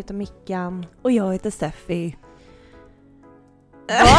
Heter 0.00 0.14
Mickan. 0.14 0.86
Och 1.02 1.12
jag 1.12 1.32
heter 1.32 1.50
Steffi. 1.50 2.16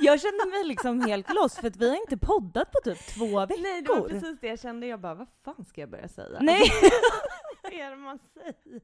jag 0.00 0.20
känner 0.20 0.50
mig 0.50 0.68
liksom 0.68 1.00
helt 1.00 1.34
lost 1.34 1.58
för 1.58 1.66
att 1.68 1.76
vi 1.76 1.88
har 1.88 1.96
inte 1.96 2.16
poddat 2.16 2.72
på 2.72 2.78
typ 2.84 2.98
två 3.06 3.46
veckor. 3.46 3.62
Nej, 3.62 3.82
det 3.82 3.88
var 3.88 4.08
precis 4.08 4.40
det 4.40 4.46
jag 4.46 4.60
kände. 4.60 4.86
Jag 4.86 5.00
bara, 5.00 5.14
vad 5.14 5.26
fan 5.44 5.64
ska 5.64 5.80
jag 5.80 5.90
börja 5.90 6.08
säga? 6.08 6.38
Nej. 6.40 6.62
vad 7.62 7.72
är 7.72 7.90
det 7.90 7.96
man 7.96 8.18
säger? 8.34 8.80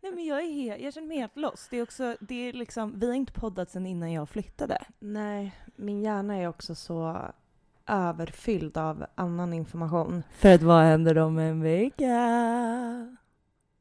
Nej 0.00 0.12
men 0.12 0.24
jag, 0.24 0.38
är 0.38 0.52
helt, 0.52 0.82
jag 0.82 0.94
känner 0.94 1.08
mig 1.08 1.18
helt 1.18 1.36
lost. 1.36 1.70
Det 1.70 1.76
är 1.76 1.82
också, 1.82 2.16
det 2.20 2.48
är 2.48 2.52
liksom, 2.52 2.98
vi 2.98 3.06
har 3.06 3.14
inte 3.14 3.32
poddat 3.32 3.70
sedan 3.70 3.86
innan 3.86 4.12
jag 4.12 4.28
flyttade. 4.28 4.84
Nej, 4.98 5.54
min 5.76 6.02
hjärna 6.02 6.36
är 6.36 6.48
också 6.48 6.74
så 6.74 7.30
överfylld 7.86 8.76
av 8.76 9.06
annan 9.14 9.52
information. 9.52 10.22
För 10.30 10.54
att 10.54 10.62
vad 10.62 10.82
händer 10.82 11.18
om 11.18 11.38
en 11.38 11.62
vecka? 11.62 13.16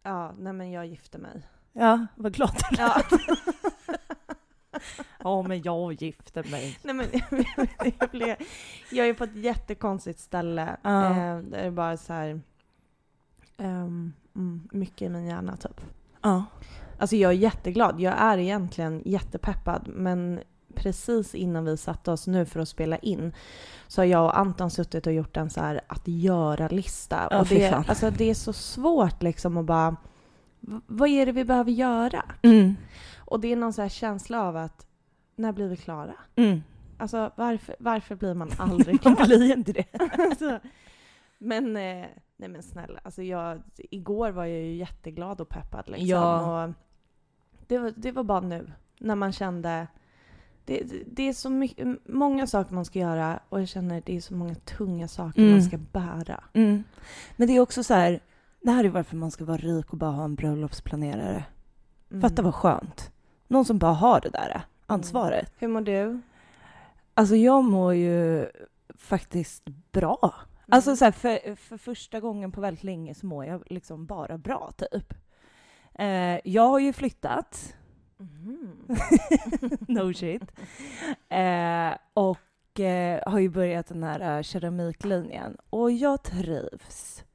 Ja, 0.04 0.34
nej 0.38 0.54
men 0.54 0.72
jag 0.72 0.86
gifte 0.86 1.18
mig. 1.18 1.44
Ja, 1.78 2.08
vad 2.16 2.34
glad 2.34 2.52
du 2.70 2.78
Ja. 2.78 3.02
Ja, 5.24 5.42
men 5.42 5.62
jag 5.62 5.94
gifte 5.94 6.44
mig. 6.44 6.80
Nej, 6.84 6.96
men, 6.96 7.08
jag, 8.00 8.10
blev, 8.10 8.36
jag 8.92 9.08
är 9.08 9.14
på 9.14 9.24
ett 9.24 9.36
jättekonstigt 9.36 10.20
ställe. 10.20 10.78
Ja. 10.82 11.10
Eh, 11.10 11.38
det 11.38 11.58
är 11.58 11.72
bara 11.72 11.98
så 11.98 12.14
här... 12.14 12.42
mm, 13.58 14.14
mycket 14.72 15.02
i 15.02 15.10
min 15.10 15.26
hjärna 15.26 15.58
typ. 15.58 15.82
Ja. 16.22 16.44
Alltså 17.00 17.16
jag 17.16 17.32
är 17.32 17.36
jätteglad. 17.36 18.00
Jag 18.00 18.14
är 18.18 18.38
egentligen 18.38 19.02
jättepeppad. 19.06 19.88
Men 19.88 20.40
precis 20.76 21.36
innan 21.36 21.66
vi 21.66 21.78
satte 21.78 22.12
oss 22.12 22.28
nu 22.28 22.46
för 22.46 22.60
att 22.60 22.70
spela 22.70 22.98
in 22.98 23.34
så 23.88 24.02
har 24.02 24.06
jag 24.06 24.26
och 24.26 24.40
Anton 24.40 24.72
suttit 24.72 25.08
och 25.08 25.14
gjort 25.14 25.38
en 25.38 25.50
så 25.50 25.60
här 25.60 25.82
att 25.88 26.08
göra-lista. 26.08 27.28
Ja, 27.32 27.40
och 27.40 27.48
det, 27.48 27.74
alltså, 27.74 28.12
det 28.12 28.30
är 28.30 28.34
så 28.34 28.54
svårt 28.54 29.24
liksom 29.24 29.58
att 29.58 29.66
bara... 29.66 29.96
Vad 30.88 31.10
är 31.10 31.26
det 31.26 31.32
vi 31.32 31.46
behöver 31.46 31.72
göra? 31.72 32.24
Mm. 32.42 32.76
Och 33.18 33.40
det 33.40 33.52
är 33.52 33.56
någon 33.56 33.74
så 33.74 33.82
här 33.82 33.90
känsla 33.90 34.42
av 34.44 34.56
att 34.58 34.88
när 35.36 35.52
blir 35.52 35.68
vi 35.68 35.78
klara? 35.78 36.14
Mm. 36.36 36.64
Alltså 36.98 37.32
varför, 37.36 37.76
varför 37.80 38.16
blir 38.16 38.34
man 38.34 38.50
aldrig 38.58 39.00
Man 39.06 39.16
klar? 39.16 39.26
blir 39.26 39.54
inte 39.58 39.72
det. 39.74 39.86
alltså, 40.20 40.60
men, 41.38 41.66
eh, 41.78 42.06
nej 42.38 42.50
men 42.50 42.64
snälla, 42.64 43.00
alltså 43.04 43.24
jag, 43.24 43.62
igår 43.78 44.32
var 44.32 44.46
jag 44.46 44.62
ju 44.62 44.76
jätteglad 44.76 45.42
och 45.42 45.50
peppad 45.50 45.84
liksom. 45.88 46.08
Ja. 46.08 46.66
Och 46.66 46.74
det, 47.68 47.78
var, 47.78 47.94
det 47.96 48.12
var 48.12 48.24
bara 48.24 48.40
nu, 48.42 48.72
när 49.00 49.16
man 49.16 49.32
kände 49.32 49.88
det, 50.66 50.84
det- 50.84 51.04
det 51.08 51.24
är 51.30 51.34
så 51.34 51.50
mycket, 51.50 51.88
många 52.10 52.48
saker 52.48 52.74
man 52.76 52.86
ska 52.86 53.00
göra 53.00 53.40
och 53.50 53.62
jag 53.62 53.68
känner 53.68 54.02
det 54.06 54.16
är 54.16 54.22
så 54.22 54.34
många 54.34 54.56
tunga 54.56 55.08
saker 55.08 55.40
Mm. 55.42 55.52
man 55.54 55.64
ska 55.64 55.78
bära. 55.78 56.44
Mm. 56.54 56.84
Men 57.36 57.48
det 57.48 57.56
är 57.56 57.60
också 57.60 57.84
så 57.84 57.94
här, 57.94 58.20
det 58.66 58.72
här 58.72 58.84
är 58.84 58.90
varför 58.90 59.16
man 59.16 59.32
ska 59.32 59.46
vara 59.46 59.58
rik 59.58 59.92
och 59.92 59.98
bara 59.98 60.12
ha 60.12 60.24
en 60.24 60.36
bröllopsplanerare. 60.36 61.46
Mm. 62.12 62.22
Fatta 62.22 62.42
vad 62.42 62.56
skönt. 62.56 63.12
Någon 63.48 63.66
som 63.66 63.78
bara 63.78 63.94
har 63.94 64.22
det 64.22 64.30
där 64.30 64.62
ansvaret. 64.86 65.52
Hur 65.58 65.68
mår 65.68 65.82
du? 65.82 66.22
Alltså 67.14 67.36
jag 67.36 67.64
mår 67.64 67.94
ju 67.94 68.46
faktiskt 68.96 69.64
bra. 69.92 70.20
Mm. 70.22 70.68
Alltså 70.70 70.96
så 70.96 71.06
här, 71.06 71.12
för, 71.12 71.56
för 71.56 71.78
första 71.78 72.20
gången 72.20 72.52
på 72.52 72.62
väldigt 72.62 72.84
länge 72.84 73.16
så 73.16 73.26
mår 73.26 73.46
jag 73.46 73.64
liksom 73.66 74.06
bara 74.06 74.38
bra 74.38 74.72
typ. 74.78 75.14
Eh, 75.94 76.40
jag 76.44 76.68
har 76.68 76.80
ju 76.80 76.94
flyttat. 76.94 77.76
Mhm. 78.18 78.88
no 79.88 80.14
shit. 80.14 80.52
Eh, 81.30 81.98
och 82.14 82.80
eh, 82.80 83.32
har 83.32 83.40
ju 83.40 83.50
börjat 83.50 83.88
den 83.88 84.04
här 84.04 84.38
eh, 84.38 84.42
keramiklinjen. 84.42 85.58
Och 85.70 85.92
jag 85.92 86.24
trivs 86.24 87.26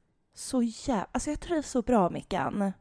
så 0.41 0.63
jävla... 0.63 1.07
Alltså 1.11 1.29
jag 1.29 1.39
trivs 1.39 1.69
så 1.69 1.81
bra, 1.81 2.09
Mickan. 2.09 2.71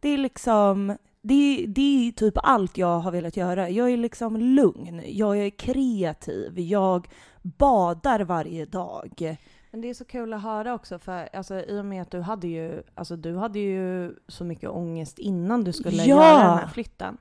Det 0.00 0.08
är 0.08 0.18
liksom... 0.18 0.96
Det, 1.20 1.66
det 1.68 2.08
är 2.08 2.12
typ 2.12 2.34
allt 2.36 2.78
jag 2.78 2.98
har 3.00 3.10
velat 3.10 3.36
göra. 3.36 3.70
Jag 3.70 3.90
är 3.90 3.96
liksom 3.96 4.36
lugn, 4.36 5.02
jag 5.06 5.38
är 5.38 5.50
kreativ, 5.50 6.58
jag 6.58 7.08
badar 7.42 8.20
varje 8.20 8.64
dag. 8.64 9.36
Men 9.70 9.80
det 9.80 9.90
är 9.90 9.94
så 9.94 10.04
kul 10.04 10.32
att 10.32 10.42
höra 10.42 10.74
också 10.74 10.98
för 10.98 11.36
alltså, 11.36 11.60
i 11.60 11.80
och 11.80 11.84
med 11.84 12.02
att 12.02 12.10
du 12.10 12.20
hade 12.20 12.48
ju, 12.48 12.82
alltså, 12.94 13.16
du 13.16 13.36
hade 13.36 13.58
ju 13.58 14.14
så 14.28 14.44
mycket 14.44 14.70
ångest 14.70 15.18
innan 15.18 15.64
du 15.64 15.72
skulle 15.72 15.96
Ja! 15.96 16.04
göra 16.06 16.48
den 16.48 16.58
här 16.58 16.68
flytten. 16.68 17.16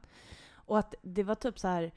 Och 0.54 0.80
att 0.80 0.96
det 1.02 1.24
var 1.24 1.36
typ 1.36 1.60
så 1.60 1.68
här, 1.68 1.92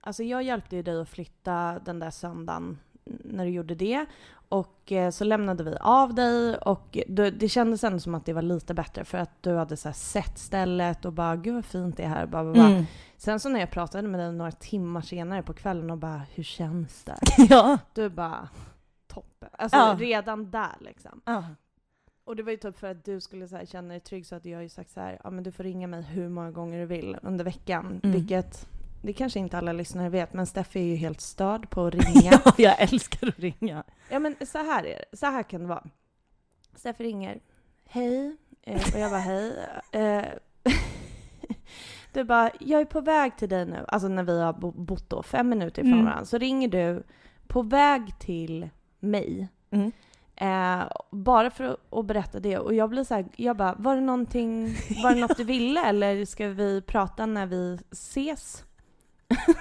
alltså 0.00 0.22
jag 0.22 0.42
hjälpte 0.42 0.76
ju 0.76 0.82
dig 0.82 1.00
att 1.00 1.08
flytta 1.08 1.78
den 1.84 1.98
där 1.98 2.10
söndagen 2.10 2.78
när 3.04 3.44
du 3.44 3.50
gjorde 3.50 3.74
det. 3.74 4.06
Och 4.54 4.92
eh, 4.92 5.10
så 5.10 5.24
lämnade 5.24 5.64
vi 5.64 5.76
av 5.80 6.14
dig 6.14 6.56
och 6.56 6.98
du, 7.06 7.30
det 7.30 7.48
kändes 7.48 7.84
ändå 7.84 7.98
som 7.98 8.14
att 8.14 8.26
det 8.26 8.32
var 8.32 8.42
lite 8.42 8.74
bättre 8.74 9.04
för 9.04 9.18
att 9.18 9.42
du 9.42 9.56
hade 9.56 9.76
så 9.76 9.92
sett 9.92 10.38
stället 10.38 11.04
och 11.04 11.12
bara 11.12 11.36
gud 11.36 11.54
vad 11.54 11.64
fint 11.64 11.96
det 11.96 12.02
är 12.02 12.08
här. 12.08 12.26
Bara, 12.26 12.44
bara. 12.44 12.66
Mm. 12.66 12.84
Sen 13.16 13.40
så 13.40 13.48
när 13.48 13.60
jag 13.60 13.70
pratade 13.70 14.08
med 14.08 14.20
dig 14.20 14.32
några 14.32 14.52
timmar 14.52 15.00
senare 15.00 15.42
på 15.42 15.52
kvällen 15.54 15.90
och 15.90 15.98
bara 15.98 16.22
hur 16.34 16.42
känns 16.42 17.04
det? 17.04 17.18
Ja. 17.48 17.78
Du 17.92 18.08
bara 18.08 18.48
toppen. 19.06 19.48
Alltså 19.52 19.76
Ja. 19.78 19.96
redan 19.98 20.50
där 20.50 20.76
liksom. 20.80 21.20
ja. 21.24 21.44
Och 22.24 22.36
det 22.36 22.42
var 22.42 22.50
ju 22.50 22.56
typ 22.56 22.78
för 22.78 22.90
att 22.90 23.04
du 23.04 23.20
skulle 23.20 23.48
så 23.48 23.56
här, 23.56 23.66
känna 23.66 23.88
dig 23.88 24.00
trygg 24.00 24.26
så 24.26 24.34
att 24.34 24.44
jag 24.44 24.58
har 24.58 24.62
ju 24.62 24.68
sagt 24.68 24.90
så 24.90 25.00
här, 25.00 25.20
ja 25.24 25.30
men 25.30 25.44
du 25.44 25.52
får 25.52 25.64
ringa 25.64 25.86
mig 25.86 26.02
hur 26.02 26.28
många 26.28 26.50
gånger 26.50 26.80
du 26.80 26.86
vill 26.86 27.16
under 27.22 27.44
veckan. 27.44 28.00
Mm. 28.02 28.16
Vilket, 28.16 28.68
det 29.06 29.12
kanske 29.12 29.38
inte 29.38 29.58
alla 29.58 29.72
lyssnare 29.72 30.08
vet, 30.08 30.32
men 30.32 30.46
Steffi 30.46 30.80
är 30.80 30.84
ju 30.84 30.96
helt 30.96 31.20
störd 31.20 31.70
på 31.70 31.86
att 31.86 31.94
ringa. 31.94 32.40
ja, 32.44 32.52
jag 32.58 32.80
älskar 32.80 33.28
att 33.28 33.38
ringa. 33.38 33.84
ja 34.10 34.18
men 34.18 34.36
så 34.46 34.58
här 34.58 34.84
är 34.86 34.98
det, 35.10 35.16
så 35.16 35.26
här 35.26 35.42
kan 35.42 35.60
det 35.60 35.66
vara. 35.66 35.84
Steffi 36.76 37.04
ringer, 37.04 37.40
hej, 37.88 38.36
eh, 38.62 38.82
och 38.94 39.00
jag 39.00 39.10
bara 39.10 39.20
hej. 39.20 39.56
Eh, 39.92 40.24
du 42.12 42.24
bara, 42.24 42.50
jag 42.60 42.80
är 42.80 42.84
på 42.84 43.00
väg 43.00 43.36
till 43.36 43.48
dig 43.48 43.66
nu, 43.66 43.84
alltså 43.88 44.08
när 44.08 44.22
vi 44.22 44.40
har 44.40 44.52
bo- 44.52 44.70
bott 44.84 45.10
då 45.10 45.22
fem 45.22 45.48
minuter 45.48 45.82
ifrån 45.82 45.92
Mm. 45.92 46.04
varandra, 46.04 46.24
så 46.24 46.38
ringer 46.38 46.68
du 46.68 47.02
på 47.46 47.62
väg 47.62 48.18
till 48.18 48.68
mig. 49.00 49.48
Mm. 49.70 49.92
Eh, 50.36 50.86
bara 51.10 51.50
för 51.50 51.64
att, 51.64 51.92
att 51.94 52.06
berätta 52.06 52.40
det. 52.40 52.58
Och 52.58 52.74
jag 52.74 52.90
blir 52.90 53.04
så 53.04 53.14
här, 53.14 53.26
jag 53.36 53.56
bara, 53.56 53.74
var 53.78 53.94
det 53.94 54.00
någonting, 54.00 54.74
var 55.02 55.14
det 55.14 55.20
något 55.20 55.36
du 55.36 55.44
ville 55.44 55.84
eller 55.84 56.24
ska 56.24 56.48
vi 56.48 56.82
prata 56.82 57.26
när 57.26 57.46
vi 57.46 57.78
ses? 57.90 58.64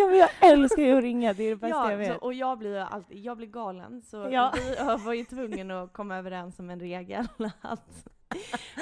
Ja, 0.00 0.06
men 0.08 0.18
jag 0.18 0.28
älskar 0.40 0.82
ju 0.82 0.96
att 0.96 1.02
ringa, 1.02 1.32
det 1.32 1.44
är 1.44 1.50
det 1.50 1.56
bästa 1.56 1.78
jag 1.78 1.92
Ja, 1.92 1.96
vet. 1.96 2.08
så, 2.12 2.14
och 2.18 2.34
jag 2.34 2.58
blir, 2.58 2.78
alltid, 2.78 3.18
jag 3.18 3.36
blir 3.36 3.46
galen 3.46 4.02
så 4.02 4.28
Ja. 4.30 4.54
vi 4.56 5.04
var 5.04 5.12
ju 5.12 5.24
tvungna 5.24 5.82
att 5.82 5.92
komma 5.92 6.16
överens 6.16 6.58
om 6.58 6.70
en 6.70 6.80
regel 6.80 7.26
att 7.60 8.04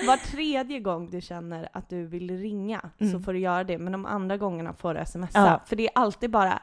var 0.06 0.16
tredje 0.16 0.81
gång 0.81 1.10
du 1.10 1.21
känner 1.21 1.69
att 1.72 1.89
du 1.89 2.06
vill 2.06 2.39
ringa 2.39 2.81
så 2.99 3.05
Mm. 3.05 3.22
får 3.22 3.33
du 3.33 3.39
göra 3.39 3.65
det, 3.65 3.78
men 3.78 3.93
de 3.93 4.06
andra 4.06 4.37
gångerna 4.37 4.72
får 4.72 4.94
du 4.94 5.06
smsa. 5.06 5.28
Ja. 5.33 5.60
För 5.66 5.77
det 5.77 5.83
är 5.87 5.91
alltid 5.94 6.31
bara 6.31 6.62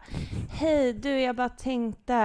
Hej 0.52 0.94
du, 0.94 1.20
jag 1.22 1.36
bara 1.36 1.50
tänkte 1.50 2.16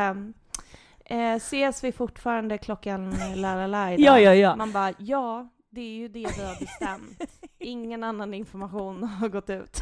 eh, 1.05 1.35
Ses 1.35 1.85
vi 1.85 1.93
fortfarande 1.93 2.59
klockan 2.59 3.15
la 3.37 3.55
la 3.55 3.67
la 3.67 3.93
idag? 3.93 4.01
Ja, 4.07 4.19
ja, 4.21 4.35
ja. 4.35 4.57
Man 4.57 4.73
bara 4.73 4.93
ja, 4.99 5.49
det 5.75 5.81
är 5.81 5.95
ju 5.95 6.09
det 6.09 6.27
vi 6.37 6.43
har 6.45 6.61
bestämt. 6.61 7.23
Ingen 7.59 8.05
annan 8.05 8.35
information 8.35 9.03
har 9.05 9.29
gått 9.29 9.51
ut. 9.51 9.79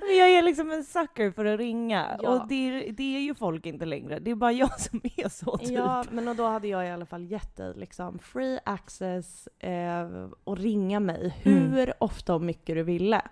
Men 0.00 0.16
jag 0.16 0.30
är 0.30 0.42
liksom 0.42 0.70
en 0.70 0.84
sucker 0.84 1.30
för 1.30 1.44
att 1.44 1.58
ringa. 1.58 2.18
Ja. 2.22 2.30
Och 2.30 2.48
det 2.48 2.54
är, 2.54 2.92
det 2.92 3.16
är 3.16 3.20
ju 3.20 3.34
folk 3.34 3.66
inte 3.66 3.84
längre. 3.84 4.18
Det 4.18 4.30
är 4.30 4.34
bara 4.34 4.52
jag 4.52 4.80
som 4.80 5.00
är 5.16 5.28
så 5.28 5.58
typ. 5.58 5.70
Ja, 5.70 6.04
men 6.10 6.28
och 6.28 6.36
då 6.36 6.46
hade 6.46 6.68
jag 6.68 6.86
i 6.86 6.90
alla 6.90 7.06
fall 7.06 7.24
gett 7.24 7.56
dig 7.56 7.72
liksom 7.76 8.18
free 8.18 8.58
access 8.64 9.46
eh, 9.58 10.28
och 10.44 10.58
ringa 10.58 11.00
mig 11.00 11.34
hur 11.42 11.78
Mm. 11.82 11.92
ofta 12.00 12.34
och 12.34 12.42
mycket 12.42 12.76
du 12.76 12.82
ville. 12.82 13.22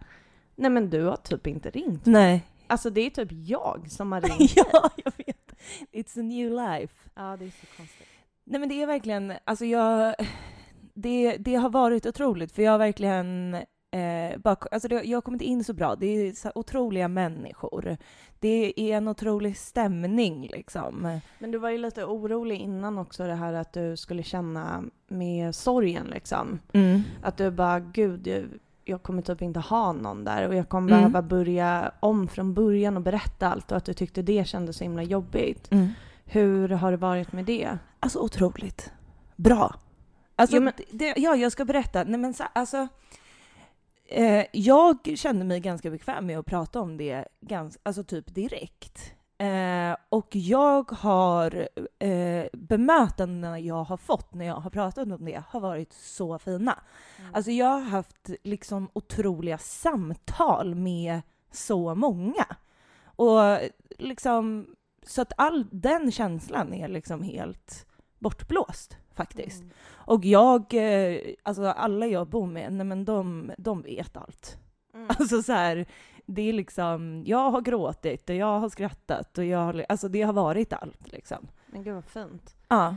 Nej 0.57 0.71
men 0.71 0.91
du 0.91 1.03
har 1.03 1.17
typ 1.17 1.47
inte 1.47 1.71
ringt. 1.71 2.07
Nej. 2.07 2.43
Alltså 2.67 2.91
det 2.91 3.01
är 3.01 3.11
typ 3.11 3.29
jag 3.33 3.91
som 3.91 4.13
har 4.13 4.21
ringt 4.39 4.53
ja, 4.57 4.91
jag 5.05 5.13
vet. 5.17 5.53
It's 5.93 6.21
a 6.21 6.23
new 6.23 6.51
life. 6.51 6.95
Ja, 7.15 7.37
det 7.39 7.45
är 7.45 7.51
så 7.51 7.67
konstigt. 7.77 8.07
Nej 8.45 8.61
men 8.61 8.69
det 8.69 8.83
är 8.83 8.87
verkligen, 8.87 9.33
alltså 9.45 9.65
jag... 9.65 10.15
Det, 10.97 11.37
det 11.37 11.55
har 11.55 11.71
varit 11.71 12.07
otroligt 12.07 12.53
för 12.53 12.63
jag 12.63 12.71
har 12.73 12.79
verkligen... 12.79 13.55
Eh, 13.91 14.39
bara, 14.39 14.57
alltså 14.71 14.89
det, 14.89 15.03
jag 15.05 15.17
har 15.17 15.23
kommit 15.23 15.43
in 15.43 15.65
så 15.65 15.73
bra. 15.73 15.95
Det 15.97 16.07
är 16.07 16.33
så 16.33 16.53
otroliga 16.55 17.09
människor. 17.09 17.97
Det 18.41 18.81
är 18.81 18.97
en 18.97 19.09
otrolig 19.09 19.57
stämning 19.57 20.49
liksom. 20.53 21.21
Men 21.39 21.51
du 21.51 21.59
var 21.59 21.71
ju 21.71 21.79
lite 21.79 22.05
orolig 22.05 22.61
innan 22.61 22.99
också 22.99 23.27
det 23.27 23.35
här 23.35 23.53
att 23.53 23.73
du 23.73 23.97
skulle 23.97 24.23
känna 24.23 24.85
med 25.09 25.55
sorgen 25.55 26.07
liksom. 26.07 26.59
Mm. 26.73 27.03
Att 27.23 27.37
du 27.37 27.51
bara, 27.51 27.81
gud, 27.81 28.27
jag, 28.27 28.45
jag 28.85 29.03
kommer 29.03 29.23
typ 29.23 29.43
inte 29.43 29.61
ha 29.61 29.93
någon 29.93 30.25
där 30.25 30.49
och 30.49 30.55
jag 30.55 30.69
kommer 30.69 30.89
Mm. 30.93 31.01
behöva 31.01 31.23
börja 31.29 31.93
om 32.01 32.29
från 32.29 32.55
början 32.55 32.97
och 32.97 33.03
berätta 33.03 33.49
allt 33.49 33.71
och 33.71 33.77
att 33.77 33.85
du 33.85 33.95
tyckte 33.95 34.23
det 34.23 34.47
kändes 34.47 34.77
så 34.77 34.85
himla 34.85 35.03
jobbigt. 35.03 35.73
Mm. 35.73 35.89
Hur 36.25 36.69
har 36.69 36.91
det 36.91 36.97
varit 36.97 37.33
med 37.33 37.45
det? 37.45 37.79
Alltså 38.05 38.19
otroligt 38.19 38.93
bra. 39.37 39.75
Alltså, 40.37 40.57
Jo, 40.57 40.63
men- 40.63 40.73
det, 40.91 41.15
ja, 41.17 41.37
jag 41.37 41.53
ska 41.53 41.65
berätta. 41.65 42.05
Nej, 42.05 42.21
men 42.21 42.35
så, 42.35 42.45
alltså, 42.53 42.89
eh, 44.07 44.45
jag 44.53 44.99
kände 45.17 45.45
mig 45.45 45.61
ganska 45.61 45.91
bekväm 45.91 46.27
med 46.27 46.39
att 46.39 46.47
prata 46.47 46.81
om 46.81 46.97
det 46.97 47.25
ganska, 47.41 47.81
alltså 47.83 48.05
typ 48.05 48.35
direkt. 48.35 49.15
Eh, 49.39 49.97
och 50.09 50.37
jag 50.37 50.91
har 50.93 51.69
eh, 51.99 52.45
bemötandena 52.53 53.61
jag 53.61 53.85
har 53.85 53.97
fått 53.97 54.35
när 54.35 54.45
jag 54.47 54.55
har 54.55 54.71
pratat 54.71 55.09
om 55.09 55.25
det 55.25 55.43
har 55.49 55.61
varit 55.61 55.93
så 55.93 56.39
fina. 56.39 56.79
Mm. 57.19 57.35
Alltså 57.35 57.51
jag 57.51 57.67
har 57.67 57.81
haft 57.81 58.31
liksom 58.43 58.89
otroliga 58.93 59.59
samtal 59.59 60.75
med 60.75 61.23
så 61.53 61.95
många. 61.95 62.47
Och 63.05 63.59
liksom, 63.99 64.67
så 65.03 65.23
att 65.23 65.33
all 65.37 65.67
den 65.71 66.13
känslan 66.13 66.73
är 66.73 66.89
liksom 66.89 67.23
helt 67.23 67.87
bortblåst 68.25 68.97
faktiskt. 69.15 69.63
Mm. 69.63 69.73
Och 70.07 70.25
jag, 70.25 70.75
eh, 70.75 71.21
alltså 71.43 71.65
alla 71.65 72.07
jag 72.07 72.27
bor 72.27 72.47
med, 72.47 72.73
nej 72.73 72.87
men 72.87 73.05
de, 73.05 73.53
de 73.59 73.83
vet 73.83 74.17
allt. 74.17 74.57
Mm. 74.95 75.07
Alltså 75.19 75.43
så 75.43 75.53
här, 75.53 75.87
det 76.27 76.43
är 76.43 76.53
liksom, 76.53 77.23
jag 77.27 77.51
har 77.51 77.61
gråtit 77.61 78.31
och 78.31 78.37
jag 78.37 78.61
har 78.61 78.69
skrattat 78.69 79.39
och 79.39 79.45
jag 79.45 79.59
har, 79.59 79.87
alltså 79.89 80.09
det 80.09 80.23
har 80.23 80.33
varit 80.33 80.73
allt 80.73 81.13
liksom. 81.13 81.49
Men 81.67 81.83
gud 81.85 81.95
vad 81.95 82.05
fint. 82.05 82.57
Ja. 82.69 82.97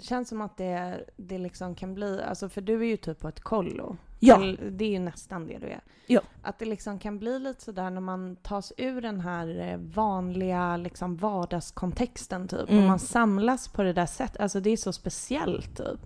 Det 0.00 0.06
känns 0.06 0.28
som 0.28 0.40
att 0.40 0.56
det, 0.56 1.04
det 1.16 1.38
liksom 1.38 1.74
kan 1.74 1.94
bli, 1.94 2.22
alltså 2.22 2.48
för 2.48 2.60
du 2.60 2.80
är 2.80 2.86
ju 2.86 2.96
typ 2.96 3.20
på 3.20 3.28
ett 3.28 3.40
kollo. 3.40 3.96
Ja. 4.18 4.38
Det 4.70 4.84
är 4.84 4.90
ju 4.90 4.98
nästan 4.98 5.46
det 5.46 5.58
du 5.58 5.66
är. 5.66 5.80
Ja. 6.06 6.20
Att 6.42 6.58
det 6.58 6.64
liksom 6.64 6.98
kan 6.98 7.18
bli 7.18 7.38
lite 7.38 7.62
sådär 7.62 7.90
när 7.90 8.00
man 8.00 8.36
tas 8.36 8.72
ur 8.76 9.00
den 9.00 9.20
här 9.20 9.60
eh, 9.60 9.76
vanliga 9.78 10.76
liksom 10.76 11.16
vardagskontexten 11.16 12.48
typ. 12.48 12.70
Mm. 12.70 12.82
Och 12.82 12.88
man 12.88 12.98
samlas 12.98 13.68
på 13.68 13.82
det 13.82 13.92
där 13.92 14.06
sättet. 14.06 14.40
Alltså 14.40 14.60
det 14.60 14.70
är 14.70 14.76
så 14.76 14.92
speciellt 14.92 15.76
typ. 15.76 16.00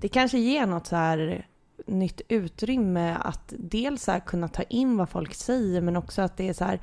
Det 0.00 0.08
kanske 0.08 0.38
ger 0.38 0.66
något 0.66 0.86
så 0.86 0.96
här 0.96 1.46
nytt 1.86 2.20
utrymme 2.28 3.16
att 3.20 3.52
dels 3.58 4.02
så 4.02 4.20
kunna 4.26 4.48
ta 4.48 4.62
in 4.62 4.96
vad 4.96 5.08
folk 5.08 5.34
säger 5.34 5.80
men 5.80 5.96
också 5.96 6.22
att 6.22 6.36
det 6.36 6.48
är 6.48 6.52
så 6.52 6.64
här 6.64 6.80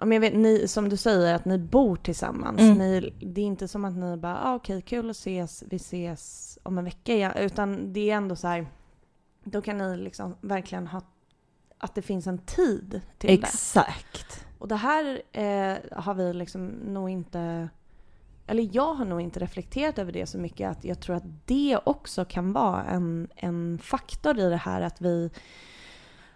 Ja, 0.00 0.06
men 0.06 0.16
jag 0.16 0.20
vet, 0.20 0.34
ni, 0.34 0.68
som 0.68 0.88
du 0.88 0.96
säger, 0.96 1.34
att 1.34 1.44
ni 1.44 1.58
bor 1.58 1.96
tillsammans. 1.96 2.60
Mm. 2.60 2.78
Ni, 2.78 3.14
det 3.20 3.40
är 3.40 3.44
inte 3.44 3.68
som 3.68 3.84
att 3.84 3.96
ni 3.96 4.16
bara, 4.16 4.40
ah, 4.44 4.54
okej, 4.54 4.82
kul 4.82 5.10
att 5.10 5.16
ses, 5.16 5.64
vi 5.70 5.76
ses 5.76 6.58
om 6.62 6.78
en 6.78 6.84
vecka 6.84 7.14
igen. 7.14 7.32
Utan 7.36 7.92
det 7.92 8.10
är 8.10 8.16
ändå 8.16 8.36
så 8.36 8.48
här, 8.48 8.66
då 9.44 9.62
kan 9.62 9.78
ni 9.78 9.96
liksom 9.96 10.36
verkligen 10.40 10.86
ha, 10.86 11.00
att 11.78 11.94
det 11.94 12.02
finns 12.02 12.26
en 12.26 12.38
tid 12.38 13.00
till 13.18 13.28
det. 13.28 13.34
Exakt. 13.34 14.46
Och 14.58 14.68
det 14.68 14.76
här 14.76 15.22
eh, 15.32 15.76
har 15.92 16.14
vi 16.14 16.32
liksom 16.32 16.66
nog 16.66 17.10
inte, 17.10 17.68
eller 18.46 18.68
jag 18.72 18.94
har 18.94 19.04
nog 19.04 19.20
inte 19.20 19.40
reflekterat 19.40 19.98
över 19.98 20.12
det 20.12 20.26
så 20.26 20.38
mycket 20.38 20.70
att 20.70 20.84
jag 20.84 21.00
tror 21.00 21.16
att 21.16 21.46
det 21.46 21.78
också 21.84 22.24
kan 22.24 22.52
vara 22.52 22.84
en, 22.84 23.28
en 23.36 23.78
faktor 23.82 24.38
i 24.38 24.48
det 24.48 24.56
här 24.56 24.80
att 24.80 25.00
vi, 25.00 25.30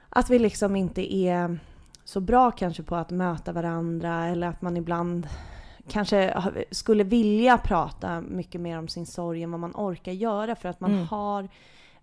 att 0.08 0.30
vi 0.30 0.38
liksom 0.38 0.76
inte 0.76 1.14
är 1.14 1.58
så 2.04 2.20
bra 2.20 2.50
kanske 2.50 2.82
på 2.82 2.96
att 2.96 3.10
möta 3.10 3.52
varandra 3.52 4.26
eller 4.26 4.46
att 4.46 4.62
man 4.62 4.76
ibland 4.76 5.28
kanske 5.88 6.42
skulle 6.70 7.04
vilja 7.04 7.58
prata 7.58 8.20
mycket 8.20 8.60
mer 8.60 8.78
om 8.78 8.88
sin 8.88 9.06
sorg 9.06 9.42
än 9.42 9.50
vad 9.50 9.60
man 9.60 9.72
orkar 9.74 10.12
göra 10.12 10.54
för 10.56 10.68
att 10.68 10.80
man 10.80 10.92
Mm. 10.94 11.06
har 11.06 11.48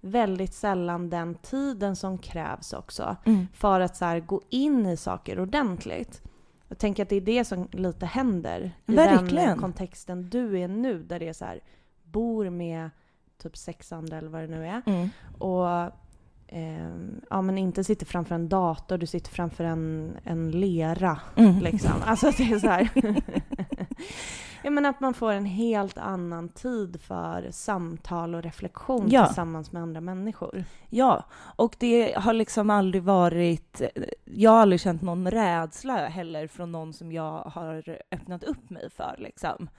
väldigt 0.02 0.54
sällan 0.54 1.10
den 1.10 1.36
tiden 1.36 1.96
som 1.96 2.18
krävs 2.18 2.74
också 2.74 3.16
Mm. 3.26 3.48
för 3.54 3.80
att 3.80 3.96
så 3.98 4.06
här, 4.06 4.20
gå 4.20 4.42
in 4.50 4.86
i 4.86 4.98
saker 4.98 5.40
ordentligt. 5.40 6.22
Jag 6.68 6.78
tänker 6.78 7.04
att 7.04 7.10
det 7.10 7.16
är 7.16 7.22
det 7.22 7.46
som 7.46 7.68
lite 7.72 8.06
händer 8.06 8.72
i 8.88 8.96
Verkligen. 8.96 9.48
den 9.48 9.58
kontexten 9.60 10.30
du 10.30 10.60
är 10.60 10.68
nu 10.68 11.04
där 11.04 11.20
det 11.20 11.28
är 11.28 11.34
så 11.34 11.46
här, 11.46 11.60
bor 12.04 12.50
med 12.50 12.90
typ 13.42 13.58
sex 13.58 13.92
andra 13.92 14.18
eller 14.18 14.30
vad 14.30 14.42
det 14.42 14.48
nu 14.48 14.66
är 14.68 14.82
Mm. 14.86 15.10
och 15.40 15.92
ehm, 16.52 17.22
ja, 17.30 17.42
men 17.42 17.58
inte 17.58 17.84
sitter 17.84 18.06
framför 18.06 18.36
en 18.36 18.50
dator, 18.50 18.98
du 18.98 19.06
sitter 19.06 19.32
framför 19.32 19.64
en, 19.64 20.12
en 20.24 20.52
lera 20.52 21.20
Mm. 21.36 21.60
liksom. 21.60 21.92
Alltså 22.06 22.32
det 22.38 22.44
är 22.44 22.60
så 22.60 22.68
Jag 24.64 24.74
menar 24.74 24.90
att 24.90 25.00
man 25.00 25.14
får 25.14 25.32
en 25.32 25.46
helt 25.46 25.98
annan 25.98 26.50
tid 26.50 27.02
för 27.02 27.52
samtal 27.52 28.36
och 28.36 28.44
reflektion 28.44 29.08
Ja. 29.10 29.26
tillsammans 29.26 29.72
med 29.72 29.82
andra 29.82 30.02
människor. 30.02 30.64
Ja, 30.90 31.26
och 31.56 31.76
det 31.80 32.14
har 32.18 32.34
liksom 32.34 32.70
aldrig 32.70 33.04
varit... 33.04 33.82
Jag 34.26 34.52
har 34.52 34.60
aldrig 34.60 34.82
känt 34.82 35.02
någon 35.02 35.32
rädsla 35.32 36.08
heller 36.08 36.48
från 36.48 36.72
någon 36.72 36.94
som 36.94 37.12
jag 37.12 37.40
har 37.40 37.98
öppnat 38.12 38.44
upp 38.44 38.70
mig 38.70 38.90
för. 38.90 39.16
Liksom. 39.18 39.70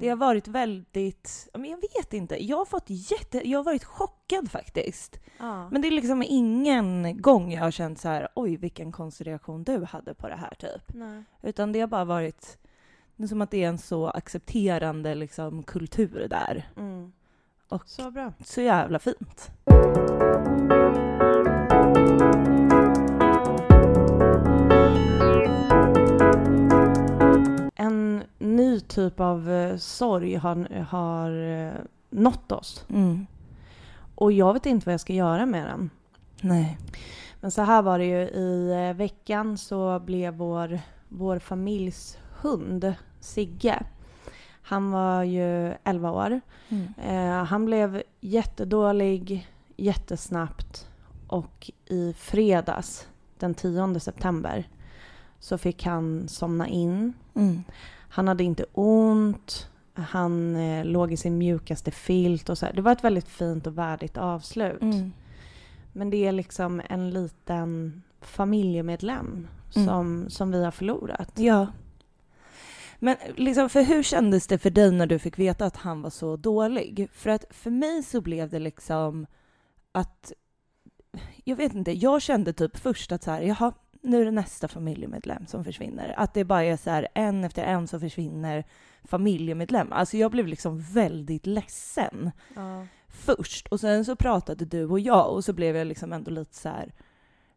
Det 0.00 0.08
har 0.08 0.16
varit 0.16 0.48
väldigt... 0.48 1.48
ja, 1.52 1.58
Men 1.58 1.70
jag 1.70 1.78
vet 1.80 2.12
inte. 2.14 2.44
Jag 2.44 2.56
har 2.56 2.64
fått 2.64 2.90
jätte... 2.90 3.48
Jag 3.48 3.58
har 3.58 3.64
varit 3.64 3.84
chockad 3.84 4.50
faktiskt. 4.50 5.20
ja. 5.38 5.68
Men 5.70 5.82
det 5.82 5.88
är 5.88 5.92
liksom 5.92 6.22
ingen 6.26 7.20
gång 7.22 7.52
jag 7.52 7.60
har 7.62 7.70
känt 7.70 7.98
så 8.00 8.08
här, 8.08 8.28
oj 8.34 8.56
vilken 8.56 8.92
konstig 8.92 9.26
reaktion 9.26 9.64
du 9.64 9.84
hade 9.84 10.14
på 10.14 10.28
det 10.28 10.36
här 10.36 10.54
typ. 10.58 10.94
Nej. 10.94 11.22
Utan 11.42 11.72
det 11.72 11.80
har 11.80 11.86
bara 11.88 12.04
varit... 12.04 12.58
Det 13.16 13.24
är 13.24 13.28
som 13.28 13.42
att 13.42 13.50
det 13.50 13.64
är 13.64 13.68
en 13.68 13.78
så 13.78 14.06
accepterande 14.08 15.14
liksom, 15.14 15.62
kultur 15.62 16.26
där. 16.30 16.68
Mm. 16.76 17.12
Och 17.68 17.82
Så 17.88 18.10
bra. 18.10 18.32
så 18.44 18.60
jävla 18.60 18.98
fint. 18.98 19.50
En 27.74 28.22
ny 28.38 28.80
typ 28.80 29.20
av 29.20 29.50
eh, 29.50 29.76
sorg 29.76 30.34
har, 30.34 30.82
har 30.84 31.30
eh, 31.66 31.72
nått 32.10 32.52
oss. 32.52 32.84
Mm. 32.90 33.26
Och 34.14 34.32
jag 34.32 34.52
vet 34.52 34.66
inte 34.66 34.86
vad 34.86 34.92
jag 34.92 35.00
ska 35.00 35.12
göra 35.12 35.46
med 35.46 35.66
den. 35.66 35.90
Nej. 36.40 36.78
Men 37.40 37.50
så 37.50 37.62
här 37.62 37.82
var 37.82 37.98
det 37.98 38.04
ju. 38.04 38.20
I 38.28 38.72
eh, 38.88 38.96
veckan 38.96 39.58
så 39.58 39.98
blev 40.00 40.34
vår, 40.34 40.80
vår 41.08 41.38
familjs 41.38 42.18
hund, 42.40 42.94
Sigge, 43.20 43.82
han 44.62 44.90
var 44.90 45.22
ju 45.22 45.74
11 45.84 46.10
år. 46.10 46.40
Mm. 46.68 46.86
Eh, 47.02 47.44
han 47.44 47.64
blev 47.64 48.02
jättedålig 48.20 49.48
jättesnabbt 49.76 50.88
och 51.26 51.70
i 51.86 52.12
fredags 52.12 53.08
den 53.38 53.54
10 53.54 54.00
september 54.00 54.68
så 55.40 55.58
fick 55.58 55.84
han 55.84 56.28
somna 56.28 56.68
in. 56.68 57.12
Mm. 57.34 57.62
Han 58.08 58.28
hade 58.28 58.44
inte 58.44 58.64
ont, 58.72 59.68
han 59.94 60.56
eh, 60.56 60.84
låg 60.84 61.12
i 61.12 61.16
sin 61.16 61.38
mjukaste 61.38 61.90
filt 61.90 62.48
och 62.48 62.58
så 62.58 62.66
här. 62.66 62.72
Det 62.72 62.82
var 62.82 62.92
ett 62.92 63.04
väldigt 63.04 63.28
fint 63.28 63.66
och 63.66 63.78
värdigt 63.78 64.16
avslut. 64.18 64.82
Mm. 64.82 65.12
Men 65.92 66.10
det 66.10 66.26
är 66.26 66.32
liksom 66.32 66.82
en 66.88 67.10
liten 67.10 68.02
familjemedlem 68.20 69.48
Mm. 69.76 69.88
som, 69.88 70.30
som 70.30 70.50
vi 70.52 70.64
har 70.64 70.70
förlorat. 70.70 71.32
Ja. 71.34 71.66
Men 72.98 73.16
liksom, 73.36 73.68
för 73.68 73.82
hur 73.82 74.02
kändes 74.02 74.46
det 74.46 74.58
för 74.58 74.70
dig 74.70 74.92
när 74.92 75.06
du 75.06 75.18
fick 75.18 75.38
veta 75.38 75.66
att 75.66 75.76
han 75.76 76.02
var 76.02 76.10
så 76.10 76.36
dålig? 76.36 77.08
För 77.12 77.30
att 77.30 77.44
för 77.50 77.70
mig 77.70 78.02
så 78.02 78.20
blev 78.20 78.50
det 78.50 78.58
liksom 78.58 79.26
att... 79.92 80.32
Jag 81.44 81.56
vet 81.56 81.74
inte, 81.74 81.92
jag 81.92 82.22
kände 82.22 82.52
typ 82.52 82.76
först 82.76 83.12
att 83.12 83.22
så 83.22 83.30
här, 83.30 83.40
jaha, 83.42 83.72
nu 84.02 84.20
är 84.20 84.24
det 84.24 84.30
nästa 84.30 84.68
familjemedlem 84.68 85.46
som 85.46 85.64
försvinner. 85.64 86.14
Att 86.16 86.34
det 86.34 86.44
bara 86.44 86.64
är 86.64 86.76
så 86.76 86.90
här, 86.90 87.08
en 87.14 87.44
efter 87.44 87.64
en 87.64 87.88
som 87.88 88.00
försvinner 88.00 88.64
familjemedlem. 89.04 89.92
Alltså 89.92 90.16
jag 90.16 90.30
blev 90.30 90.46
liksom 90.46 90.80
väldigt 90.80 91.46
ledsen 91.46 92.30
Ja. 92.54 92.86
först. 93.08 93.68
Och 93.68 93.80
sen 93.80 94.04
så 94.04 94.16
pratade 94.16 94.64
du 94.64 94.84
och 94.84 95.00
jag 95.00 95.32
och 95.32 95.44
så 95.44 95.52
blev 95.52 95.76
jag 95.76 95.86
liksom 95.86 96.12
ändå 96.12 96.30
lite 96.30 96.54
så 96.54 96.68
här 96.68 96.92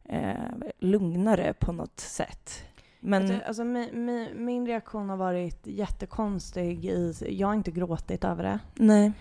eh, 0.03 0.69
lugnare 0.79 1.53
på 1.53 1.71
något 1.71 1.99
sätt. 1.99 2.63
Men... 2.99 3.21
Alltså, 3.21 3.47
alltså, 3.47 3.63
min, 3.63 4.05
min, 4.05 4.45
min 4.45 4.67
reaktion 4.67 5.09
har 5.09 5.17
varit 5.17 5.67
jättekonstig. 5.67 6.85
I, 6.85 7.13
jag 7.29 7.47
har 7.47 7.55
inte 7.55 7.71
gråtit 7.71 8.23
över 8.23 8.43
det. 8.43 8.59
Nej. 8.75 9.11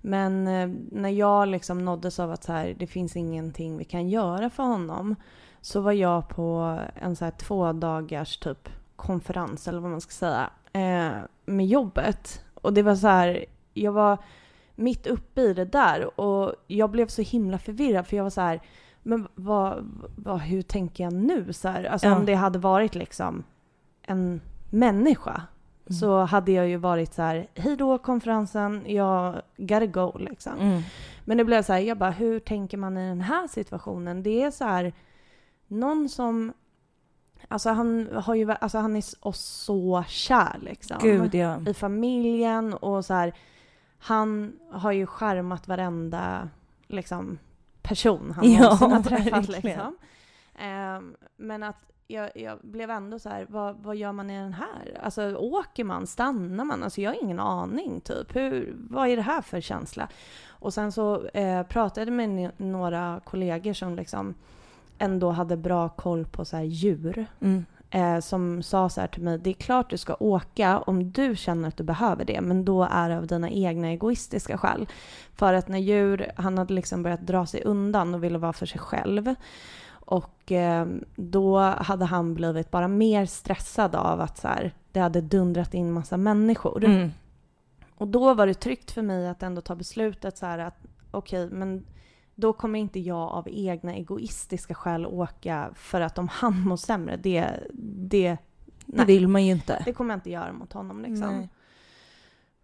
Men 0.00 0.48
eh, 0.48 0.68
när 0.92 1.08
jag 1.08 1.48
liksom 1.48 1.84
nåddes 1.84 2.20
av 2.20 2.32
att 2.32 2.44
så 2.44 2.52
här, 2.52 2.76
det 2.78 2.86
finns 2.86 3.16
ingenting 3.16 3.76
vi 3.76 3.84
kan 3.84 4.08
göra 4.08 4.50
för 4.50 4.62
honom 4.62 5.16
så 5.60 5.80
var 5.80 5.92
jag 5.92 6.28
på 6.28 6.78
en 6.94 7.16
så 7.16 7.24
här 7.24 7.32
två 7.32 7.72
dagars 7.72 8.38
typ 8.38 8.68
konferens 8.96 9.68
eller 9.68 9.80
vad 9.80 9.90
man 9.90 10.00
ska 10.00 10.12
säga 10.12 10.50
eh, 10.72 11.18
med 11.46 11.66
jobbet. 11.66 12.44
Och 12.54 12.72
det 12.72 12.82
var 12.82 12.94
så 12.94 13.06
här, 13.06 13.44
jag 13.74 13.92
var 13.92 14.18
mitt 14.74 15.06
uppe 15.06 15.40
i 15.40 15.54
det 15.54 15.64
där 15.64 16.20
och 16.20 16.54
jag 16.66 16.90
blev 16.90 17.06
så 17.06 17.22
himla 17.22 17.58
förvirrad 17.58 18.06
för 18.06 18.16
jag 18.16 18.24
var 18.24 18.30
så 18.30 18.40
här, 18.40 18.60
men 19.08 19.28
vad, 19.34 19.88
vad, 20.16 20.40
hur 20.40 20.62
tänker 20.62 21.04
jag 21.04 21.12
nu? 21.12 21.52
Så 21.52 21.68
här, 21.68 21.84
alltså 21.84 22.06
Ja. 22.06 22.16
om 22.16 22.26
det 22.26 22.34
hade 22.34 22.58
varit 22.58 22.94
liksom 22.94 23.44
en 24.02 24.40
människa 24.70 25.42
Mm. 25.90 25.98
så 25.98 26.18
hade 26.20 26.52
jag 26.52 26.68
ju 26.68 26.76
varit 26.76 27.14
så 27.14 27.22
här, 27.22 27.46
hej 27.54 27.76
då 27.76 27.98
konferensen, 27.98 28.82
jag 28.86 29.42
gotta 29.56 29.86
go 29.86 30.12
liksom. 30.18 30.52
Mm. 30.60 30.82
Men 31.24 31.36
det 31.38 31.44
blev 31.44 31.62
så 31.62 31.72
här, 31.72 31.80
jag 31.80 31.98
bara, 31.98 32.10
hur 32.10 32.40
tänker 32.40 32.76
man 32.78 32.96
i 32.96 33.08
den 33.08 33.20
här 33.20 33.46
situationen? 33.46 34.22
Det 34.22 34.42
är 34.42 34.50
så 34.50 34.64
här, 34.64 34.92
någon 35.66 36.08
som, 36.08 36.52
alltså 37.48 37.70
han 37.70 38.08
har 38.14 38.34
ju, 38.34 38.50
alltså 38.50 38.78
han 38.78 38.96
är 38.96 39.04
oss 39.20 39.40
så 39.40 40.04
kär 40.08 40.58
liksom. 40.60 40.96
Gud, 41.02 41.34
ja. 41.34 41.60
I 41.66 41.74
familjen 41.74 42.74
och 42.74 43.04
så 43.04 43.14
här, 43.14 43.32
han 43.98 44.52
har 44.70 44.92
ju 44.92 45.06
skärmat 45.06 45.68
varenda 45.68 46.48
liksom 46.86 47.38
person 47.88 48.32
han 48.36 48.52
Ja, 48.52 48.60
någonsin 48.60 48.90
har 48.90 49.02
träffat 49.02 49.48
liksom. 49.48 49.96
Ehm, 50.58 51.16
men 51.36 51.62
att 51.62 51.90
jag, 52.06 52.30
jag 52.34 52.58
blev 52.62 52.90
ändå 52.90 53.18
så 53.18 53.28
här, 53.28 53.46
vad, 53.48 53.76
vad 53.76 53.96
gör 53.96 54.12
man 54.12 54.30
i 54.30 54.38
den 54.38 54.52
här? 54.52 54.98
Alltså 55.02 55.36
åker 55.36 55.84
man, 55.84 56.06
stannar 56.06 56.64
man? 56.64 56.82
Alltså 56.82 57.00
jag 57.00 57.10
har 57.10 57.22
ingen 57.22 57.40
aning 57.40 58.00
typ. 58.00 58.36
Hur, 58.36 58.76
vad 58.90 59.08
är 59.08 59.16
det 59.16 59.22
här 59.22 59.42
för 59.42 59.60
känsla? 59.60 60.08
Och 60.48 60.74
sen 60.74 60.92
så 60.92 61.26
eh, 61.26 61.62
pratade 61.62 62.06
jag 62.06 62.28
med 62.28 62.50
några 62.56 63.20
kollegor 63.24 63.72
som 63.72 63.96
liksom 63.96 64.34
ändå 64.98 65.30
hade 65.30 65.56
bra 65.56 65.88
koll 65.88 66.24
på 66.24 66.44
så 66.44 66.56
här 66.56 66.64
djur. 66.64 67.26
Mm. 67.40 67.64
Eh, 67.90 68.20
som 68.20 68.62
sa 68.62 68.88
så 68.88 69.00
här 69.00 69.08
till 69.08 69.22
mig, 69.22 69.38
det 69.38 69.50
är 69.50 69.54
klart 69.54 69.90
du 69.90 69.98
ska 69.98 70.16
åka 70.20 70.78
om 70.78 71.12
du 71.12 71.36
känner 71.36 71.68
att 71.68 71.76
du 71.76 71.84
behöver 71.84 72.24
det, 72.24 72.40
men 72.40 72.64
då 72.64 72.88
är 72.90 73.08
det 73.08 73.18
av 73.18 73.26
dina 73.26 73.50
egna 73.50 73.88
egoistiska 73.88 74.58
skäl. 74.58 74.88
För 75.34 75.54
att 75.54 75.68
när 75.68 75.78
djur, 75.78 76.32
han 76.36 76.58
hade 76.58 76.74
liksom 76.74 77.02
börjat 77.02 77.26
dra 77.26 77.46
sig 77.46 77.62
undan 77.64 78.14
och 78.14 78.24
ville 78.24 78.38
vara 78.38 78.52
för 78.52 78.66
sig 78.66 78.80
själv. 78.80 79.34
Och 79.90 80.52
eh, 80.52 80.86
då 81.16 81.58
hade 81.58 82.04
han 82.04 82.34
blivit 82.34 82.70
bara 82.70 82.88
mer 82.88 83.26
stressad 83.26 83.94
av 83.94 84.20
att 84.20 84.38
så 84.38 84.48
här, 84.48 84.74
det 84.92 85.00
hade 85.00 85.20
dundrat 85.20 85.74
in 85.74 85.92
massa 85.92 86.16
människor. 86.16 86.84
Mm. 86.84 87.10
Och 87.94 88.08
då 88.08 88.34
var 88.34 88.46
det 88.46 88.54
tryggt 88.54 88.90
för 88.90 89.02
mig 89.02 89.28
att 89.28 89.42
ändå 89.42 89.60
ta 89.60 89.74
beslutet 89.74 90.38
så 90.38 90.46
här 90.46 90.58
att 90.58 90.78
okej, 91.10 91.48
men 91.50 91.84
då 92.40 92.52
kommer 92.52 92.78
inte 92.78 93.00
jag 93.00 93.28
av 93.28 93.48
egna 93.48 93.94
egoistiska 93.94 94.74
skäl 94.74 95.06
åka 95.06 95.70
för 95.74 96.00
att 96.00 96.18
om 96.18 96.28
han 96.28 96.60
mår 96.60 96.76
sämre, 96.76 97.16
det, 97.16 97.60
det, 97.72 98.36
Det 98.86 99.04
vill 99.04 99.28
man 99.28 99.44
ju 99.46 99.52
inte. 99.52 99.82
det 99.84 99.92
kommer 99.92 100.14
jag 100.14 100.16
inte 100.18 100.30
göra 100.30 100.52
mot 100.52 100.72
honom 100.72 101.02
liksom. 101.02 101.36
Nej. 101.36 101.48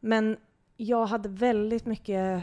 Men 0.00 0.37
jag 0.76 1.07
hade 1.07 1.28
väldigt 1.28 1.87
mycket, 1.87 2.43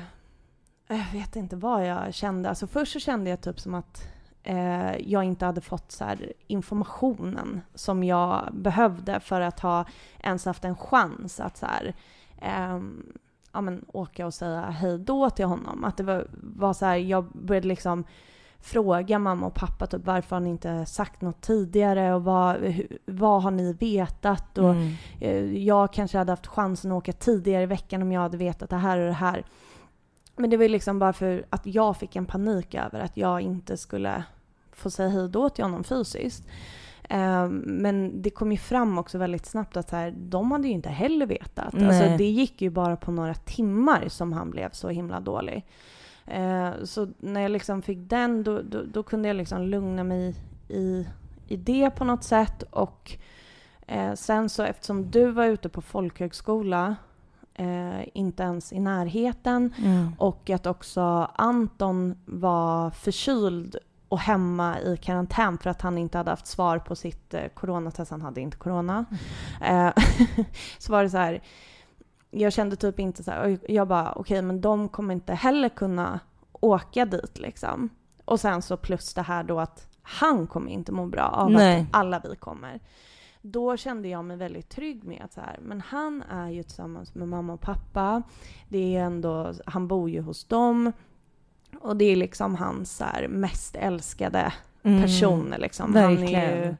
jag 0.87 1.11
vet 1.13 1.35
inte 1.35 1.55
vad 1.55 1.87
jag 1.87 2.13
kände. 2.13 2.49
Alltså 2.49 2.67
först 2.67 2.93
så 2.93 2.99
kände 2.99 3.29
jag 3.29 3.41
typ 3.41 3.59
som 3.59 3.73
att 3.75 4.03
eh, 4.43 4.97
jag 4.97 5.23
inte 5.23 5.45
hade 5.45 5.61
fått 5.61 5.91
så 5.91 6.05
här 6.05 6.33
informationen 6.47 7.61
som 7.75 8.03
jag 8.03 8.49
behövde 8.53 9.19
för 9.19 9.41
att 9.41 9.59
ha 9.59 9.85
ens 10.19 10.45
haft 10.45 10.65
en 10.65 10.75
chans 10.75 11.39
att 11.39 11.57
så 11.57 11.65
här, 11.65 11.93
ehm, 12.41 13.13
ja, 13.53 13.61
men, 13.61 13.85
åka 13.87 14.25
och 14.25 14.33
säga 14.33 14.61
hej 14.61 14.97
då 14.99 15.29
till 15.29 15.45
honom. 15.45 15.83
Att 15.83 15.97
det 15.97 16.03
var, 16.03 16.27
var 16.33 16.73
så 16.73 16.85
här, 16.85 16.95
jag 16.95 17.25
började 17.33 17.67
liksom 17.67 18.03
fråga 18.63 19.19
mamma 19.19 19.45
och 19.45 19.53
pappa 19.53 19.87
typ 19.87 20.05
varför 20.05 20.35
har 20.35 20.41
ni 20.41 20.49
inte 20.49 20.85
sagt 20.85 21.21
något 21.21 21.41
tidigare 21.41 22.13
och 22.13 22.23
vad, 22.23 22.73
vad 23.05 23.43
har 23.43 23.51
ni 23.51 23.73
vetat? 23.73 24.57
Och, 24.57 24.69
Mm. 24.71 24.93
Eh, 25.19 25.63
Jag 25.63 25.93
kanske 25.93 26.17
hade 26.17 26.31
haft 26.31 26.47
chansen 26.47 26.91
att 26.91 26.97
åka 26.97 27.13
tidigare 27.13 27.63
i 27.63 27.65
veckan 27.65 28.01
om 28.01 28.11
jag 28.11 28.21
hade 28.21 28.37
vetat 28.37 28.69
det 28.69 28.75
här 28.75 28.97
och 28.97 29.05
det 29.07 29.13
här. 29.13 29.43
Men 30.35 30.49
det 30.49 30.57
var 30.57 30.67
liksom 30.69 30.99
bara 30.99 31.13
för 31.13 31.45
att 31.49 31.65
jag 31.65 31.97
fick 31.97 32.15
en 32.15 32.25
panik 32.25 32.75
över 32.75 32.99
att 32.99 33.17
jag 33.17 33.41
inte 33.41 33.77
skulle 33.77 34.23
få 34.71 34.89
säga 34.89 35.09
hej 35.09 35.29
då 35.29 35.49
till 35.49 35.63
honom 35.63 35.83
fysiskt. 35.83 36.47
Eh, 37.09 37.47
Men 37.49 38.21
det 38.21 38.29
kom 38.29 38.51
ju 38.51 38.57
fram 38.57 38.97
också 38.97 39.17
väldigt 39.17 39.45
snabbt 39.45 39.77
att 39.77 39.89
så 39.89 39.95
här, 39.95 40.11
de 40.17 40.51
hade 40.51 40.67
ju 40.67 40.73
inte 40.73 40.89
heller 40.89 41.25
vetat. 41.25 41.73
Nej. 41.73 41.85
Alltså, 41.87 42.17
det 42.17 42.29
gick 42.29 42.61
ju 42.61 42.69
bara 42.69 42.95
på 42.95 43.11
några 43.11 43.33
timmar 43.33 44.07
som 44.07 44.33
han 44.33 44.49
blev 44.51 44.69
så 44.71 44.89
himla 44.89 45.19
dålig. 45.19 45.65
Eh, 46.27 46.69
Så 46.83 47.07
när 47.19 47.41
jag 47.41 47.51
liksom 47.51 47.81
fick 47.81 47.97
den 48.09 48.43
då, 48.43 48.61
då, 48.61 48.81
då 48.93 49.03
kunde 49.03 49.27
jag 49.27 49.37
liksom 49.37 49.61
lugna 49.61 50.03
mig 50.03 50.35
i, 50.69 51.07
i 51.47 51.57
det 51.57 51.89
på 51.89 52.03
något 52.03 52.23
sätt. 52.23 52.63
Och 52.63 53.17
Eh, 53.87 54.13
sen 54.13 54.49
så 54.49 54.63
eftersom 54.63 55.11
du 55.11 55.31
var 55.31 55.45
ute 55.45 55.69
på 55.69 55.81
folkhögskola, 55.81 56.95
eh, 57.53 58.17
inte 58.17 58.43
ens 58.43 58.73
i 58.73 58.79
närheten, 58.79 59.73
Mm. 59.83 60.11
och 60.17 60.49
att 60.49 60.65
också 60.65 61.01
Anton 61.35 62.15
var 62.25 62.89
förkyld 62.91 63.75
och 64.11 64.19
hemma 64.19 64.79
i 64.79 64.97
karantän 64.97 65.57
för 65.57 65.69
att 65.69 65.81
han 65.81 65.97
inte 65.97 66.17
hade 66.17 66.29
haft 66.29 66.47
svar 66.47 66.79
på 66.79 66.95
sitt 66.95 67.33
eh, 67.33 67.47
coronatest, 67.47 68.11
han 68.11 68.21
hade 68.21 68.41
inte 68.41 68.57
corona. 68.57 69.05
Eh, 69.61 69.89
så 70.77 70.91
var 70.91 71.03
det 71.03 71.09
så 71.09 71.17
här, 71.17 71.43
jag 72.31 72.53
kände 72.53 72.75
typ 72.75 72.99
inte 72.99 73.23
så 73.23 73.31
här, 73.31 73.59
jag 73.69 73.87
bara 73.87 74.11
okej 74.11 74.41
men 74.41 74.61
de 74.61 74.89
kommer 74.89 75.13
inte 75.13 75.33
heller 75.33 75.69
kunna 75.69 76.19
åka 76.51 77.05
dit 77.05 77.39
liksom. 77.39 77.89
Och 78.25 78.39
sen 78.39 78.61
så 78.61 78.77
plus 78.77 79.13
det 79.13 79.21
här 79.21 79.43
då 79.43 79.59
att 79.59 79.87
han 80.01 80.47
kommer 80.47 80.71
inte 80.71 80.91
må 80.91 81.05
bra 81.05 81.27
av 81.27 81.51
Nej. 81.51 81.81
att 81.81 81.87
alla 81.91 82.21
vi 82.29 82.35
kommer. 82.35 82.79
Då 83.41 83.77
kände 83.77 84.07
jag 84.07 84.25
mig 84.25 84.37
väldigt 84.37 84.69
trygg 84.69 85.03
med 85.03 85.21
att 85.25 85.33
så 85.33 85.41
här, 85.41 85.59
men 85.61 85.81
han 85.81 86.23
är 86.29 86.49
ju 86.49 86.63
tillsammans 86.63 87.15
med 87.15 87.27
mamma 87.27 87.53
och 87.53 87.61
pappa. 87.61 88.23
Det 88.69 88.95
är 88.95 89.03
ändå, 89.03 89.53
han 89.65 89.87
bor 89.87 90.09
ju 90.09 90.21
hos 90.21 90.45
dem. 90.45 90.91
Och 91.79 91.97
det 91.97 92.05
är 92.05 92.15
liksom 92.15 92.55
hans 92.55 92.95
så 92.97 93.03
här, 93.03 93.27
mest 93.27 93.75
älskade 93.75 94.53
Mm. 94.83 95.01
personer 95.01 95.57
liksom. 95.57 95.95
Han 95.95 96.03
är 96.05 96.09
ju 96.11 96.17
Verkligen. 96.17 96.77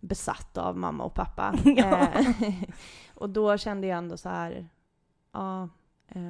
besatt 0.00 0.58
av 0.58 0.76
mamma 0.78 1.04
och 1.04 1.14
pappa. 1.14 1.54
Ja. 1.64 1.98
Eh, 2.00 2.52
och 3.14 3.30
då 3.30 3.58
kände 3.58 3.86
jag 3.86 3.98
ändå 3.98 4.16
så 4.16 4.28
här, 4.28 4.68
ja, 5.32 5.62
eh, 6.08 6.20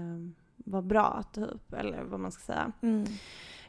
vad 0.57 0.85
bra 0.87 1.23
typ, 1.33 1.73
eller 1.73 2.03
vad 2.03 2.21
man 2.21 2.33
ska 2.33 2.43
säga. 2.43 2.73
Mm. 2.83 3.05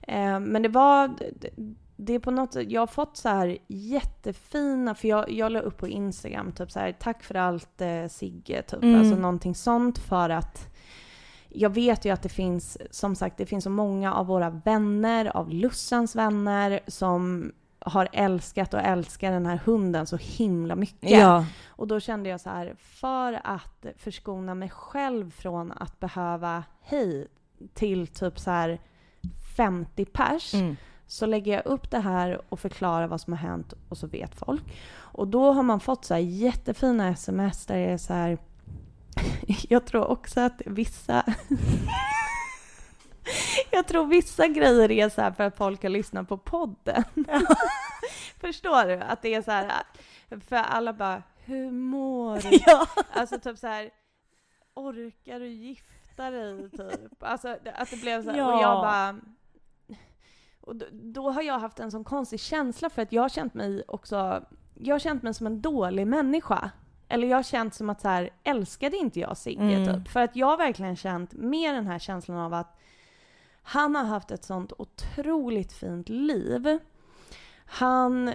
Eh, 0.01 0.39
men 0.39 0.61
det 0.61 0.69
var, 0.69 1.07
det, 1.35 1.49
det 1.95 2.13
är 2.13 2.19
på 2.19 2.31
något 2.31 2.53
sätt, 2.53 2.71
jag 2.71 2.81
har 2.81 2.87
fått 2.87 3.17
så 3.17 3.29
här 3.29 3.57
jättefina, 3.67 4.95
för 4.95 5.07
jag, 5.07 5.31
jag 5.31 5.51
la 5.51 5.59
upp 5.59 5.77
på 5.77 5.87
Instagram 5.87 6.51
typ 6.51 6.71
så 6.71 6.79
här, 6.79 6.91
tack 6.91 7.23
för 7.23 7.35
allt 7.35 7.81
eh, 7.81 8.07
Sigge, 8.07 8.61
typ, 8.61 8.83
Mm. 8.83 8.99
alltså 8.99 9.15
någonting 9.15 9.55
sånt 9.55 9.97
för 9.97 10.29
att 10.29 10.73
jag 11.49 11.69
vet 11.69 12.05
ju 12.05 12.09
att 12.09 12.21
det 12.23 12.29
finns, 12.29 12.77
som 12.91 13.15
sagt, 13.15 13.37
det 13.37 13.45
finns 13.45 13.63
så 13.63 13.69
många 13.69 14.13
av 14.13 14.25
våra 14.25 14.49
vänner, 14.49 15.37
av 15.37 15.49
Lussans 15.49 16.15
vänner, 16.15 16.79
som 16.87 17.51
har 17.79 18.09
älskat 18.13 18.73
och 18.73 18.79
älskar 18.79 19.31
den 19.31 19.45
här 19.45 19.59
hunden 19.65 20.07
så 20.07 20.17
himla 20.17 20.75
mycket. 20.75 21.09
Ja. 21.09 21.45
Och 21.67 21.87
då 21.87 21.99
kände 21.99 22.29
jag 22.29 22.41
så 22.41 22.49
här, 22.49 22.75
för 22.79 23.41
att 23.43 23.85
förskona 23.97 24.55
mig 24.55 24.69
själv 24.69 25.31
från 25.31 25.71
att 25.71 25.99
behöva 25.99 26.63
hej 26.81 27.27
till 27.73 28.07
typ 28.07 28.39
så 28.39 28.51
här 28.51 28.79
50 29.57 30.05
pers, 30.05 30.53
Mm. 30.53 30.75
så 31.07 31.25
lägger 31.25 31.53
jag 31.53 31.65
upp 31.65 31.91
det 31.91 31.99
här 31.99 32.41
och 32.49 32.59
förklarar 32.59 33.07
vad 33.07 33.21
som 33.21 33.33
har 33.33 33.39
hänt 33.39 33.73
och 33.89 33.97
så 33.97 34.07
vet 34.07 34.35
folk. 34.35 34.63
Och 34.95 35.27
då 35.27 35.51
har 35.53 35.63
man 35.63 35.79
fått 35.79 36.05
så 36.05 36.17
jättefina 36.17 37.09
sms 37.09 37.65
där 37.65 37.75
det 37.77 37.85
är 37.91 37.97
så 37.97 38.13
här, 38.13 38.37
jag 39.69 39.85
tror 39.85 40.07
också 40.07 40.39
att 40.39 40.61
vissa 40.65 41.23
Jag 43.71 43.87
tror 43.87 44.05
vissa 44.05 44.47
grejer 44.47 44.91
är 44.91 45.09
så 45.09 45.21
här 45.21 45.31
för 45.31 45.43
att 45.43 45.57
folk 45.57 45.83
har 45.83 45.89
lyssnat 45.89 46.27
på 46.27 46.37
podden. 46.37 47.03
Förstår 48.39 48.85
du? 48.87 48.93
Att 48.93 49.21
det 49.21 49.33
är 49.33 49.41
så 49.41 49.51
här, 49.51 49.71
för 50.49 50.55
alla 50.55 50.93
bara, 50.93 51.23
hur 51.37 51.71
mår 51.71 52.39
du? 52.39 52.59
ja. 52.65 52.87
Alltså 53.13 53.39
typ 53.39 53.57
så 53.57 53.67
här, 53.67 53.89
orkar 54.73 55.39
du 55.39 55.47
gifta 55.47 56.29
dig 56.29 56.69
typ? 56.69 57.23
Alltså 57.23 57.57
att 57.75 57.89
det 57.89 58.01
blev 58.01 58.23
så 58.23 58.29
här, 58.31 58.37
Ja. 58.37 58.55
och 58.55 58.61
jag 58.61 58.81
bara... 58.81 59.15
Och 60.61 60.75
då, 60.75 60.85
då 60.91 61.29
har 61.29 61.41
jag 61.41 61.59
haft 61.59 61.79
en 61.79 61.91
sån 61.91 62.03
konstig 62.03 62.39
känsla 62.39 62.89
för 62.89 63.01
att 63.01 63.11
jag 63.11 63.21
har 63.21 63.29
känt 63.29 63.53
mig 63.53 63.83
också, 63.87 64.45
jag 64.73 64.95
har 64.95 64.99
känt 64.99 65.23
mig 65.23 65.33
som 65.33 65.47
en 65.47 65.61
dålig 65.61 66.07
människa. 66.07 66.71
Eller 67.09 67.27
jag 67.27 67.37
har 67.37 67.43
känt 67.43 67.75
som 67.75 67.89
att 67.89 68.01
så 68.01 68.07
här, 68.07 68.29
älskade 68.43 68.97
inte 68.97 69.19
jag 69.19 69.37
Sigge 69.37 69.63
Mm. 69.63 69.85
typ? 69.85 70.07
För 70.07 70.19
att 70.19 70.35
jag 70.35 70.47
har 70.47 70.57
verkligen 70.57 70.95
känt 70.95 71.33
med 71.33 71.75
den 71.75 71.87
här 71.87 71.99
känslan 71.99 72.37
av 72.37 72.53
att 72.53 72.79
han 73.61 73.95
har 73.95 74.03
haft 74.03 74.31
ett 74.31 74.43
sånt 74.43 74.73
otroligt 74.77 75.73
fint 75.73 76.09
liv. 76.09 76.79
Han, 77.65 78.33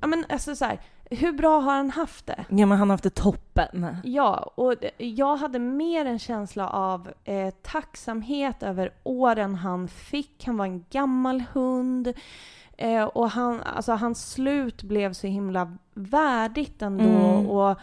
ja 0.00 0.06
men 0.06 0.24
alltså 0.28 0.56
så 0.56 0.64
här, 0.64 0.80
hur 1.10 1.32
bra 1.32 1.60
har 1.60 1.72
han 1.72 1.90
haft 1.90 2.26
det? 2.26 2.44
ja, 2.48 2.66
men 2.66 2.78
han 2.78 2.90
har 2.90 2.94
haft 2.94 3.04
det 3.04 3.14
toppen. 3.14 3.96
Ja, 4.04 4.52
och 4.54 4.74
jag 4.98 5.36
hade 5.36 5.58
mer 5.58 6.04
en 6.04 6.18
känsla 6.18 6.68
av 6.68 7.10
eh, 7.24 7.54
tacksamhet 7.62 8.62
över 8.62 8.92
åren 9.02 9.54
han 9.54 9.88
fick. 9.88 10.46
Han 10.46 10.56
var 10.56 10.66
en 10.66 10.84
gammal 10.90 11.44
hund. 11.52 12.12
Eh, 12.76 13.04
och 13.04 13.30
han, 13.30 13.60
alltså, 13.60 13.92
hans 13.92 14.32
slut 14.32 14.82
blev 14.82 15.12
så 15.12 15.26
himla 15.26 15.76
värdigt 15.94 16.82
ändå. 16.82 17.04
Mm. 17.04 17.46
Och 17.46 17.78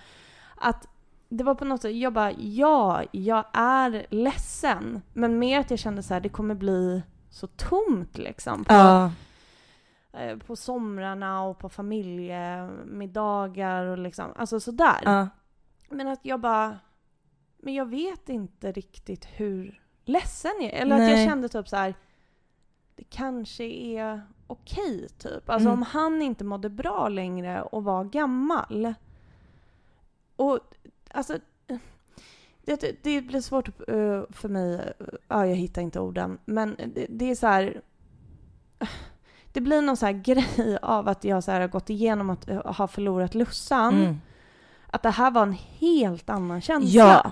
att 0.55 0.87
det 1.29 1.43
var 1.43 1.55
på 1.55 1.65
något 1.65 1.81
sätt, 1.81 1.95
jag 1.95 2.13
bara 2.13 2.31
ja, 2.31 3.03
jag 3.11 3.45
är 3.53 4.05
ledsen. 4.09 5.01
Men 5.13 5.39
mer 5.39 5.59
att 5.59 5.69
jag 5.69 5.79
kände 5.79 6.03
så 6.03 6.13
här, 6.13 6.21
det 6.21 6.29
kommer 6.29 6.55
bli 6.55 7.03
så 7.29 7.47
tomt 7.47 8.17
liksom. 8.17 8.65
På, 8.65 8.73
Ja. 8.73 9.11
Eh, 10.13 10.37
på 10.37 10.55
somrarna 10.55 11.43
och 11.43 11.59
på 11.59 11.69
familjemiddagar 11.69 13.85
och 13.85 13.97
liksom, 13.97 14.33
alltså 14.35 14.59
sådär. 14.59 14.99
ja. 15.03 15.27
Men 15.89 16.07
att 16.07 16.19
jag 16.25 16.39
bara, 16.39 16.79
men 17.57 17.73
jag 17.73 17.85
vet 17.89 18.29
inte 18.29 18.71
riktigt 18.71 19.25
hur 19.25 19.81
ledsen 20.05 20.51
jag 20.59 20.73
är. 20.73 20.81
Eller 20.81 20.95
att 20.95 21.01
jag 21.01 21.09
Nej. 21.17 21.27
kände 21.27 21.49
typ 21.49 21.67
så 21.69 21.75
här, 21.75 21.93
det 22.95 23.03
kanske 23.03 23.63
är 23.63 24.21
okej 24.47 25.07
typ. 25.17 25.49
Alltså 25.49 25.69
Mm. 25.69 25.79
om 25.79 25.83
han 25.83 26.21
inte 26.21 26.43
mådde 26.43 26.69
bra 26.69 27.09
längre 27.09 27.61
och 27.61 27.83
var 27.83 28.03
gammal. 28.03 28.93
Och 30.35 30.59
alltså, 31.11 31.37
det, 32.65 33.03
det 33.03 33.21
blir 33.21 33.41
svårt 33.41 33.67
eh, 33.67 33.73
för 34.29 34.47
mig, 34.49 34.93
ja 35.27 35.47
jag 35.47 35.55
hittar 35.55 35.81
inte 35.81 35.99
orden. 35.99 36.37
Men 36.45 36.75
det, 36.95 37.05
det 37.09 37.31
är 37.31 37.35
så 37.35 37.47
här, 37.47 37.81
det 39.51 39.61
blir 39.61 39.81
någon 39.81 39.97
så 39.97 40.05
här 40.05 40.13
grej 40.23 40.77
av 40.81 41.07
att 41.07 41.23
jag 41.23 41.43
så 41.43 41.51
här 41.51 41.61
har 41.61 41.67
gått 41.67 41.89
igenom 41.89 42.29
att 42.29 42.49
eh, 42.49 42.65
ha 42.65 42.87
förlorat 42.87 43.35
Lussan. 43.35 44.01
Mm. 44.01 44.21
Att 44.87 45.03
det 45.03 45.09
här 45.09 45.31
var 45.31 45.43
en 45.43 45.57
helt 45.79 46.29
annan 46.29 46.61
känsla. 46.61 47.03
Ja. 47.23 47.31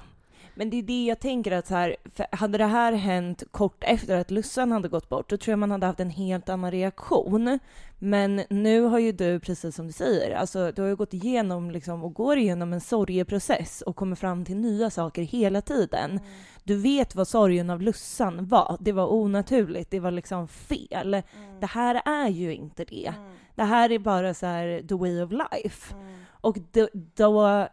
Men 0.55 0.69
det 0.69 0.77
är 0.77 0.83
det 0.83 1.05
jag 1.05 1.19
tänker 1.19 1.51
att 1.51 1.67
så 1.67 1.75
här, 1.75 1.95
hade 2.31 2.57
det 2.57 2.65
här 2.65 2.93
hänt 2.93 3.43
kort 3.51 3.83
efter 3.83 4.17
att 4.17 4.31
Lussan 4.31 4.71
hade 4.71 4.87
gått 4.87 5.09
bort, 5.09 5.29
då 5.29 5.37
tror 5.37 5.51
jag 5.51 5.59
man 5.59 5.71
hade 5.71 5.85
haft 5.85 5.99
en 5.99 6.09
helt 6.09 6.49
annan 6.49 6.71
reaktion. 6.71 7.59
Men 7.99 8.41
nu 8.49 8.81
har 8.81 8.99
ju 8.99 9.11
du, 9.11 9.39
precis 9.39 9.75
som 9.75 9.87
du 9.87 9.93
säger, 9.93 10.35
alltså 10.35 10.71
du 10.71 10.81
har 10.81 10.89
ju 10.89 10.95
gått 10.95 11.13
igenom 11.13 11.71
liksom, 11.71 12.03
och 12.03 12.13
går 12.13 12.37
igenom 12.37 12.73
en 12.73 12.81
sorgeprocess 12.81 13.81
och 13.81 13.95
kommer 13.95 14.15
fram 14.15 14.45
till 14.45 14.55
nya 14.55 14.89
saker 14.89 15.21
hela 15.21 15.61
tiden. 15.61 16.11
Mm. 16.11 16.23
Du 16.63 16.75
vet 16.75 17.15
vad 17.15 17.27
sorgen 17.27 17.69
av 17.69 17.81
Lussan 17.81 18.47
var. 18.47 18.77
Det 18.79 18.91
var 18.91 19.13
onaturligt, 19.13 19.91
det 19.91 19.99
var 19.99 20.11
liksom 20.11 20.47
fel. 20.47 21.13
Mm. 21.13 21.59
Det 21.59 21.65
här 21.65 22.01
är 22.05 22.27
ju 22.27 22.55
inte 22.55 22.85
det. 22.85 23.13
Mm. 23.17 23.31
Det 23.55 23.63
här 23.63 23.91
är 23.91 23.99
bara 23.99 24.33
så 24.33 24.45
här 24.45 24.83
the 24.87 24.95
way 24.95 25.21
of 25.21 25.31
life. 25.31 25.93
Mm. 25.93 26.19
Och 26.41 26.57
då, 26.71 26.87
då 26.93 27.67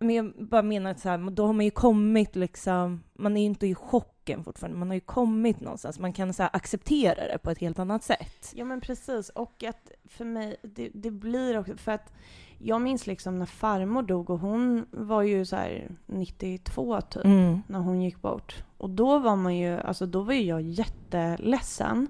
men 0.00 0.16
jag 0.16 0.32
bara 0.48 0.62
menar 0.62 0.90
att 0.90 1.00
så 1.00 1.08
här, 1.08 1.30
då 1.30 1.46
har 1.46 1.52
man 1.52 1.64
ju 1.64 1.70
kommit 1.70 2.36
liksom, 2.36 3.02
man 3.18 3.36
är 3.36 3.40
ju 3.40 3.46
inte 3.46 3.66
i 3.66 3.74
chock 3.74 4.19
chocken 4.30 4.44
fortfarande, 4.44 4.78
man 4.78 4.88
har 4.88 4.94
ju 4.94 5.00
kommit 5.00 5.60
någonstans, 5.60 5.98
man 5.98 6.12
kan 6.12 6.34
så 6.34 6.42
acceptera 6.42 7.26
det 7.26 7.38
på 7.38 7.50
ett 7.50 7.58
helt 7.58 7.78
annat 7.78 8.02
sätt. 8.02 8.52
Ja 8.54 8.64
men 8.64 8.80
precis, 8.80 9.28
och 9.28 9.64
att 9.64 9.92
för 10.08 10.24
mig, 10.24 10.56
det, 10.62 10.90
det 10.94 11.10
blir 11.10 11.58
också, 11.58 11.76
för 11.76 11.92
att 11.92 12.12
jag 12.62 12.80
minns 12.80 13.06
liksom 13.06 13.38
när 13.38 13.46
farmor 13.46 14.02
dog 14.02 14.30
och 14.30 14.38
hon 14.38 14.86
var 14.90 15.22
ju 15.22 15.44
så 15.44 15.56
här 15.56 15.90
92 16.06 17.00
typ. 17.00 17.24
Mm. 17.24 17.62
när 17.66 17.78
hon 17.78 18.02
gick 18.02 18.22
bort. 18.22 18.64
Och 18.78 18.90
då 18.90 19.18
var 19.18 19.36
man 19.36 19.56
ju, 19.56 19.80
alltså 19.80 20.06
då 20.06 20.22
var 20.22 20.34
ju 20.34 20.42
jag 20.42 20.60
jätteledsen. 20.60 22.08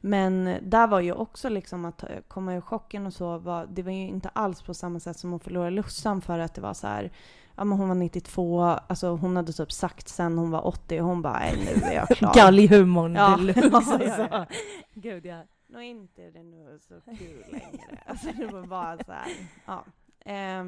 Men 0.00 0.58
där 0.62 0.86
var 0.86 1.00
ju 1.00 1.12
också 1.12 1.48
liksom 1.48 1.84
att 1.84 2.04
komma 2.28 2.54
ur 2.54 2.60
chocken 2.60 3.06
och 3.06 3.12
så, 3.12 3.38
var, 3.38 3.66
det 3.66 3.82
var 3.82 3.92
ju 3.92 4.08
inte 4.08 4.28
alls 4.28 4.62
på 4.62 4.74
samma 4.74 5.00
sätt 5.00 5.18
som 5.18 5.34
att 5.34 5.44
förlora 5.44 5.70
Lussan 5.70 6.20
för 6.20 6.38
att 6.38 6.54
det 6.54 6.60
var 6.60 6.74
så 6.74 6.86
här, 6.86 7.12
ja 7.56 7.64
men 7.64 7.78
hon 7.78 7.88
var 7.88 7.94
92, 7.94 8.60
alltså 8.62 9.08
hon 9.08 9.36
hade 9.36 9.52
typ 9.52 9.72
sagt 9.72 10.08
sen 10.08 10.38
hon 10.38 10.50
var 10.50 10.66
80 10.66 11.00
och 11.00 11.06
hon 11.06 11.22
bara, 11.22 11.38
nu 11.40 11.84
är 11.86 11.92
jag 11.92 12.08
klar. 12.08 12.32
Galghumorn 12.34 13.14
Ja. 13.14 13.36
deluxe. 13.36 14.26
Ja. 14.30 14.46
Gud 14.94 15.26
ja. 15.26 15.42
Nå 15.66 15.80
inte 15.80 16.22
är 16.22 16.30
det 16.30 16.42
nu 16.42 16.78
så 16.88 16.94
kul 17.18 17.44
längre. 17.50 17.98
Alltså 18.06 18.26
det 18.38 18.46
var 18.46 18.66
bara 18.66 18.98
så 18.98 19.12
här, 19.12 19.28
ja. 19.66 19.84
Eh, 20.32 20.64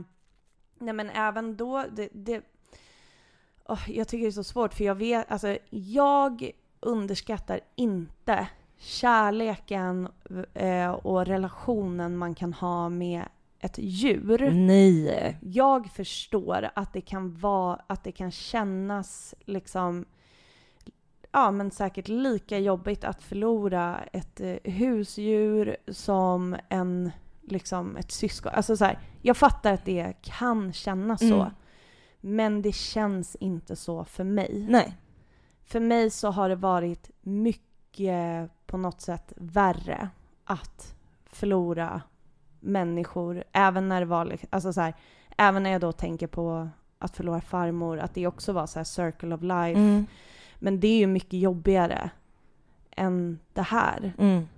nej 0.78 0.94
men 0.94 1.10
även 1.10 1.56
då, 1.56 1.84
det, 1.92 2.08
det 2.12 2.42
åh, 3.68 3.90
jag 3.90 4.08
tycker 4.08 4.22
det 4.24 4.28
är 4.28 4.32
så 4.32 4.44
svårt 4.44 4.74
för 4.74 4.84
jag 4.84 4.94
vet, 4.94 5.30
alltså 5.30 5.58
jag 5.70 6.50
underskattar 6.80 7.60
inte 7.74 8.48
kärleken 8.76 10.08
eh, 10.54 10.90
och 10.90 11.26
relationen 11.26 12.16
man 12.16 12.34
kan 12.34 12.52
ha 12.52 12.88
med 12.88 13.24
ett 13.64 13.78
djur. 13.78 14.50
Nej. 14.50 15.38
Jag 15.40 15.86
förstår 15.86 16.70
att 16.74 16.92
det 16.92 17.00
kan 17.00 17.34
vara, 17.34 17.80
att 17.86 18.04
det 18.04 18.12
kan 18.12 18.30
kännas 18.30 19.34
liksom 19.44 20.04
Ja 21.32 21.50
men 21.50 21.70
säkert 21.70 22.08
lika 22.08 22.58
jobbigt 22.58 23.04
att 23.04 23.22
förlora 23.22 24.00
ett 24.12 24.40
eh, 24.40 24.56
husdjur 24.64 25.76
som 25.88 26.56
en 26.68 27.10
liksom 27.42 27.96
ett 27.96 28.12
syskon. 28.12 28.52
Alltså 28.54 28.76
så 28.76 28.84
här, 28.84 28.98
jag 29.22 29.36
fattar 29.36 29.72
att 29.72 29.84
det 29.84 30.12
kan 30.22 30.72
kännas 30.72 31.20
så. 31.20 31.40
Mm. 31.40 31.52
Men 32.20 32.62
det 32.62 32.72
känns 32.72 33.36
inte 33.36 33.76
så 33.76 34.04
för 34.04 34.24
mig. 34.24 34.66
Nej. 34.68 34.96
För 35.64 35.80
mig 35.80 36.10
så 36.10 36.30
har 36.30 36.48
det 36.48 36.56
varit 36.56 37.10
mycket 37.20 38.50
på 38.66 38.76
något 38.76 39.00
sätt 39.00 39.32
värre 39.36 40.08
att 40.44 40.94
förlora 41.26 42.02
människor. 42.64 43.44
Även 43.52 43.88
när 43.88 44.00
det 44.00 44.06
var 44.06 44.24
liksom, 44.24 44.48
alltså 44.52 44.72
så 44.72 44.80
här, 44.80 44.94
även 45.36 45.62
när 45.62 45.70
jag 45.70 45.80
då 45.80 45.92
tänker 45.92 46.26
på 46.26 46.68
att 46.98 47.16
förlora 47.16 47.40
farmor, 47.40 47.98
att 47.98 48.14
det 48.14 48.26
också 48.26 48.52
var 48.52 48.66
så 48.66 48.78
här 48.78 48.84
circle 48.84 49.34
of 49.34 49.42
life. 49.42 49.80
Mm. 49.80 50.06
Men 50.58 50.80
det 50.80 50.88
är 50.88 50.98
ju 50.98 51.06
mycket 51.06 51.40
jobbigare 51.40 52.10
än 52.96 53.38
det 53.52 53.62
här. 53.62 54.12
Mm. 54.18 54.48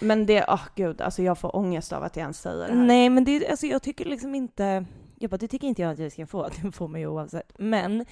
Men 0.00 0.26
det, 0.26 0.44
åh 0.48 0.62
gud, 0.74 1.00
alltså 1.00 1.22
jag 1.22 1.38
får 1.38 1.56
ångest 1.56 1.92
av 1.92 2.02
att 2.02 2.16
jag 2.16 2.22
ens 2.22 2.40
säger 2.40 2.56
det 2.68 2.74
här. 2.74 2.84
Nej, 2.84 3.10
men 3.10 3.24
det, 3.24 3.48
alltså, 3.48 3.66
jag 3.66 3.82
tycker 3.82 4.04
liksom 4.04 4.34
inte... 4.34 4.84
Jag 5.18 5.30
bara, 5.30 5.36
det 5.36 5.48
tycker 5.48 5.68
inte 5.68 5.82
jag 5.82 5.92
att 5.92 5.98
jag 5.98 6.12
ska 6.12 6.26
få. 6.26 6.48
Det 6.62 6.72
får 6.72 6.88
man 6.88 7.00
ju 7.00 7.06
oavsett. 7.06 7.52
Men 7.58 8.04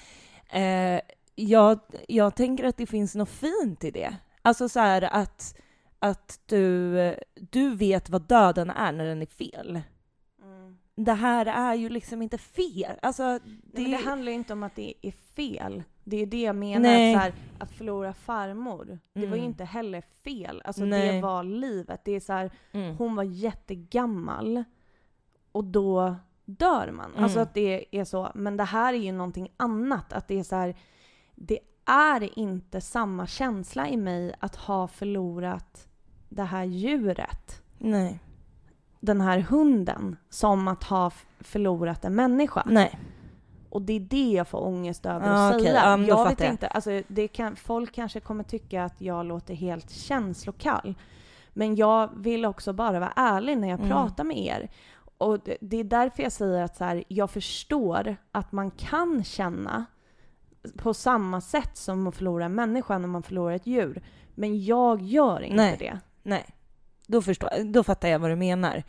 eh, 0.49 1.01
jag, 1.35 1.79
jag 2.07 2.35
tänker 2.35 2.63
att 2.63 2.77
det 2.77 2.85
finns 2.85 3.15
något 3.15 3.29
fint 3.29 3.83
i 3.83 3.91
det. 3.91 4.15
Alltså 4.41 4.69
så 4.69 4.79
här 4.79 5.01
att, 5.01 5.55
att 6.03 6.39
du, 6.45 7.15
du 7.35 7.75
vet 7.75 8.09
vad 8.09 8.21
döden 8.21 8.69
är 8.69 8.91
när 8.91 9.05
den 9.05 9.21
är 9.21 9.25
fel. 9.25 9.81
Mm. 10.43 10.77
Det 10.95 11.13
här 11.13 11.45
är 11.45 11.73
ju 11.75 11.89
liksom 11.89 12.21
inte 12.21 12.37
fel. 12.37 12.99
Alltså, 13.01 13.39
det, 13.63 13.81
Nej, 13.81 13.91
det 13.91 13.97
handlar 13.97 14.31
ju 14.31 14.35
inte 14.37 14.53
om 14.53 14.63
att 14.63 14.75
det 14.75 14.93
är 15.01 15.11
fel. 15.11 15.83
Det 16.03 16.17
är 16.17 16.25
det 16.25 16.41
jag 16.41 16.55
menar. 16.55 16.81
Nej. 16.81 17.15
Att, 17.15 17.21
så 17.21 17.23
här, 17.23 17.33
att 17.59 17.71
förlora 17.71 18.13
farmor, 18.13 18.99
det 19.13 19.19
var 19.27 19.35
ju 19.35 19.41
Mm. 19.41 19.45
inte 19.45 19.63
heller 19.63 20.01
fel. 20.23 20.61
Alltså 20.65 20.85
Nej. 20.85 21.15
det 21.15 21.21
var 21.21 21.43
livet. 21.43 22.01
Det 22.05 22.11
är 22.11 22.19
så 22.19 22.33
här, 22.33 22.51
mm. 22.71 22.95
hon 22.97 23.15
var 23.15 23.23
jättegammal 23.23 24.63
och 25.51 25.63
då 25.63 26.15
dör 26.45 26.91
man. 26.91 27.11
Alltså 27.17 27.37
Mm. 27.37 27.43
att 27.47 27.53
det 27.53 27.85
är 27.91 28.03
så. 28.05 28.31
Men 28.35 28.57
det 28.57 28.63
här 28.63 28.93
är 28.93 28.97
ju 28.97 29.11
någonting 29.11 29.49
annat. 29.57 30.13
Att 30.13 30.27
det 30.27 30.39
är 30.39 30.43
så 30.43 30.55
här, 30.55 30.75
det 31.35 31.59
är 31.85 32.39
inte 32.39 32.81
samma 32.81 33.27
känsla 33.27 33.89
i 33.89 33.97
mig 33.97 34.35
att 34.39 34.55
ha 34.55 34.87
förlorat 34.87 35.87
det 36.35 36.43
här 36.43 36.63
djuret, 36.63 37.61
Nej. 37.77 38.19
den 38.99 39.21
här 39.21 39.39
hunden, 39.39 40.15
som 40.29 40.67
att 40.67 40.83
ha 40.83 41.11
förlorat 41.39 42.05
en 42.05 42.15
människa. 42.15 42.63
Nej. 42.65 42.99
Och 43.69 43.81
det 43.81 43.93
är 43.93 43.99
det 43.99 44.31
jag 44.31 44.47
får 44.47 44.63
ångest 44.63 45.05
över 45.05 45.27
Ja, 45.27 45.47
att 45.49 45.55
okej. 45.55 45.65
säga. 45.67 45.97
Då 45.97 46.03
jag 46.03 46.29
vet 46.29 46.39
jag. 46.39 46.49
inte, 46.49 46.67
alltså 46.67 47.01
det 47.07 47.27
kan, 47.27 47.55
folk 47.55 47.91
kanske 47.95 48.19
kommer 48.19 48.43
tycka 48.43 48.83
att 48.83 49.01
jag 49.01 49.25
låter 49.25 49.53
helt 49.53 49.89
känslokall. 49.91 50.95
Men 51.53 51.75
jag 51.75 52.09
vill 52.15 52.45
också 52.45 52.73
bara 52.73 52.99
vara 52.99 53.13
ärlig 53.15 53.57
när 53.57 53.69
jag 53.69 53.79
Mm. 53.79 53.91
pratar 53.91 54.23
med 54.23 54.37
er. 54.37 54.69
Och 55.17 55.39
det, 55.39 55.57
det 55.61 55.77
är 55.77 55.83
därför 55.83 56.23
jag 56.23 56.31
säger 56.31 56.63
att 56.63 56.75
så 56.75 56.83
här, 56.83 57.03
jag 57.07 57.29
förstår 57.31 58.15
att 58.31 58.51
man 58.51 58.71
kan 58.71 59.23
känna 59.23 59.85
på 60.77 60.93
samma 60.93 61.41
sätt 61.41 61.77
som 61.77 62.07
att 62.07 62.15
förlora 62.15 62.45
en 62.45 62.55
människa 62.55 62.97
när 62.97 63.07
man 63.07 63.23
förlorar 63.23 63.55
ett 63.55 63.67
djur. 63.67 64.03
Men 64.35 64.63
jag 64.63 65.01
gör 65.01 65.41
inte 65.41 65.55
Nej. 65.55 65.75
det. 65.79 65.99
Nej. 66.23 66.45
Då, 67.07 67.21
förstår, 67.21 67.73
då 67.73 67.83
fattar 67.83 68.07
jag 68.07 68.19
vad 68.19 68.29
du 68.29 68.35
menar. 68.35 68.83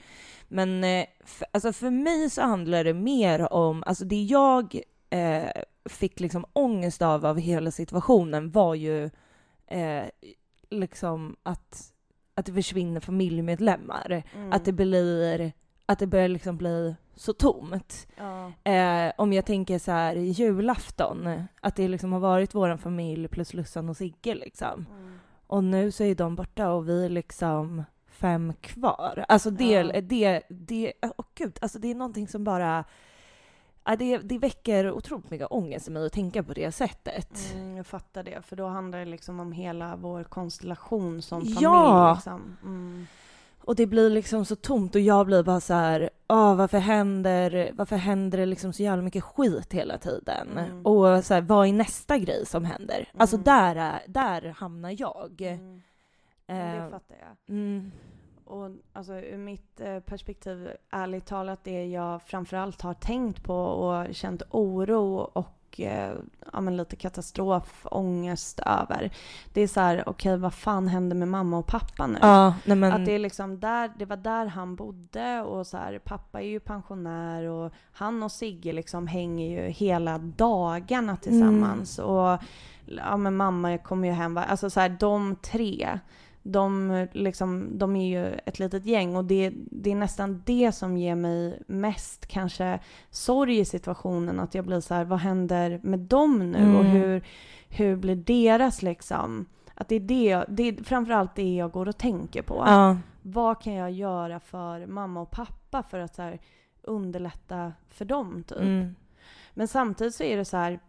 Men 0.48 0.84
eh, 0.84 1.06
för, 1.24 1.46
alltså 1.52 1.72
för 1.72 1.90
mig 1.90 2.30
så 2.30 2.42
handlar 2.42 2.84
det 2.84 2.94
mer 2.94 3.52
om, 3.52 3.82
alltså 3.86 4.04
det 4.04 4.22
jag 4.22 4.80
eh, 5.10 5.62
fick 5.84 6.20
liksom 6.20 6.44
ångest 6.52 7.02
av, 7.02 7.26
av 7.26 7.38
hela 7.38 7.70
situationen 7.70 8.50
var 8.50 8.74
ju 8.74 9.10
eh, 9.66 10.04
liksom 10.70 11.36
att, 11.42 11.92
att 12.34 12.46
det 12.46 12.52
försvinner 12.52 13.00
familjemedlemmar. 13.00 14.22
Mm. 14.34 14.52
Att 14.52 14.64
det 14.64 14.72
blir, 14.72 15.52
att 15.86 15.98
det 15.98 16.06
börjar 16.06 16.28
liksom 16.28 16.56
bli 16.56 16.94
så 17.14 17.32
tomt. 17.32 18.06
Ja. 18.16 18.52
Eh, 18.72 19.12
om 19.18 19.32
jag 19.32 19.46
tänker 19.46 19.78
så 19.78 19.90
här 19.90 20.16
julafton, 20.16 21.44
att 21.60 21.76
det 21.76 21.88
liksom 21.88 22.12
har 22.12 22.20
varit 22.20 22.54
vår 22.54 22.76
familj 22.76 23.28
plus 23.28 23.54
Lussan 23.54 23.88
och 23.88 23.96
Sigge 23.96 24.34
liksom. 24.34 24.86
Mm. 24.90 25.18
Och 25.46 25.64
nu 25.64 25.92
så 25.92 26.04
är 26.04 26.14
de 26.14 26.36
borta 26.36 26.70
och 26.70 26.88
vi 26.88 27.04
är 27.04 27.08
liksom 27.08 27.84
fem 28.08 28.52
kvar. 28.60 29.24
Alltså 29.28 29.50
det, 29.50 29.70
Ja. 29.70 30.00
det, 30.00 30.42
det, 30.48 30.92
åh 31.02 31.24
gud, 31.34 31.58
alltså 31.62 31.78
det 31.78 31.90
är 31.90 31.94
någonting 31.94 32.28
som 32.28 32.44
bara, 32.44 32.84
ja, 33.84 33.96
det, 33.96 34.18
det 34.18 34.38
väcker 34.38 34.90
otroligt 34.92 35.30
mycket 35.30 35.46
ångest 35.50 35.88
i 35.88 35.90
mig 35.90 36.06
att 36.06 36.12
tänka 36.12 36.42
på 36.42 36.52
det 36.52 36.72
sättet. 36.72 37.52
Mm, 37.54 37.76
jag 37.76 37.86
fattar 37.86 38.22
det, 38.22 38.42
för 38.42 38.56
då 38.56 38.66
handlar 38.66 38.98
det 38.98 39.04
liksom 39.04 39.40
om 39.40 39.52
hela 39.52 39.96
vår 39.96 40.24
konstellation 40.24 41.22
som 41.22 41.40
familj. 41.40 41.58
Ja. 41.60 42.14
Liksom. 42.14 42.56
Mm. 42.62 43.06
Och 43.60 43.76
det 43.76 43.86
blir 43.86 44.10
liksom 44.10 44.44
så 44.44 44.56
tomt 44.56 44.94
och 44.94 45.00
jag 45.00 45.26
blir 45.26 45.42
bara 45.42 45.60
så 45.60 45.74
här, 45.74 46.10
ah, 46.26 46.54
varför 46.54 46.78
händer, 46.78 47.70
varför 47.74 47.96
händer 47.96 48.38
det 48.38 48.46
liksom 48.46 48.72
så 48.72 48.82
jävla 48.82 49.02
mycket 49.02 49.24
skit 49.24 49.72
hela 49.72 49.98
tiden? 49.98 50.58
Mm. 50.58 50.86
Och 50.86 51.24
så 51.24 51.34
här, 51.34 51.40
vad 51.40 51.66
är 51.68 51.72
nästa 51.72 52.18
grej 52.18 52.46
som 52.46 52.64
händer? 52.64 53.08
Alltså 53.16 53.36
Mm. 53.36 53.44
där, 53.44 53.76
är, 53.76 54.02
där 54.08 54.42
hamnar 54.56 54.94
jag. 54.98 55.40
Mm. 55.40 55.82
Men 56.46 56.76
Eh, 56.76 56.84
Det 56.84 56.90
fattar 56.90 57.16
jag. 57.20 57.56
mm, 57.56 57.92
Och 58.44 58.70
alltså 58.92 59.12
ur 59.14 59.36
mitt 59.38 59.80
eh, 59.80 60.00
perspektiv, 60.00 60.70
ärligt 60.90 61.26
talat, 61.26 61.64
det 61.64 61.86
jag 61.86 62.22
framförallt 62.22 62.82
har 62.82 62.94
tänkt 62.94 63.44
på 63.44 63.54
och 63.56 64.14
känt 64.14 64.42
oro 64.50 65.14
och 65.16 65.63
eh, 65.80 66.12
ja, 66.52 66.60
men 66.60 66.76
lite 66.76 66.96
katastrofångest 66.96 68.60
över. 68.60 69.10
Det 69.52 69.60
är 69.60 69.66
så 69.66 69.80
här, 69.80 70.08
okej 70.08 70.36
vad 70.36 70.54
fan 70.54 70.88
händer 70.88 71.16
med 71.16 71.28
mamma 71.28 71.58
och 71.58 71.66
pappa 71.66 72.06
nu? 72.06 72.18
ja, 72.64 72.74
men, 72.74 72.92
Att 72.92 73.04
det 73.04 73.12
är 73.12 73.18
liksom 73.18 73.60
där, 73.60 73.90
det 73.98 74.04
var 74.04 74.16
där 74.16 74.46
han 74.46 74.76
bodde 74.76 75.42
och 75.42 75.66
så 75.66 75.76
här, 75.76 75.98
pappa 75.98 76.40
är 76.40 76.46
ju 76.46 76.60
pensionär 76.60 77.44
och 77.44 77.72
han 77.92 78.22
och 78.22 78.32
Sigge 78.32 78.72
liksom 78.72 79.06
hänger 79.06 79.62
ju 79.62 79.70
hela 79.70 80.18
dagarna 80.18 81.16
tillsammans 81.16 81.98
och 81.98 82.38
ja 82.86 83.16
men 83.16 83.36
mamma 83.36 83.78
kommer 83.78 84.08
ju 84.08 84.14
hem, 84.14 84.36
alltså 84.36 84.70
så 84.70 84.80
här 84.80 84.96
de 85.00 85.36
tre. 85.36 85.98
De, 86.46 87.06
liksom, 87.12 87.78
de 87.78 87.96
är 87.96 88.06
ju 88.08 88.38
ett 88.46 88.58
litet 88.58 88.86
gäng 88.86 89.16
och 89.16 89.24
det, 89.24 89.52
det 89.54 89.90
är 89.90 89.96
nästan 89.96 90.42
det 90.46 90.72
som 90.72 90.96
ger 90.96 91.14
mig 91.14 91.62
mest 91.66 92.26
kanske 92.26 92.78
sorg 93.10 93.58
i 93.58 93.64
situationen. 93.64 94.40
Att 94.40 94.54
jag 94.54 94.64
blir 94.64 94.80
så 94.80 94.94
här, 94.94 95.04
vad 95.04 95.18
händer 95.18 95.80
med 95.82 95.98
dem 95.98 96.50
nu 96.50 96.58
Mm. 96.58 96.76
och 96.76 96.84
hur, 96.84 97.24
hur 97.68 97.96
blir 97.96 98.16
deras 98.16 98.82
liksom? 98.82 99.46
Att 99.74 99.88
det 99.88 99.94
är 99.94 100.00
det, 100.00 100.44
det 100.48 100.62
är 100.62 100.84
framförallt 100.84 101.34
det 101.34 101.54
jag 101.54 101.70
går 101.70 101.88
och 101.88 101.98
tänker 101.98 102.42
på. 102.42 102.62
Ja. 102.66 102.96
Vad 103.22 103.62
kan 103.62 103.72
jag 103.74 103.90
göra 103.92 104.40
för 104.40 104.86
mamma 104.86 105.20
och 105.20 105.30
pappa 105.30 105.82
för 105.82 105.98
att 105.98 106.14
så 106.14 106.22
här, 106.22 106.38
underlätta 106.82 107.72
för 107.88 108.04
dem 108.04 108.44
typ? 108.48 108.58
Mm. 108.58 108.94
Men 109.54 109.68
samtidigt 109.68 110.14
så 110.14 110.22
är 110.22 110.36
det 110.36 110.44
så 110.44 110.56
här, 110.56 110.80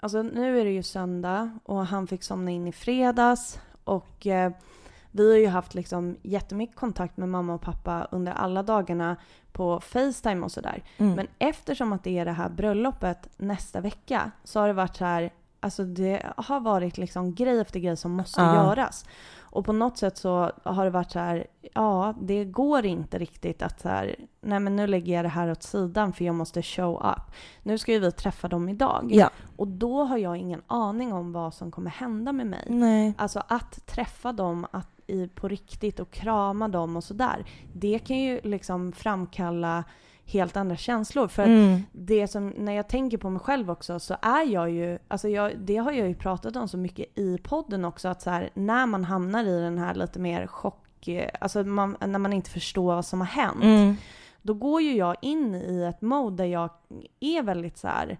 alltså 0.00 0.22
nu 0.22 0.60
är 0.60 0.64
det 0.64 0.70
ju 0.70 0.82
söndag 0.82 1.58
och 1.64 1.86
han 1.86 2.06
fick 2.06 2.22
somna 2.22 2.50
in 2.50 2.66
i 2.66 2.72
fredags 2.72 3.60
och 3.88 4.26
eh, 4.26 4.52
vi 5.10 5.30
har 5.30 5.38
ju 5.38 5.48
haft 5.48 5.74
liksom 5.74 6.16
jättemycket 6.22 6.76
kontakt 6.76 7.16
med 7.16 7.28
mamma 7.28 7.54
och 7.54 7.60
pappa 7.60 8.08
under 8.10 8.32
alla 8.32 8.62
dagarna 8.62 9.16
på 9.52 9.80
Facetime 9.80 10.44
och 10.44 10.52
sådär. 10.52 10.82
Mm. 10.98 11.14
Men 11.14 11.26
eftersom 11.38 11.92
att 11.92 12.04
det 12.04 12.18
är 12.18 12.24
det 12.24 12.32
här 12.32 12.48
bröllopet 12.48 13.28
nästa 13.36 13.80
vecka 13.80 14.30
så 14.44 14.60
har 14.60 14.66
det 14.66 14.74
varit 14.74 14.96
så 14.96 15.04
här, 15.04 15.30
alltså 15.60 15.84
det 15.84 16.22
har 16.36 16.60
varit 16.60 16.98
liksom 16.98 17.34
grej 17.34 17.60
efter 17.60 17.80
grej 17.80 17.96
som 17.96 18.12
måste 18.12 18.40
Ja. 18.40 18.54
göras. 18.54 19.04
Och 19.50 19.64
på 19.64 19.72
något 19.72 19.98
sätt 19.98 20.16
så 20.18 20.52
har 20.62 20.84
det 20.84 20.90
varit 20.90 21.10
så 21.10 21.18
här, 21.18 21.46
ja 21.74 22.14
det 22.20 22.44
går 22.44 22.86
inte 22.86 23.18
riktigt 23.18 23.62
att 23.62 23.80
så 23.80 23.88
här, 23.88 24.16
nej 24.40 24.60
men 24.60 24.76
nu 24.76 24.86
lägger 24.86 25.14
jag 25.14 25.24
det 25.24 25.28
här 25.28 25.50
åt 25.50 25.62
sidan 25.62 26.12
för 26.12 26.24
jag 26.24 26.34
måste 26.34 26.62
show 26.62 27.06
up. 27.16 27.34
Nu 27.62 27.78
ska 27.78 27.92
ju 27.92 27.98
vi 27.98 28.12
träffa 28.12 28.48
dem 28.48 28.68
idag. 28.68 29.08
Ja. 29.12 29.30
Och 29.56 29.68
då 29.68 30.04
har 30.04 30.16
jag 30.18 30.36
ingen 30.36 30.62
aning 30.66 31.12
om 31.12 31.32
vad 31.32 31.54
som 31.54 31.70
kommer 31.70 31.90
hända 31.90 32.32
med 32.32 32.46
mig. 32.46 32.66
Nej. 32.68 33.14
Alltså 33.18 33.42
att 33.48 33.86
träffa 33.86 34.32
dem 34.32 34.66
att 34.70 34.88
i, 35.06 35.28
på 35.28 35.48
riktigt 35.48 36.00
och 36.00 36.10
krama 36.10 36.68
dem 36.68 36.96
och 36.96 37.04
sådär. 37.04 37.44
Det 37.72 37.98
kan 37.98 38.18
ju 38.18 38.40
liksom 38.44 38.92
framkalla 38.92 39.84
helt 40.28 40.56
andra 40.56 40.76
känslor. 40.76 41.28
För 41.28 41.42
Mm. 41.44 41.80
det 41.92 42.28
som, 42.28 42.48
när 42.48 42.72
jag 42.72 42.88
tänker 42.88 43.18
på 43.18 43.30
mig 43.30 43.40
själv 43.40 43.70
också 43.70 44.00
så 44.00 44.16
är 44.22 44.46
jag 44.46 44.70
ju, 44.70 44.98
alltså 45.08 45.28
jag, 45.28 45.58
det 45.58 45.76
har 45.76 45.92
jag 45.92 46.08
ju 46.08 46.14
pratat 46.14 46.56
om 46.56 46.68
så 46.68 46.76
mycket 46.78 47.18
i 47.18 47.38
podden 47.38 47.84
också 47.84 48.08
att 48.08 48.22
så 48.22 48.30
här, 48.30 48.50
när 48.54 48.86
man 48.86 49.04
hamnar 49.04 49.44
i 49.44 49.60
den 49.60 49.78
här 49.78 49.94
lite 49.94 50.18
mer 50.18 50.46
chock, 50.46 51.08
eh, 51.08 51.28
alltså 51.40 51.64
man, 51.64 51.96
när 52.00 52.18
man 52.18 52.32
inte 52.32 52.50
förstår 52.50 52.94
vad 52.94 53.06
som 53.06 53.20
har 53.20 53.26
hänt. 53.28 53.62
Mm. 53.62 53.94
Då 54.42 54.54
går 54.54 54.82
ju 54.82 54.92
jag 54.96 55.16
in 55.22 55.54
i 55.54 55.82
ett 55.84 56.00
mode 56.02 56.36
där 56.36 56.44
jag 56.44 56.70
är 57.20 57.42
väldigt 57.42 57.78
så 57.78 57.88
här, 57.88 58.18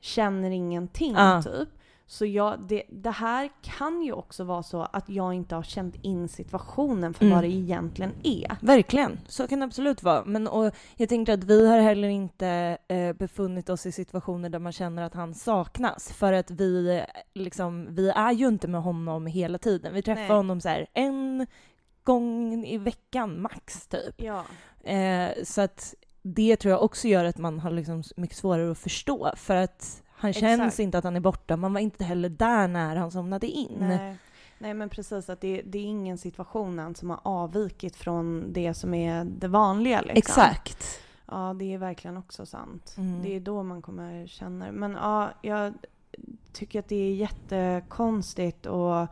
känner 0.00 0.50
ingenting 0.50 1.14
Ja. 1.14 1.42
typ. 1.42 1.68
Så 2.06 2.26
jag, 2.26 2.60
det, 2.68 2.82
det 2.90 3.10
här 3.10 3.50
kan 3.62 4.02
ju 4.02 4.12
också 4.12 4.44
vara 4.44 4.62
så 4.62 4.82
att 4.92 5.08
jag 5.08 5.34
inte 5.34 5.54
har 5.54 5.62
känt 5.62 5.94
in 6.02 6.28
situationen 6.28 7.14
för 7.14 7.24
Mm. 7.24 7.34
vad 7.34 7.44
det 7.44 7.48
egentligen 7.48 8.12
är. 8.22 8.56
Verkligen, 8.60 9.20
så 9.28 9.46
kan 9.48 9.58
det 9.58 9.64
absolut 9.64 10.02
vara. 10.02 10.24
Men 10.24 10.48
och 10.48 10.74
jag 10.96 11.08
tänkte 11.08 11.32
att 11.32 11.44
vi 11.44 11.68
har 11.68 11.78
heller 11.78 12.08
inte 12.08 12.78
eh, 12.88 13.12
befunnit 13.12 13.68
oss 13.68 13.86
i 13.86 13.92
situationer 13.92 14.48
där 14.48 14.58
man 14.58 14.72
känner 14.72 15.02
att 15.02 15.14
han 15.14 15.34
saknas. 15.34 16.12
För 16.12 16.32
att 16.32 16.50
vi, 16.50 17.02
liksom, 17.34 17.94
vi 17.94 18.08
är 18.08 18.32
ju 18.32 18.48
inte 18.48 18.68
med 18.68 18.82
honom 18.82 19.26
hela 19.26 19.58
tiden. 19.58 19.94
Vi 19.94 20.02
träffar 20.02 20.20
Nej. 20.22 20.30
honom 20.36 20.60
så 20.60 20.68
här 20.68 20.86
en 20.92 21.46
gång 22.04 22.64
i 22.64 22.78
veckan 22.78 23.42
max 23.42 23.86
typ. 23.86 24.14
Ja. 24.22 24.44
Eh, 24.90 25.30
så 25.44 25.60
att 25.60 25.94
det 26.22 26.56
tror 26.56 26.72
jag 26.72 26.82
också 26.82 27.08
gör 27.08 27.24
att 27.24 27.38
man 27.38 27.58
har 27.60 27.70
liksom 27.70 28.02
mycket 28.16 28.36
svårare 28.36 28.70
att 28.72 28.78
förstå. 28.78 29.32
För 29.36 29.56
att 29.56 30.01
han 30.22 30.32
känns 30.32 30.60
Exakt. 30.60 30.78
inte 30.78 30.98
att 30.98 31.04
han 31.04 31.16
är 31.16 31.20
borta. 31.20 31.56
Man 31.56 31.72
var 31.72 31.80
inte 31.80 32.04
heller 32.04 32.28
där 32.28 32.68
när 32.68 32.96
han 32.96 33.10
somnade 33.10 33.46
in. 33.46 33.76
Nej. 33.78 34.16
Nej 34.58 34.74
men 34.74 34.88
precis, 34.88 35.28
att 35.28 35.40
det, 35.40 35.62
det 35.64 35.78
är 35.78 35.84
ingen 35.84 36.18
situation 36.18 36.94
som 36.94 37.10
har 37.10 37.20
avvikit 37.22 37.96
från 37.96 38.52
det 38.52 38.74
som 38.74 38.94
är 38.94 39.24
det 39.24 39.48
vanliga. 39.48 40.00
Liksom. 40.00 40.16
Exakt. 40.18 41.00
Ja, 41.30 41.54
det 41.58 41.74
är 41.74 41.78
verkligen 41.78 42.16
också 42.16 42.46
sant. 42.46 42.94
Mm. 42.98 43.22
Det 43.22 43.36
är 43.36 43.40
då 43.40 43.62
man 43.62 43.82
kommer 43.82 44.26
känna 44.26 44.66
det. 44.66 44.72
Men 44.72 44.92
ja, 44.92 45.30
jag 45.42 45.74
tycker 46.52 46.78
att 46.78 46.88
det 46.88 46.96
är 46.96 47.14
jättekonstigt 47.14 48.66
och 48.66 49.06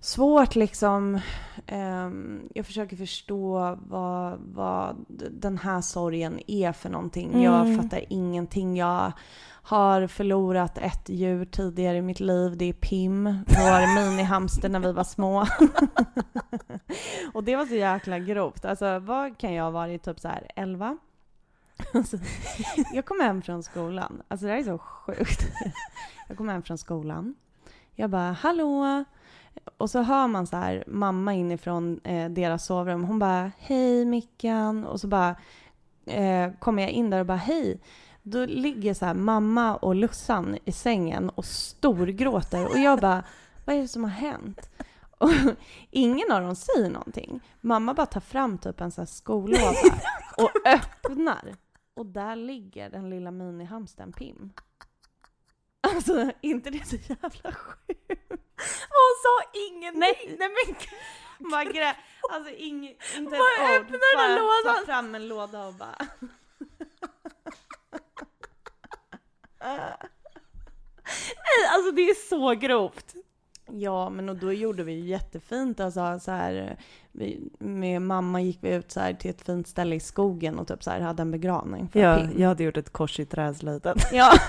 svårt 0.00 0.54
liksom. 0.56 1.20
Ehm, 1.66 2.48
jag 2.54 2.66
försöker 2.66 2.96
förstå 2.96 3.78
vad, 3.86 4.38
vad 4.54 4.96
den 5.30 5.58
här 5.58 5.80
sorgen 5.80 6.40
är 6.46 6.72
för 6.72 6.90
någonting. 6.90 7.42
Jag 7.42 7.66
Mm. 7.66 7.82
fattar 7.82 8.04
ingenting. 8.08 8.76
Jag 8.76 9.12
har 9.64 10.06
förlorat 10.06 10.78
ett 10.78 11.08
djur 11.08 11.44
tidigare 11.44 11.96
i 11.96 12.02
mitt 12.02 12.20
liv. 12.20 12.56
Det 12.56 12.64
är 12.64 12.72
Pim, 12.72 13.24
vår 13.46 13.94
minihamster 14.10 14.68
när 14.68 14.80
vi 14.80 14.92
var 14.92 15.04
små. 15.04 15.40
och 17.32 17.44
det 17.44 17.56
var 17.56 17.66
så 17.66 17.74
jäkla 17.74 18.18
grovt. 18.18 18.64
Alltså 18.64 18.98
vad 18.98 19.38
kan 19.38 19.54
jag 19.54 19.64
ha 19.64 19.70
varit? 19.70 20.02
Typ 20.02 20.20
så 20.20 20.28
här 20.28 20.46
11? 20.56 20.98
Alltså, 21.94 22.16
jag 22.92 23.04
kom 23.04 23.20
hem 23.20 23.42
från 23.42 23.62
skolan. 23.62 24.22
Alltså 24.28 24.46
det 24.46 24.52
här 24.52 24.58
är 24.58 24.64
så 24.64 24.78
sjukt. 24.78 25.46
Jag 26.28 26.36
kom 26.36 26.48
hem 26.48 26.62
från 26.62 26.78
skolan. 26.78 27.34
Jag 27.94 28.10
bara 28.10 28.32
hallå? 28.32 29.04
Och 29.76 29.90
så 29.90 30.02
hör 30.02 30.26
man 30.26 30.46
så 30.46 30.56
här 30.56 30.84
mamma 30.86 31.34
inifrån 31.34 32.00
eh, 32.04 32.30
deras 32.30 32.66
sovrum. 32.66 33.04
Hon 33.04 33.18
bara 33.18 33.52
hej 33.58 34.04
Mickan. 34.04 34.84
Och 34.84 35.00
så 35.00 35.06
bara 35.06 35.36
eh, 36.06 36.52
kommer 36.58 36.82
jag 36.82 36.90
in 36.90 37.10
där 37.10 37.20
och 37.20 37.26
bara 37.26 37.36
hej. 37.36 37.80
Då 38.26 38.46
ligger 38.46 38.94
så 38.94 39.04
här 39.06 39.14
mamma 39.14 39.76
och 39.76 39.94
Lussan 39.94 40.58
i 40.64 40.72
sängen 40.72 41.28
och 41.30 41.44
storgråter. 41.44 42.66
Och 42.66 42.78
jag 42.78 43.00
bara 43.00 43.24
vad 43.64 43.76
är 43.76 43.80
det 43.80 43.88
som 43.88 44.04
har 44.04 44.10
hänt? 44.10 44.70
Och 45.18 45.30
ingen 45.90 46.32
av 46.32 46.42
dem 46.42 46.56
säger 46.56 46.90
någonting. 46.90 47.40
Mamma 47.60 47.94
bara 47.94 48.06
tar 48.06 48.20
fram 48.20 48.58
typ 48.58 48.80
en 48.80 48.90
sån 48.90 49.02
här 49.02 49.06
skolåda 49.06 50.00
och 50.36 50.50
öppnar. 50.66 51.56
Och 51.94 52.06
där 52.06 52.36
ligger 52.36 52.90
den 52.90 53.10
lilla 53.10 53.30
minihamstern 53.30 54.12
Pim. 54.12 54.52
Alltså, 55.80 56.30
inte 56.40 56.70
det 56.70 56.86
så 56.86 56.96
jävla 56.96 57.52
sjukt? 57.52 58.32
Hon 58.90 59.14
sa 59.22 59.58
ingenting! 59.68 60.00
Nej. 60.00 60.36
Nej 60.38 60.48
men 61.38 61.72
grä, 61.72 61.96
alltså 62.32 62.50
ing, 62.54 62.84
inte 63.16 63.36
ett 63.36 63.42
ord. 63.80 64.00
bara 64.16 64.28
lådan. 64.28 64.80
ta 64.80 64.86
fram 64.86 65.14
en 65.14 65.28
låda 65.28 65.66
och 65.66 65.74
bara... 65.74 65.98
nej, 69.64 69.92
alltså 71.74 71.90
det 71.92 72.02
är 72.02 72.28
så 72.28 72.54
grovt. 72.54 73.14
Ja, 73.70 74.10
men 74.10 74.28
och 74.28 74.36
då 74.36 74.52
gjorde 74.52 74.84
vi 74.84 74.92
ju 74.92 75.06
jättefint. 75.06 75.80
Alltså, 75.80 76.18
så 76.20 76.30
här, 76.30 76.76
vi, 77.12 77.50
med 77.58 78.02
mamma 78.02 78.40
gick 78.40 78.58
vi 78.60 78.74
ut 78.74 78.90
så 78.90 79.00
här, 79.00 79.14
till 79.14 79.30
ett 79.30 79.42
fint 79.42 79.68
ställe 79.68 79.94
i 79.94 80.00
skogen 80.00 80.58
och 80.58 80.68
typ 80.68 80.82
så 80.82 80.90
här, 80.90 81.00
hade 81.00 81.22
en 81.22 81.30
begravning 81.30 81.88
för 81.88 82.18
Pim. 82.18 82.40
jag 82.40 82.48
hade 82.48 82.64
gjort 82.64 82.76
ett 82.76 82.92
kors 82.92 83.20
i 83.20 83.26
träslöjden. 83.26 83.96
Ja. 84.12 84.32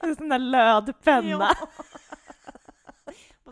En 0.00 0.16
sån 0.16 0.28
där 0.28 0.38
lödpenna. 0.38 1.28
Ja. 1.30 1.54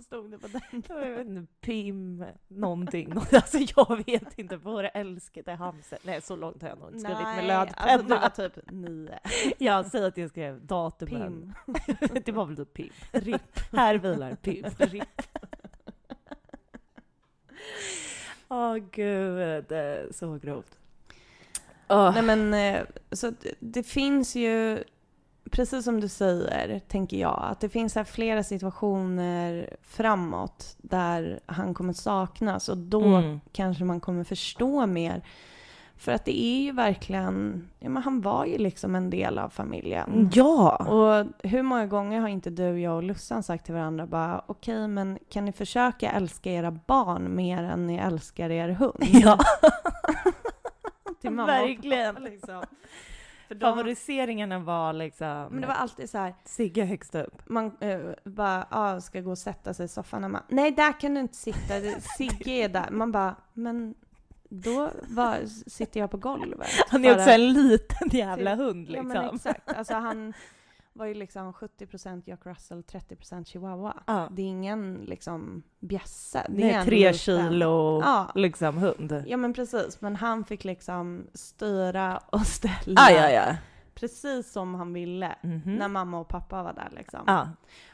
Vad 0.00 0.04
stod 0.04 0.30
det 0.30 0.38
på 0.38 0.48
den? 0.48 1.46
Pim, 1.60 2.24
någonting. 2.48 3.12
Alltså 3.32 3.58
jag 3.76 4.04
vet 4.06 4.38
inte, 4.38 4.56
vår 4.56 4.90
älskade 4.94 5.52
hamster. 5.52 5.98
Nej, 6.02 6.22
så 6.22 6.36
långt 6.36 6.62
har 6.62 6.68
jag 6.68 6.78
nog 6.78 6.88
inte 6.88 7.00
skrivit 7.00 7.22
med 7.22 7.46
lödpenna. 7.46 8.18
alltså, 8.18 8.42
det 8.42 8.48
var 8.48 8.48
typ 8.48 8.70
nio. 8.70 9.18
Jag 9.58 9.86
säger 9.86 10.08
att 10.08 10.16
jag 10.16 10.30
skrev 10.30 10.66
datumen. 10.66 11.54
Pim. 11.66 12.22
det 12.24 12.32
var 12.32 12.46
väl 12.46 12.56
typ 12.56 12.72
Pim. 12.72 12.90
RIP. 13.12 13.60
Här 13.72 13.94
vilar 13.94 14.34
Pim. 14.34 14.64
RIP. 14.78 15.22
Åh 18.48 18.76
gud, 18.76 19.64
det 19.68 19.76
är 19.78 20.12
så 20.12 20.38
grovt. 20.38 20.78
Åh. 21.88 22.12
Nej 22.14 22.22
men, 22.22 22.54
eh, 22.54 22.86
så 23.12 23.32
det 23.58 23.82
finns 23.82 24.36
ju, 24.36 24.84
precis 25.50 25.84
som 25.84 26.00
du 26.00 26.08
säger, 26.08 26.78
tänker 26.78 27.16
jag, 27.16 27.38
att 27.50 27.60
det 27.60 27.68
finns 27.68 27.94
här 27.94 28.04
flera 28.04 28.42
situationer 28.42 29.70
framåt 29.82 30.76
där 30.78 31.40
han 31.46 31.74
kommer 31.74 31.92
saknas 31.92 32.68
och 32.68 32.76
då 32.76 33.04
Mm. 33.04 33.40
kanske 33.52 33.84
man 33.84 34.00
kommer 34.00 34.24
förstå 34.24 34.86
mer. 34.86 35.22
För 35.96 36.12
att 36.12 36.24
det 36.24 36.42
är 36.44 36.60
ju 36.62 36.72
verkligen, 36.72 37.68
ja 37.78 37.88
men 37.88 38.02
han 38.02 38.20
var 38.20 38.44
ju 38.46 38.58
liksom 38.58 38.94
en 38.94 39.10
del 39.10 39.38
av 39.38 39.48
familjen. 39.48 40.30
Ja! 40.32 40.76
Och 40.76 41.26
hur 41.50 41.62
många 41.62 41.86
gånger 41.86 42.20
har 42.20 42.28
inte 42.28 42.50
du, 42.50 42.80
jag 42.80 42.96
och 42.96 43.02
Lussan 43.02 43.42
sagt 43.42 43.64
till 43.64 43.74
varandra 43.74 44.06
bara 44.06 44.42
okej 44.46 44.88
men 44.88 45.18
kan 45.28 45.44
ni 45.44 45.52
försöka 45.52 46.10
älska 46.10 46.50
era 46.52 46.70
barn 46.70 47.34
mer 47.36 47.62
än 47.62 47.86
ni 47.86 47.96
älskar 47.96 48.50
er 48.50 48.68
hund? 48.68 48.94
Ja, 49.00 49.38
till 51.20 51.30
mamma 51.30 51.46
verkligen. 51.46 52.08
Och 52.08 52.14
pappa, 52.22 52.28
liksom. 52.28 52.62
För 53.50 53.54
de, 53.54 53.74
Favoriseringarna 53.74 54.58
var 54.58 54.92
liksom 54.92 55.46
men 55.50 55.60
det 55.60 55.66
var 55.66 55.74
alltid 55.74 56.10
så 56.10 56.18
här, 56.18 56.34
Sigge 56.44 56.84
högst 56.84 57.14
upp. 57.14 57.42
man 57.46 57.76
eh, 57.80 58.00
bara 58.24 58.66
ah, 58.70 59.00
ska 59.00 59.20
gå 59.20 59.30
och 59.30 59.38
sätta 59.38 59.74
sig 59.74 59.84
i 59.84 59.88
soffan 59.88 60.30
man, 60.30 60.42
nej 60.48 60.70
där 60.70 61.00
kan 61.00 61.14
du 61.14 61.20
inte 61.20 61.36
sitta, 61.36 61.74
Sigge 62.18 62.50
är 62.50 62.68
där. 62.68 62.90
Man 62.90 63.12
bara, 63.12 63.36
men 63.52 63.94
då 64.48 64.90
var, 65.08 65.46
sitter 65.70 66.00
jag 66.00 66.10
på 66.10 66.16
golvet. 66.16 66.68
Han 66.88 67.04
är 67.04 67.14
också 67.14 67.30
en 67.30 67.52
liten 67.52 68.08
jävla 68.10 68.54
hund 68.54 68.88
Ja 68.88 68.92
liksom. 68.92 69.08
men 69.08 69.34
exakt, 69.34 69.72
alltså 69.72 69.94
han, 69.94 70.34
var 70.92 71.06
ju 71.06 71.14
liksom 71.14 71.52
70% 71.52 72.22
Jack 72.26 72.46
Russell, 72.46 72.80
30% 72.82 73.44
chihuahua. 73.44 74.02
Ja. 74.06 74.28
Det 74.30 74.42
är 74.42 74.46
ingen 74.46 74.94
liksom 74.94 75.62
bjässe. 75.80 76.46
Det 76.48 76.54
Det 76.62 76.70
är 76.72 76.84
tre 76.84 77.12
kilo 77.12 78.00
Ja. 78.04 78.30
liksom 78.34 78.78
hund. 78.78 79.24
ja, 79.26 79.36
men 79.36 79.52
precis. 79.52 80.00
Men 80.00 80.16
han 80.16 80.44
fick 80.44 80.64
liksom 80.64 81.26
styra 81.34 82.18
och 82.18 82.40
ställa 82.46 83.00
Ah, 83.00 83.10
ja, 83.10 83.30
ja. 83.30 83.56
precis 83.94 84.52
som 84.52 84.74
han 84.74 84.92
ville. 84.92 85.34
Mhm. 85.42 85.74
När 85.76 85.88
mamma 85.88 86.18
och 86.20 86.28
pappa 86.28 86.62
var 86.62 86.72
där 86.72 86.88
liksom. 86.96 87.20
Ja. 87.26 87.48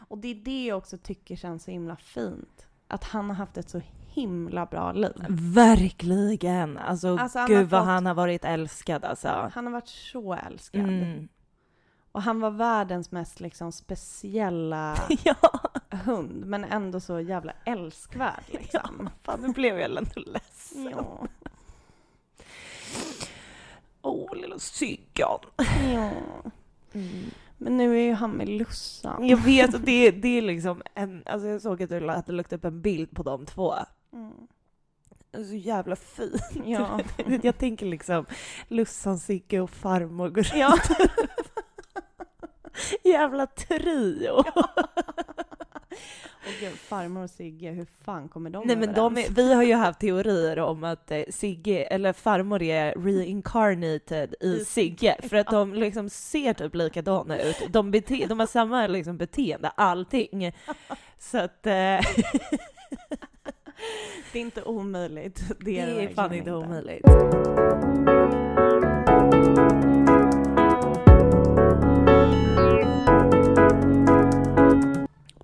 Och 0.08 0.18
det 0.18 0.28
är 0.28 0.34
det 0.34 0.66
jag 0.66 0.78
också 0.78 0.98
tycker 0.98 1.36
känns 1.36 1.64
så 1.64 1.70
himla 1.70 1.96
fint. 1.96 2.66
Att 2.88 3.04
han 3.04 3.28
har 3.30 3.34
haft 3.36 3.56
ett 3.56 3.68
så 3.70 3.80
himla 4.08 4.66
bra 4.66 4.92
liv. 4.92 5.12
Verkligen. 5.28 6.78
Alltså, 6.78 7.16
Alltså, 7.16 7.44
gud 7.48 7.68
vad 7.68 7.80
fått- 7.80 7.86
han 7.88 8.06
har 8.06 8.14
varit 8.14 8.44
älskad 8.44 9.04
alltså. 9.04 9.50
Han 9.54 9.66
har 9.66 9.72
varit 9.72 9.88
så 9.88 10.34
älskad. 10.34 10.80
Mm. 10.80 11.28
Och 12.16 12.22
han 12.22 12.40
var 12.40 12.50
världens 12.50 13.10
mest 13.10 13.40
liksom 13.40 13.72
speciella 13.72 14.96
ja, 15.24 15.60
hund, 15.90 16.46
men 16.46 16.64
ändå 16.64 17.00
så 17.00 17.20
jävla 17.20 17.52
älskvärd 17.64 18.42
liksom. 18.50 19.10
fan 19.22 19.40
nu 19.40 19.48
blev 19.48 19.78
jag 19.78 19.84
ändå 19.96 20.20
ledsen. 20.26 20.90
Ja. 20.90 21.26
Åh, 24.02 24.36
lilla 24.36 24.58
Syggan. 24.58 25.38
ja. 25.92 26.10
Men 27.58 27.76
nu 27.76 27.96
är 27.98 28.04
ju 28.04 28.12
han 28.12 28.30
med 28.30 28.48
Lussan. 28.48 29.28
Jag 29.28 29.36
vet, 29.36 29.74
och 29.74 29.80
det, 29.80 30.10
det 30.10 30.38
är 30.38 30.42
liksom 30.42 30.82
en, 30.94 31.22
alltså 31.26 31.48
jag 31.48 31.62
såg 31.62 31.82
att 31.82 31.88
du 31.88 32.08
hade 32.08 32.32
lagt 32.32 32.52
upp 32.52 32.64
en 32.64 32.82
bild 32.82 33.10
på 33.10 33.22
de 33.22 33.46
två. 33.46 33.74
Mm. 34.12 34.32
Så 35.32 35.54
jävla 35.54 35.96
fin. 35.96 36.38
Ja. 36.64 37.00
Jag 37.42 37.58
tänker 37.58 37.86
liksom 37.86 38.26
Lussan, 38.68 39.18
Sigge 39.18 39.60
och 39.60 39.70
farmor 39.70 40.28
går 40.28 40.46
Ja. 40.54 40.78
Jävla 43.04 43.46
trio. 43.46 44.44
Och 46.46 46.78
farmor 46.78 47.22
och 47.22 47.30
Sigge, 47.30 47.70
hur 47.70 47.86
fan 48.04 48.28
kommer 48.28 48.50
de 48.50 48.66
Nej 48.66 48.76
men 48.76 48.94
de 48.94 49.18
är, 49.18 49.30
vi 49.30 49.54
har 49.54 49.62
ju 49.62 49.74
haft 49.74 50.00
teorier 50.00 50.58
om 50.58 50.84
att 50.84 51.10
eh, 51.10 51.22
Sigge, 51.30 51.84
eller 51.84 52.12
farmor 52.12 52.62
är 52.62 52.94
reincarnated 52.94 54.34
i 54.40 54.64
Sigge, 54.64 55.16
för 55.28 55.36
att 55.36 55.46
de 55.46 55.74
liksom 55.74 56.10
ser 56.10 56.52
typ 56.52 56.74
likadana 56.74 57.38
ut. 57.38 57.56
De, 57.68 57.90
bete, 57.90 58.26
de 58.28 58.40
har 58.40 58.46
samma 58.46 58.86
liksom 58.86 59.16
beteende, 59.16 59.68
allting. 59.68 60.52
Så 61.18 61.38
att... 61.38 61.66
Eh, 61.66 62.00
Det 64.32 64.38
är 64.38 64.42
inte 64.42 64.62
omöjligt. 64.62 65.42
Det 65.60 65.78
är, 65.78 65.86
det 65.86 66.04
är 66.04 66.14
fan 66.14 66.34
inte 66.34 66.52
omöjligt. 66.52 67.06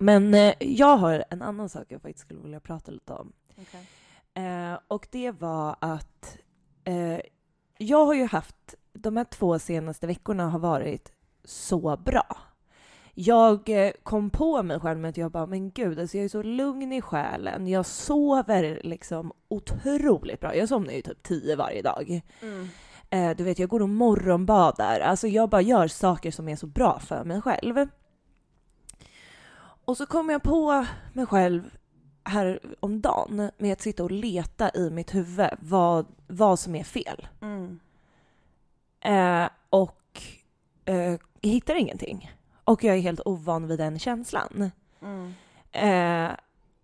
Men 0.03 0.33
eh, 0.33 0.53
jag 0.59 0.97
har 0.97 1.23
en 1.29 1.41
annan 1.41 1.69
sak 1.69 1.85
jag 1.89 2.01
faktiskt 2.01 2.25
skulle 2.25 2.39
vilja 2.39 2.59
prata 2.59 2.91
lite 2.91 3.13
om. 3.13 3.33
Okej. 3.61 3.87
Eh, 4.45 4.79
och 4.87 5.07
det 5.11 5.31
var 5.31 5.75
att 5.79 6.37
eh, 6.83 7.19
jag 7.77 8.05
har 8.05 8.13
ju 8.13 8.25
haft, 8.25 8.75
de 8.93 9.17
här 9.17 9.23
två 9.23 9.59
senaste 9.59 10.07
veckorna 10.07 10.49
har 10.49 10.59
varit 10.59 11.11
så 11.43 11.97
bra. 11.97 12.37
Jag 13.13 13.69
eh, 13.69 13.91
kom 14.03 14.29
på 14.29 14.63
mig 14.63 14.79
själv 14.79 14.99
med 14.99 15.09
att 15.09 15.17
jag 15.17 15.31
bara, 15.31 15.45
men 15.45 15.71
gud, 15.71 15.99
alltså 15.99 16.17
jag 16.17 16.25
är 16.25 16.29
så 16.29 16.43
lugn 16.43 16.93
i 16.93 17.01
själen. 17.01 17.67
Jag 17.67 17.85
sover 17.85 18.81
liksom 18.83 19.31
otroligt 19.47 20.39
bra. 20.39 20.55
Jag 20.55 20.69
somnar 20.69 20.93
ju 20.93 21.01
typ 21.01 21.23
tio 21.23 21.55
varje 21.55 21.81
dag. 21.81 22.21
Mm. 22.41 22.67
Eh, 23.09 23.37
du 23.37 23.43
vet, 23.43 23.59
jag 23.59 23.69
går 23.69 23.81
och 23.81 23.89
morgonbadar. 23.89 24.99
Alltså 24.99 25.27
jag 25.27 25.49
bara 25.49 25.61
gör 25.61 25.87
saker 25.87 26.31
som 26.31 26.49
är 26.49 26.55
så 26.55 26.67
bra 26.67 26.99
för 26.99 27.23
mig 27.23 27.41
själv. 27.41 27.87
Och 29.85 29.97
så 29.97 30.05
kom 30.05 30.29
jag 30.29 30.43
på 30.43 30.85
mig 31.13 31.25
själv 31.25 31.77
här 32.23 32.59
om 32.79 33.01
dagen 33.01 33.51
med 33.57 33.73
att 33.73 33.81
sitta 33.81 34.03
och 34.03 34.11
leta 34.11 34.71
i 34.75 34.89
mitt 34.89 35.15
huvud 35.15 35.49
vad, 35.59 36.05
vad 36.27 36.59
som 36.59 36.75
är 36.75 36.83
fel. 36.83 37.27
Mm. 37.41 37.79
Eh, 39.01 39.49
och 39.69 40.21
eh, 40.85 41.19
hittar 41.41 41.75
ingenting. 41.75 42.31
Och 42.63 42.83
jag 42.83 42.95
är 42.95 43.01
helt 43.01 43.21
ovan 43.25 43.67
vid 43.67 43.79
den 43.79 43.99
känslan. 43.99 44.71
Mm. 45.01 45.33
Eh, 45.71 46.31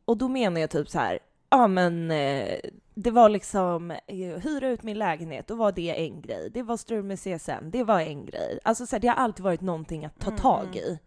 och 0.05 0.17
då 0.17 0.27
menar 0.27 0.62
jag 0.62 0.69
typ 0.69 0.89
så 0.89 0.99
här, 0.99 1.19
ja 1.49 1.67
men 1.67 2.12
eh, 2.12 2.59
det 2.93 3.12
var 3.12 3.29
liksom 3.29 3.91
eh, 3.91 4.38
hyra 4.39 4.67
ut 4.69 4.83
min 4.83 4.97
lägenhet, 4.99 5.47
då 5.47 5.55
var 5.55 5.71
det 5.71 6.05
en 6.05 6.21
grej. 6.21 6.49
Det 6.53 6.63
var 6.63 6.77
strul 6.77 7.03
med 7.03 7.19
CSN, 7.19 7.69
det 7.71 7.83
var 7.83 7.99
en 7.99 8.25
grej. 8.25 8.59
Alltså 8.63 8.85
så 8.85 8.95
här, 8.95 9.01
det 9.01 9.07
har 9.07 9.15
alltid 9.15 9.43
varit 9.43 9.62
någonting 9.62 10.05
att 10.05 10.19
ta 10.19 10.27
Mm, 10.29 10.39
tag 10.39 10.65
mm. 10.65 10.77
i. 10.77 10.99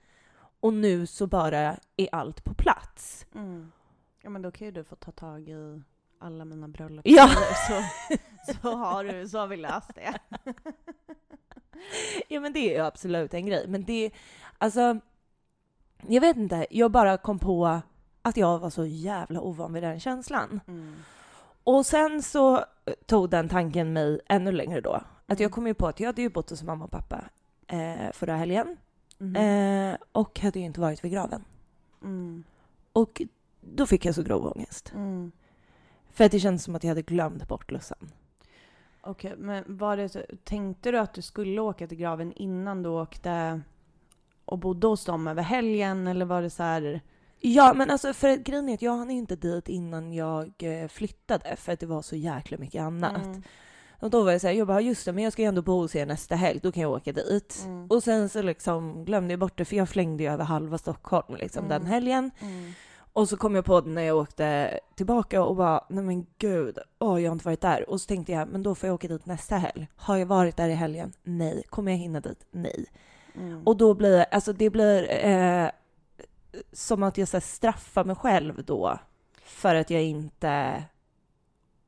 Och 0.62 0.74
nu 0.74 1.06
så 1.06 1.26
bara 1.26 1.76
är 1.96 2.08
allt 2.12 2.44
på 2.44 2.54
plats. 2.54 3.26
Mm. 3.34 3.72
Ja 4.22 4.30
men 4.30 4.42
då 4.42 4.50
kan 4.50 4.66
ju 4.66 4.70
du 4.72 4.84
få 4.84 4.96
ta 4.96 5.10
tag 5.12 5.48
i 5.48 5.82
alla 6.18 6.44
mina 6.44 6.68
bröllop. 6.68 7.02
Ja. 7.08 7.28
Så, 7.68 7.82
så 8.62 8.76
har 8.76 9.04
du, 9.04 9.28
så 9.28 9.38
har 9.38 9.46
vi 9.46 9.56
löst 9.56 9.90
det. 9.94 10.18
Ja 12.28 12.40
men 12.40 12.52
det 12.52 12.58
är 12.58 12.78
ju 12.78 12.86
absolut 12.86 13.34
en 13.34 13.46
grej. 13.46 13.64
Men 13.68 13.84
det, 13.84 14.10
alltså, 14.58 14.98
jag 16.06 16.20
vet 16.20 16.36
inte, 16.36 16.66
jag 16.70 16.90
bara 16.90 17.16
kom 17.16 17.38
på 17.38 17.80
att 18.22 18.36
jag 18.36 18.58
var 18.58 18.70
så 18.70 18.86
jävla 18.86 19.40
ovan 19.40 19.72
vid 19.72 19.82
den 19.82 20.00
känslan. 20.00 20.60
Mm. 20.68 20.94
Och 21.64 21.86
sen 21.86 22.22
så 22.22 22.64
tog 23.06 23.30
den 23.30 23.48
tanken 23.48 23.92
mig 23.92 24.20
ännu 24.28 24.52
längre 24.52 24.80
då. 24.80 24.94
Att 25.26 25.40
jag 25.40 25.46
Mm. 25.48 25.50
kom 25.50 25.66
ju 25.66 25.74
på 25.74 25.86
att 25.86 26.00
jag 26.00 26.06
hade 26.06 26.22
ju 26.22 26.28
bott 26.28 26.50
hos 26.50 26.62
mamma 26.62 26.84
och 26.84 26.90
pappa 26.90 27.24
eh, 27.66 28.12
förra 28.12 28.36
helgen. 28.36 28.76
Mhm. 29.22 29.36
Eh, 29.36 29.96
och 30.12 30.40
hade 30.40 30.58
ju 30.58 30.64
inte 30.64 30.80
varit 30.80 31.04
vid 31.04 31.12
graven. 31.12 31.44
Mm. 32.02 32.44
Och 32.92 33.22
då 33.60 33.86
fick 33.86 34.04
jag 34.04 34.14
så 34.14 34.22
grov 34.22 34.46
ångest. 34.46 34.92
Mm. 34.94 35.32
För 36.10 36.24
att 36.24 36.32
det 36.32 36.40
kändes 36.40 36.64
som 36.64 36.74
att 36.74 36.84
jag 36.84 36.88
hade 36.88 37.02
glömt 37.02 37.48
bort 37.48 37.70
Lussan. 37.70 38.10
Okej, 39.00 39.34
men 39.38 39.64
var 39.66 39.96
det 39.96 40.08
så, 40.08 40.22
tänkte 40.44 40.90
du 40.90 40.98
att 40.98 41.14
du 41.14 41.22
skulle 41.22 41.60
åka 41.60 41.86
till 41.86 41.98
graven 41.98 42.32
innan 42.32 42.82
du 42.82 42.88
åkte 42.88 43.60
och 44.44 44.58
bodde 44.58 44.86
hos 44.86 45.04
dem 45.04 45.26
över 45.26 45.42
helgen 45.42 46.06
eller 46.06 46.24
var 46.24 46.42
det 46.42 46.50
så 46.50 46.62
här? 46.62 47.00
Ja, 47.40 47.74
men 47.74 47.90
alltså 47.90 48.12
för 48.12 48.36
grejen 48.36 48.68
är 48.68 48.74
att 48.74 48.82
jag 48.82 48.96
hann 48.96 49.10
inte 49.10 49.36
dit 49.36 49.68
innan 49.68 50.12
jag 50.12 50.52
eh, 50.58 50.88
flyttade 50.88 51.56
för 51.56 51.72
att 51.72 51.80
det 51.80 51.86
var 51.86 52.02
så 52.02 52.16
jäkla 52.16 52.58
mycket 52.58 52.82
annat. 52.82 53.24
Mm. 53.24 53.42
Och 54.02 54.10
då 54.10 54.22
var 54.22 54.32
jag 54.32 54.40
såhär, 54.40 54.54
jag 54.54 54.66
bara 54.66 54.80
just 54.80 55.04
det, 55.04 55.12
men 55.12 55.24
jag 55.24 55.32
ska 55.32 55.42
ju 55.42 55.48
ändå 55.48 55.62
bo 55.62 55.80
hos 55.80 55.96
er 55.96 56.06
nästa 56.06 56.34
helg, 56.36 56.60
då 56.62 56.72
kan 56.72 56.82
jag 56.82 56.92
åka 56.92 57.12
dit. 57.12 57.62
Mm. 57.64 57.86
Och 57.86 58.02
sen 58.02 58.28
så 58.28 58.42
liksom 58.42 59.04
glömde 59.04 59.32
jag 59.32 59.40
bort 59.40 59.56
det 59.58 59.64
för 59.64 59.76
jag 59.76 59.88
flängde 59.88 60.22
ju 60.22 60.30
över 60.32 60.44
halva 60.44 60.78
Stockholm 60.78 61.36
liksom 61.36 61.68
den 61.68 61.80
Mm. 61.82 61.92
helgen. 61.92 62.30
Mm. 62.40 62.72
Och 63.12 63.28
så 63.28 63.36
kom 63.36 63.54
jag 63.54 63.64
på 63.64 63.80
det 63.80 63.90
när 63.90 64.02
jag 64.02 64.16
åkte 64.16 64.80
tillbaka 64.94 65.42
och 65.42 65.56
bara, 65.56 65.84
nej 65.88 66.04
men 66.04 66.26
gud, 66.38 66.78
åh 66.98 67.22
jag 67.22 67.30
har 67.30 67.32
inte 67.32 67.44
varit 67.44 67.60
där. 67.60 67.90
Och 67.90 68.00
så 68.00 68.06
tänkte 68.06 68.32
jag, 68.32 68.48
men 68.48 68.62
då 68.62 68.74
får 68.74 68.86
jag 68.86 68.94
åka 68.94 69.08
dit 69.08 69.26
nästa 69.26 69.56
helg. 69.56 69.88
Har 69.96 70.16
jag 70.16 70.26
varit 70.26 70.56
där 70.56 70.68
i 70.68 70.74
helgen? 70.74 71.12
Nej. 71.22 71.62
Kommer 71.70 71.92
jag 71.92 71.98
hinna 71.98 72.20
dit? 72.20 72.46
Nej. 72.50 72.86
Mm. 73.34 73.62
Och 73.66 73.76
då 73.76 73.94
blir 73.94 74.26
alltså 74.30 74.52
det 74.52 74.70
blir 74.70 75.26
eh, 75.26 75.68
som 76.72 77.02
att 77.02 77.18
jag 77.18 77.28
så 77.28 77.36
här, 77.36 77.40
straffar 77.42 78.04
mig 78.04 78.16
själv 78.16 78.64
då 78.64 78.98
för 79.44 79.74
att 79.74 79.90
jag 79.90 80.02
inte 80.02 80.82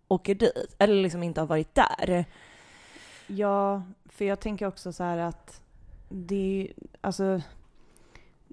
åker 0.08 0.34
dit, 0.34 0.76
eller 0.78 1.02
liksom 1.02 1.22
inte 1.22 1.40
har 1.40 1.46
varit 1.48 1.74
där. 1.74 2.24
Ja, 3.26 3.82
för 4.08 4.24
jag 4.24 4.40
tänker 4.40 4.66
också 4.66 4.92
så 4.92 5.04
här 5.04 5.18
att 5.18 5.60
det 6.08 6.34
är 6.36 6.62
ju- 6.62 6.72
alltså 7.00 7.40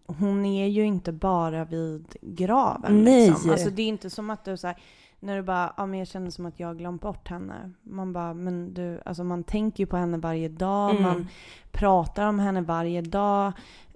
hon 0.05 0.45
är 0.45 0.67
ju 0.67 0.83
inte 0.85 1.11
bara 1.11 1.65
vid 1.65 2.15
graven. 2.21 3.03
Nej. 3.03 3.29
Liksom. 3.29 3.49
Alltså 3.51 3.69
det 3.69 3.81
är 3.81 3.87
inte 3.87 4.09
som 4.09 4.29
att 4.29 4.45
du 4.45 4.57
så 4.57 4.67
här, 4.67 4.77
när 5.19 5.35
du 5.35 5.41
bara, 5.41 5.73
ja 5.77 5.85
men 5.85 5.99
jag 5.99 6.07
känner 6.07 6.29
som 6.31 6.45
att 6.45 6.59
jag 6.59 6.77
glömt 6.77 7.01
bort 7.01 7.27
henne. 7.27 7.71
Man 7.81 8.13
bara, 8.13 8.33
men 8.33 8.73
du, 8.73 9.01
alltså 9.05 9.23
man 9.23 9.43
tänker 9.43 9.83
ju 9.83 9.87
på 9.87 9.97
henne 9.97 10.17
varje 10.17 10.49
dag, 10.49 10.89
Mm. 10.91 11.03
man 11.03 11.27
pratar 11.71 12.27
om 12.27 12.39
henne 12.39 12.61
varje 12.61 13.01
dag. 13.01 13.51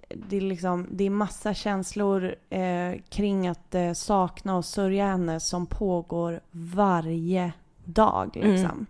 Det 0.08 0.36
är 0.36 0.40
liksom, 0.40 0.86
det 0.90 1.04
är 1.04 1.10
massa 1.10 1.54
känslor 1.54 2.34
eh, 2.50 2.94
kring 3.08 3.48
att 3.48 3.74
eh, 3.74 3.92
sakna 3.92 4.56
och 4.56 4.64
sörja 4.64 5.06
henne 5.06 5.40
som 5.40 5.66
pågår 5.66 6.40
varje 6.50 7.52
dag 7.84 8.36
Mm. 8.36 8.52
liksom. 8.52 8.86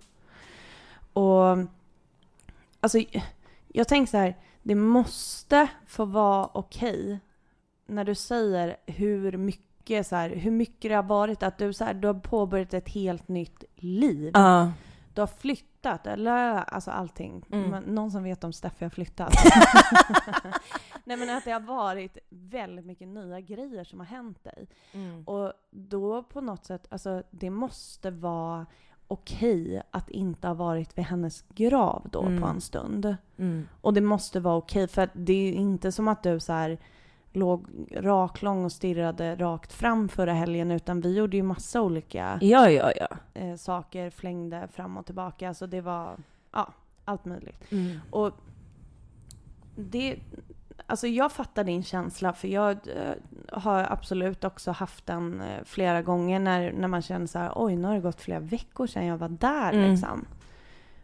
Och 1.12 1.59
alltså, 2.81 2.98
jag 3.68 3.88
tänker 3.88 4.11
så 4.11 4.16
här, 4.16 4.37
det 4.62 4.74
måste 4.74 5.68
få 5.87 6.05
vara 6.05 6.48
okej 6.52 7.18
när 7.87 8.05
du 8.05 8.14
säger 8.14 8.76
hur 8.87 9.37
mycket, 9.37 10.07
så 10.07 10.16
här, 10.16 10.31
hur 10.31 10.50
mycket 10.50 10.90
det 10.90 10.94
har 10.94 11.02
varit 11.02 11.42
att 11.42 11.59
du, 11.59 11.72
så 11.72 11.85
här, 11.85 11.94
du 11.94 12.07
har 12.07 12.14
påbörjat 12.14 12.74
ett 12.74 12.88
helt 12.88 13.29
nytt 13.29 13.64
liv. 13.76 14.31
Ja. 14.35 14.72
Du 15.16 15.22
har 15.22 15.26
flyttat, 15.26 16.07
eller 16.07 16.57
alltså 16.74 16.90
allting. 16.90 17.44
Mm. 17.52 17.70
Men 17.70 17.83
någon 17.83 18.11
som 18.11 18.22
vet 18.22 18.44
om 18.44 18.52
Steffi 18.52 18.85
har 18.85 18.90
flyttat. 18.90 19.33
Nej 21.05 21.16
men 21.16 21.37
att 21.37 21.44
det 21.44 21.50
har 21.50 21.61
varit 21.61 22.18
väldigt 22.29 22.87
mycket 22.87 23.09
nya 23.09 23.40
grejer 23.40 23.85
som 23.85 23.98
har 24.00 24.07
hänt 24.07 24.44
dig. 24.44 24.68
Mm. 24.92 25.24
Och 25.24 25.52
då 25.70 26.22
på 26.22 26.40
något 26.40 26.64
sätt, 26.64 26.87
alltså 26.90 27.22
det 27.31 27.50
måste 27.50 28.11
vara 28.11 28.66
okej 29.09 29.83
att 29.90 30.11
inte 30.11 30.46
ha 30.46 30.55
varit 30.55 30.98
vid 30.98 31.05
hennes 31.05 31.44
grav 31.48 32.09
då 32.12 32.22
Mm. 32.22 32.42
på 32.42 32.46
en 32.48 32.61
stund. 32.61 33.16
Mm. 33.38 33.68
Och 33.81 33.94
det 33.94 34.00
måste 34.00 34.40
vara 34.40 34.57
okej 34.57 34.88
för 34.88 35.09
det 35.12 35.33
är 35.33 35.52
inte 35.52 35.92
som 35.92 36.09
att 36.09 36.22
du 36.22 36.40
så 36.40 36.52
här 36.52 36.79
låg 37.37 37.66
raklång 37.90 38.64
och 38.64 38.72
stirrade 38.72 39.37
rakt 39.37 39.72
fram 39.72 40.09
förra 40.09 40.33
helgen 40.33 40.70
utan 40.70 41.01
vi 41.01 41.16
gjorde 41.16 41.37
ju 41.37 41.42
massa 41.42 41.83
olika 41.83 42.38
Ja, 42.42 42.70
ja, 42.70 42.92
ja. 43.01 43.09
eh, 43.35 43.57
saker, 43.57 44.11
flängde 44.11 44.68
fram 44.72 44.96
och 44.96 45.07
tillbaka. 45.07 45.55
Så 45.55 45.66
det 45.66 45.81
var, 45.81 46.16
ja, 46.53 46.72
allt 47.05 47.25
möjligt. 47.25 47.72
Mm. 47.72 48.01
Och 48.11 48.33
det, 49.77 50.16
alltså 50.87 51.07
jag 51.07 51.33
fattar 51.33 51.64
din 51.64 51.83
känsla 51.83 52.33
för 52.33 52.49
jag 52.49 52.70
eh, 52.70 53.12
har 53.53 53.87
absolut 53.90 54.44
också 54.44 54.70
haft 54.70 55.07
den 55.07 55.40
eh, 55.40 55.64
flera 55.64 56.03
gånger 56.03 56.40
när, 56.40 56.72
när 56.72 56.88
man 56.88 57.03
känner 57.03 57.27
så 57.27 57.38
här, 57.38 57.53
oj 57.55 57.77
nu 57.77 57.88
har 57.88 57.94
det 57.94 58.01
gått 58.01 58.20
flera 58.20 58.40
veckor 58.40 58.87
sedan 58.87 59.07
jag 59.07 59.16
var 59.18 59.29
där 59.29 59.72
Mm. 59.72 59.90
liksom. 59.90 60.25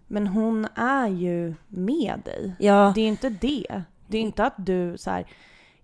Men 0.07 0.27
hon 0.27 0.67
är 0.75 1.09
ju 1.09 1.55
med 1.69 2.21
dig. 2.25 2.53
Ja. 2.59 2.93
Det 2.95 3.01
är 3.01 3.09
inte 3.09 3.29
det. 3.31 3.83
Det 4.07 4.19
är 4.19 4.23
inte 4.23 4.45
att 4.45 4.55
du 4.57 4.99
så 4.99 5.11
här, 5.11 5.25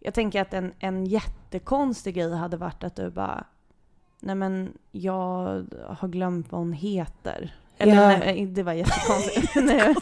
jag 0.00 0.14
tänker 0.14 0.42
att 0.42 0.54
en, 0.54 0.74
en 0.78 1.06
jättekonstig 1.06 2.14
grej 2.14 2.34
hade 2.34 2.56
varit 2.56 2.84
att 2.84 2.96
du 2.96 3.10
bara, 3.10 3.46
nej 4.20 4.34
men 4.34 4.78
jag 4.90 5.66
har 5.88 6.08
glömt 6.08 6.52
vad 6.52 6.60
hon 6.60 6.72
heter. 6.72 7.54
Eller 7.78 7.94
Ja. 7.94 8.18
nej, 8.18 8.46
det 8.46 8.62
var 8.62 8.72
jättekonstigt. 8.72 9.54
Nej. 9.54 9.94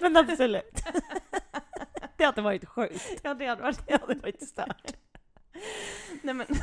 Men 0.00 0.16
absolut. 0.16 0.82
det 2.16 2.24
hade 2.24 2.42
varit 2.42 2.68
sjukt. 2.68 3.20
Ja, 3.22 3.34
det 3.34 3.46
hade 3.46 3.62
varit, 3.62 3.86
Det 3.86 4.00
hade 4.00 4.14
varit 4.14 4.48
stört. 4.48 4.92
Nej 6.22 6.34
men... 6.34 6.46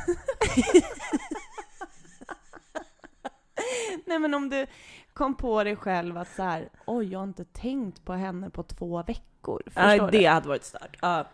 Nej 4.06 4.18
men 4.18 4.34
om 4.34 4.50
du 4.50 4.66
kom 5.18 5.34
på 5.34 5.64
dig 5.64 5.76
själv 5.76 6.18
att 6.18 6.28
så 6.36 6.42
här, 6.42 6.68
oj 6.86 7.12
jag 7.12 7.18
har 7.18 7.24
inte 7.24 7.44
tänkt 7.44 8.04
på 8.04 8.12
henne 8.12 8.50
på 8.50 8.62
två 8.62 9.02
veckor. 9.02 9.62
Förstår 9.66 9.82
Nej, 9.82 9.98
du? 9.98 10.10
det 10.10 10.26
hade 10.26 10.48
varit 10.48 10.64
stört. 10.64 10.96
Ja. 11.02 11.24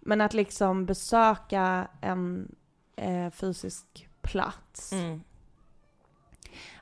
Men 0.00 0.20
att 0.20 0.34
liksom 0.34 0.86
besöka 0.86 1.88
en 2.00 2.54
eh, 2.96 3.30
fysisk 3.30 4.08
plats. 4.22 4.92
Mm. 4.92 5.22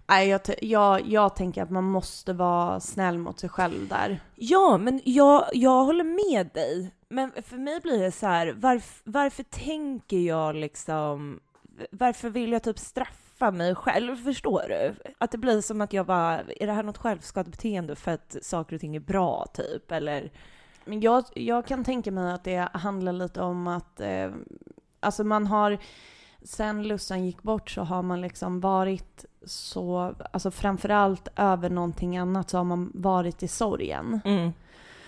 Nej, 0.07 0.29
jag, 0.29 0.41
jag, 0.63 1.09
jag 1.09 1.37
tänker 1.37 1.63
att 1.63 1.71
man 1.71 1.85
måste 1.85 2.33
vara 2.33 2.81
snäll 2.81 3.19
mot 3.19 3.41
sig 3.41 3.49
själv 3.49 3.89
där. 3.89 4.21
Ja, 4.35 4.79
men 4.79 5.01
jag, 5.05 5.45
jag 5.53 5.85
håller 5.85 6.05
med 6.05 6.51
dig. 6.55 6.95
Men 7.09 7.33
för 7.43 7.57
mig 7.57 7.81
blir 7.81 8.03
det 8.03 8.13
så 8.13 8.27
här, 8.27 8.53
varf, 8.53 9.03
varför 9.05 9.43
tänker 9.43 10.19
jag 10.19 10.55
liksom, 10.55 11.41
varför 11.91 12.31
vill 12.31 12.53
jag 12.53 12.63
typ 12.63 12.79
straffa 12.79 13.26
mig 13.41 13.75
själv, 13.75 14.17
förstår 14.17 14.65
du? 14.69 14.95
Att 15.19 15.31
det 15.31 15.39
blir 15.39 15.61
som 15.61 15.81
att 15.81 15.93
jag 15.93 16.07
bara, 16.07 16.41
är 16.41 16.67
det 16.67 16.73
här 16.73 16.83
något 16.83 16.99
självskadebeteende 16.99 17.97
för 17.97 18.11
att 18.11 18.37
saker 18.43 18.75
och 18.75 18.81
ting 18.81 18.97
är 18.97 19.01
bra 19.01 19.47
typ, 19.55 19.93
eller? 19.93 20.31
Men 20.85 21.01
jag, 21.01 21.25
jag 21.35 21.67
kan 21.67 21.85
tänka 21.85 22.13
mig 22.13 22.33
att 22.33 22.45
det 22.45 22.69
handlar 22.73 23.13
lite 23.13 23.43
om 23.43 23.67
att 23.67 24.01
eh, 24.01 24.31
alltså 25.01 25.25
man 25.25 25.47
har 25.47 25.79
sen 26.43 26.83
Lussan 26.89 27.25
gick 27.25 27.43
bort 27.43 27.71
så 27.71 27.83
har 27.83 28.03
man 28.03 28.21
liksom 28.21 28.61
varit 28.61 29.25
så, 29.47 30.15
alltså 30.33 30.51
framförallt 30.51 31.29
över 31.37 31.71
någonting 31.71 32.17
annat 32.17 32.51
så 32.51 32.57
har 32.57 32.65
man 32.65 32.91
varit 32.95 33.43
i 33.43 33.49
sorgen. 33.49 34.21
Mm. 34.25 34.53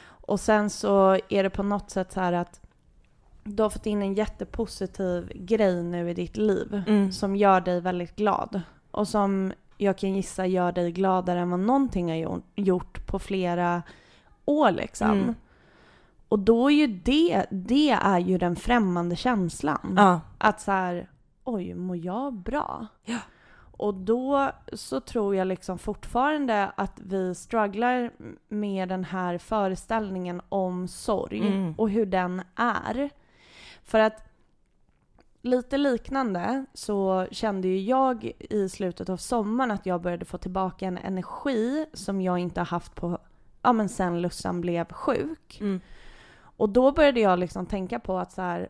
Och 0.05 0.41
sen 0.41 0.71
så 0.71 1.19
är 1.29 1.43
det 1.43 1.51
på 1.51 1.63
något 1.63 1.91
sätt 1.91 2.13
så 2.13 2.21
här 2.21 2.33
att 2.33 2.61
du 3.57 3.63
har 3.63 3.71
fått 3.71 3.87
in 3.87 4.03
en 4.03 4.15
jättepositiv 4.15 5.33
grej 5.35 5.83
nu 5.83 6.11
i 6.11 6.15
ditt 6.15 6.37
liv 6.37 6.83
Mm. 6.87 7.13
som 7.13 7.37
gör 7.37 7.61
dig 7.61 7.81
väldigt 7.81 8.17
glad. 8.17 8.61
Och 8.91 9.09
som 9.09 9.53
jag 9.79 9.99
kan 9.99 10.15
gissa 10.15 10.47
gör 10.47 10.73
dig 10.73 10.93
gladare 10.93 11.41
än 11.41 11.51
vad 11.51 11.61
någonting 11.61 12.09
har 12.09 12.17
gjo- 12.17 12.43
gjort 12.55 13.07
på 13.07 13.19
flera 13.19 13.83
år 14.45 14.71
liksom. 14.71 15.11
Mm. 15.11 15.35
Och 16.29 16.39
då 16.39 16.71
är 16.71 16.75
ju 16.75 16.87
det, 16.87 17.47
det 17.51 17.91
är 17.91 18.19
ju 18.19 18.39
den 18.39 18.57
främmande 18.57 19.17
känslan. 19.17 19.95
Ja. 19.97 20.21
Att 20.39 20.61
så 20.61 20.71
här, 20.73 21.09
oj, 21.45 21.75
mår 21.75 21.97
jag 21.97 22.33
bra? 22.35 22.87
Ja. 23.05 23.19
Och 23.81 23.95
då 23.95 24.51
så 24.73 25.01
tror 25.01 25.37
jag 25.37 25.47
liksom 25.47 25.79
fortfarande 25.79 26.71
att 26.77 27.01
vi 27.05 27.35
strugglar 27.35 28.11
med 28.49 28.89
den 28.89 29.05
här 29.05 29.39
föreställningen 29.39 30.41
om 30.49 30.89
sorg 30.89 31.41
Mm. 31.47 31.75
och 31.79 31.91
hur 31.91 32.07
den 32.07 32.43
är. 32.57 33.11
För 33.89 33.99
att 33.99 34.25
lite 35.43 35.77
liknande 35.77 36.65
så 36.75 37.27
kände 37.31 37.69
ju 37.69 37.81
jag 37.81 38.33
i 38.39 38.69
slutet 38.69 39.09
av 39.09 39.17
sommaren 39.17 39.71
att 39.71 39.87
jag 39.87 40.03
började 40.03 40.25
få 40.25 40.39
tillbaka 40.39 40.87
en 40.87 40.99
energi 40.99 41.87
som 41.93 42.21
jag 42.21 42.39
inte 42.39 42.61
har 42.61 42.67
haft 42.67 42.95
på, 42.95 43.19
ja 43.63 43.73
men 43.73 43.89
sen 43.89 44.23
Lussan 44.23 44.61
blev 44.61 44.93
sjuk. 44.93 45.61
Mm. 45.61 45.81
Och 46.41 46.69
då 46.69 46.93
började 46.93 47.21
jag 47.21 47.39
liksom 47.39 47.67
tänka 47.67 47.99
på 47.99 48.19
att 48.19 48.33
så 48.33 48.43
här, 48.43 48.69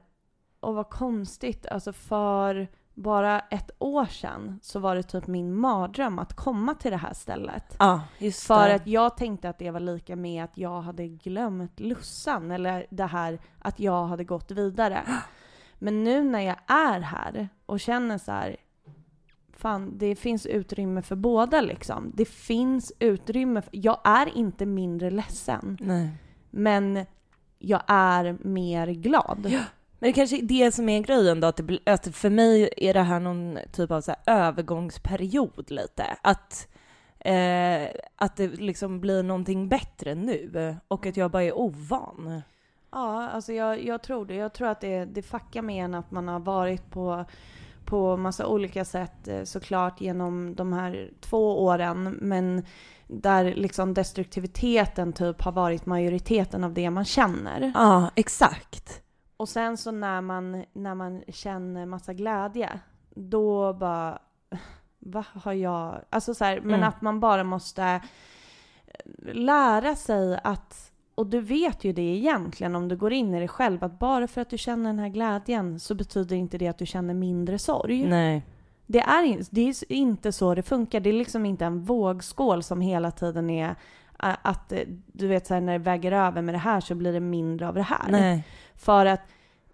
och 0.60 0.74
vad 0.74 0.90
konstigt, 0.90 1.66
alltså 1.66 1.92
för 1.92 2.68
bara 3.02 3.40
ett 3.40 3.70
år 3.78 4.04
sedan 4.04 4.60
så 4.62 4.78
var 4.78 4.96
det 4.96 5.02
typ 5.02 5.26
min 5.26 5.54
mardröm 5.54 6.18
att 6.18 6.36
komma 6.36 6.74
till 6.74 6.90
det 6.90 6.96
här 6.96 7.14
stället. 7.14 7.76
Just 8.18 8.46
För 8.46 8.70
att 8.70 8.86
jag 8.86 9.16
tänkte 9.16 9.48
att 9.48 9.58
det 9.58 9.70
var 9.70 9.80
lika 9.80 10.16
med 10.16 10.44
att 10.44 10.58
jag 10.58 10.80
hade 10.82 11.08
glömt 11.08 11.80
Lussan, 11.80 12.50
eller 12.50 12.86
det 12.90 13.06
här 13.06 13.38
att 13.58 13.80
jag 13.80 14.06
hade 14.06 14.24
gått 14.24 14.50
vidare. 14.50 15.02
Men 15.78 16.04
nu 16.04 16.24
när 16.24 16.40
jag 16.40 16.56
är 16.66 17.00
här 17.00 17.48
och 17.66 17.80
känner 17.80 18.18
så 18.18 18.32
här, 18.32 18.56
fan 19.52 19.98
det 19.98 20.16
finns 20.16 20.46
utrymme 20.46 21.02
för 21.02 21.16
båda 21.16 21.60
liksom. 21.60 22.12
Det 22.14 22.28
finns 22.28 22.92
utrymme, 22.98 23.62
för, 23.62 23.70
jag 23.72 24.00
är 24.04 24.36
inte 24.36 24.66
mindre 24.66 25.10
ledsen, 25.10 25.78
Nej. 25.80 26.10
men 26.50 27.06
jag 27.58 27.82
är 27.86 28.38
mer 28.40 28.86
glad. 28.86 29.46
Ja. 29.50 29.60
Men 29.98 30.08
det 30.08 30.12
kanske 30.12 30.38
är 30.38 30.42
det 30.42 30.72
som 30.74 30.88
är 30.88 31.00
grejen 31.00 31.40
då, 31.40 31.46
att, 31.46 31.56
det, 31.56 31.78
att 31.86 32.16
för 32.16 32.30
mig 32.30 32.70
är 32.76 32.94
det 32.94 33.02
här 33.02 33.20
någon 33.20 33.58
typ 33.72 33.90
av 33.90 34.00
så 34.00 34.14
övergångsperiod 34.26 35.70
lite. 35.70 36.04
Att, 36.22 36.68
eh, 37.18 37.88
att 38.16 38.36
det 38.36 38.46
liksom 38.46 39.00
blir 39.00 39.22
någonting 39.22 39.68
bättre 39.68 40.14
nu 40.14 40.76
och 40.88 41.06
att 41.06 41.16
jag 41.16 41.30
bara 41.30 41.42
är 41.42 41.58
ovan. 41.58 42.42
Ja, 42.90 43.28
alltså 43.28 43.52
jag, 43.52 43.84
jag 43.84 44.02
tror 44.02 44.26
det. 44.26 44.34
Jag 44.34 44.52
tror 44.52 44.68
att 44.68 44.80
det, 44.80 45.04
det 45.04 45.22
fuckar 45.22 45.62
med 45.62 45.84
en 45.84 45.94
att 45.94 46.10
man 46.10 46.28
har 46.28 46.40
varit 46.40 46.90
på, 46.90 47.24
på 47.84 48.16
massa 48.16 48.46
olika 48.46 48.84
sätt 48.84 49.28
eh, 49.28 49.44
såklart 49.44 50.00
genom 50.00 50.54
de 50.54 50.72
här 50.72 51.10
två 51.20 51.64
åren. 51.64 52.18
Men 52.20 52.62
där 53.06 53.54
liksom 53.54 53.94
destruktiviteten 53.94 55.12
typ 55.12 55.42
har 55.42 55.52
varit 55.52 55.86
majoriteten 55.86 56.64
av 56.64 56.74
det 56.74 56.90
man 56.90 57.04
känner. 57.04 57.72
Ja, 57.74 58.10
exakt. 58.14 59.02
Och 59.38 59.48
sen 59.48 59.76
så 59.76 59.90
när 59.90 60.20
man, 60.20 60.64
när 60.72 60.94
man 60.94 61.22
känner 61.28 61.86
massa 61.86 62.12
glädje, 62.14 62.80
då 63.14 63.72
bara, 63.72 64.18
vad 64.98 65.24
har 65.24 65.52
jag, 65.52 66.00
alltså 66.10 66.34
så 66.34 66.44
här, 66.44 66.60
men 66.60 66.74
Mm. 66.74 66.88
att 66.88 67.02
man 67.02 67.20
bara 67.20 67.44
måste 67.44 67.82
eh, 67.82 69.34
lära 69.34 69.94
sig 69.94 70.40
att, 70.44 70.92
och 71.14 71.26
du 71.26 71.40
vet 71.40 71.84
ju 71.84 71.92
det 71.92 72.02
egentligen 72.16 72.76
om 72.76 72.88
du 72.88 72.96
går 72.96 73.12
in 73.12 73.34
i 73.34 73.38
dig 73.38 73.48
själv, 73.48 73.84
att 73.84 73.98
bara 73.98 74.28
för 74.28 74.40
att 74.40 74.50
du 74.50 74.58
känner 74.58 74.90
den 74.90 74.98
här 74.98 75.08
glädjen 75.08 75.80
så 75.80 75.94
betyder 75.94 76.36
inte 76.36 76.58
det 76.58 76.68
att 76.68 76.78
du 76.78 76.86
känner 76.86 77.14
mindre 77.14 77.58
sorg. 77.58 78.06
Nej. 78.08 78.42
Det 78.86 79.00
är, 79.00 79.54
det 79.54 79.60
är 79.60 79.92
inte 79.92 80.32
så 80.32 80.54
det 80.54 80.62
funkar. 80.62 81.00
Det 81.00 81.08
är 81.10 81.12
liksom 81.12 81.46
inte 81.46 81.64
en 81.64 81.84
vågskål 81.84 82.62
som 82.62 82.80
hela 82.80 83.10
tiden 83.10 83.50
är 83.50 83.74
att 84.18 84.72
eh, 84.72 84.82
du 85.06 85.26
vet 85.26 85.46
så 85.46 85.54
här, 85.54 85.60
när 85.60 85.72
det 85.72 85.78
väger 85.78 86.12
över 86.12 86.42
med 86.42 86.54
det 86.54 86.58
här 86.58 86.80
så 86.80 86.94
blir 86.94 87.12
det 87.12 87.20
mindre 87.20 87.68
av 87.68 87.74
det 87.74 87.82
här. 87.82 88.10
Nej. 88.10 88.44
För 88.74 89.06
att 89.06 89.20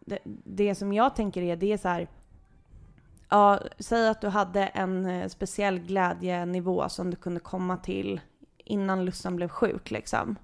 det, 0.00 0.18
det 0.44 0.74
som 0.74 0.92
jag 0.92 1.16
tänker 1.16 1.42
är, 1.42 1.56
det 1.56 1.72
är 1.72 1.78
så 1.78 1.88
här. 1.88 2.08
Ja, 3.28 3.60
säg 3.78 4.08
att 4.08 4.20
du 4.20 4.28
hade 4.28 4.66
en 4.66 5.06
eh, 5.06 5.28
speciell 5.28 5.78
glädjenivå 5.78 6.88
som 6.88 7.10
du 7.10 7.16
kunde 7.16 7.40
komma 7.40 7.76
till 7.76 8.20
innan 8.64 9.04
Lussan 9.04 9.36
blev 9.36 9.48
sjuk 9.48 9.90
liksom. 9.90 10.36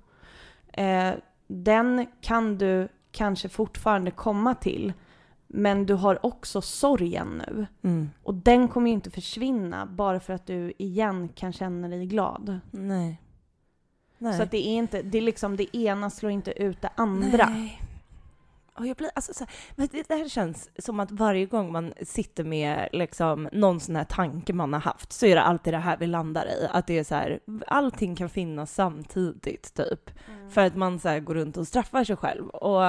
Eh, 0.73 1.13
den 1.47 2.07
kan 2.21 2.59
du 2.59 2.89
kanske 3.13 3.49
fortfarande 3.49 4.11
komma 4.11 4.55
till. 4.55 4.93
Men 5.47 5.87
du 5.87 5.95
har 5.95 6.27
också 6.27 6.63
sorgen 6.63 7.43
nu. 7.47 7.67
Mm. 7.83 8.11
Och 8.23 8.35
den 8.35 8.69
kommer 8.69 8.87
ju 8.87 8.95
inte 8.95 9.11
försvinna 9.11 9.87
bara 9.87 10.21
för 10.21 10.33
att 10.33 10.47
du 10.47 10.73
igen 10.79 11.29
kan 11.29 11.53
känna 11.53 11.89
dig 11.89 12.07
glad. 12.07 12.61
Nej. 12.71 13.21
Nej. 14.23 14.37
Så 14.37 14.43
att 14.43 14.51
det 14.51 14.67
är 14.67 14.77
inte, 14.77 15.03
det 15.03 15.19
är 15.19 15.23
liksom 15.23 15.57
det 15.57 15.77
ena 15.77 16.11
slår 16.11 16.33
inte 16.33 16.63
ut 16.63 16.83
det 16.83 16.91
andra. 16.95 17.47
Nej. 17.47 17.83
Och 18.75 18.87
jag 18.87 18.97
blir, 18.97 19.11
alltså, 19.15 19.35
så 19.35 19.45
här, 19.45 19.55
men 19.77 19.89
det, 19.93 20.09
det 20.09 20.15
här 20.15 20.29
känns 20.29 20.71
som 20.79 21.01
att 21.01 21.11
varje 21.11 21.47
gång 21.47 21.73
man 21.73 21.93
sitter 22.03 22.45
med 22.45 22.89
liksom, 22.93 23.49
någon 23.53 23.81
sån 23.81 23.97
här 23.97 24.05
tanke 24.05 24.53
man 24.53 24.73
har 24.73 24.81
haft 24.81 25.13
så 25.13 25.27
är 25.27 25.35
det 25.35 25.43
alltid 25.43 25.75
det 25.75 25.79
här 25.79 25.97
vi 25.97 26.07
landar 26.07 26.47
i. 26.47 26.69
Att 26.71 26.87
det 26.87 26.99
är 26.99 27.05
så 27.05 27.15
här, 27.15 27.41
allting 27.67 28.17
kan 28.17 28.29
finnas 28.29 28.75
samtidigt 28.75 29.75
typ. 29.75 30.11
För 30.51 30.67
att 30.67 30.77
man 30.77 30.99
så 30.99 31.09
här, 31.09 31.21
går 31.21 31.35
runt 31.35 31.57
och 31.57 31.69
straffar 31.69 32.05
sig 32.05 32.17
själv. 32.17 32.49
Och 32.49 32.83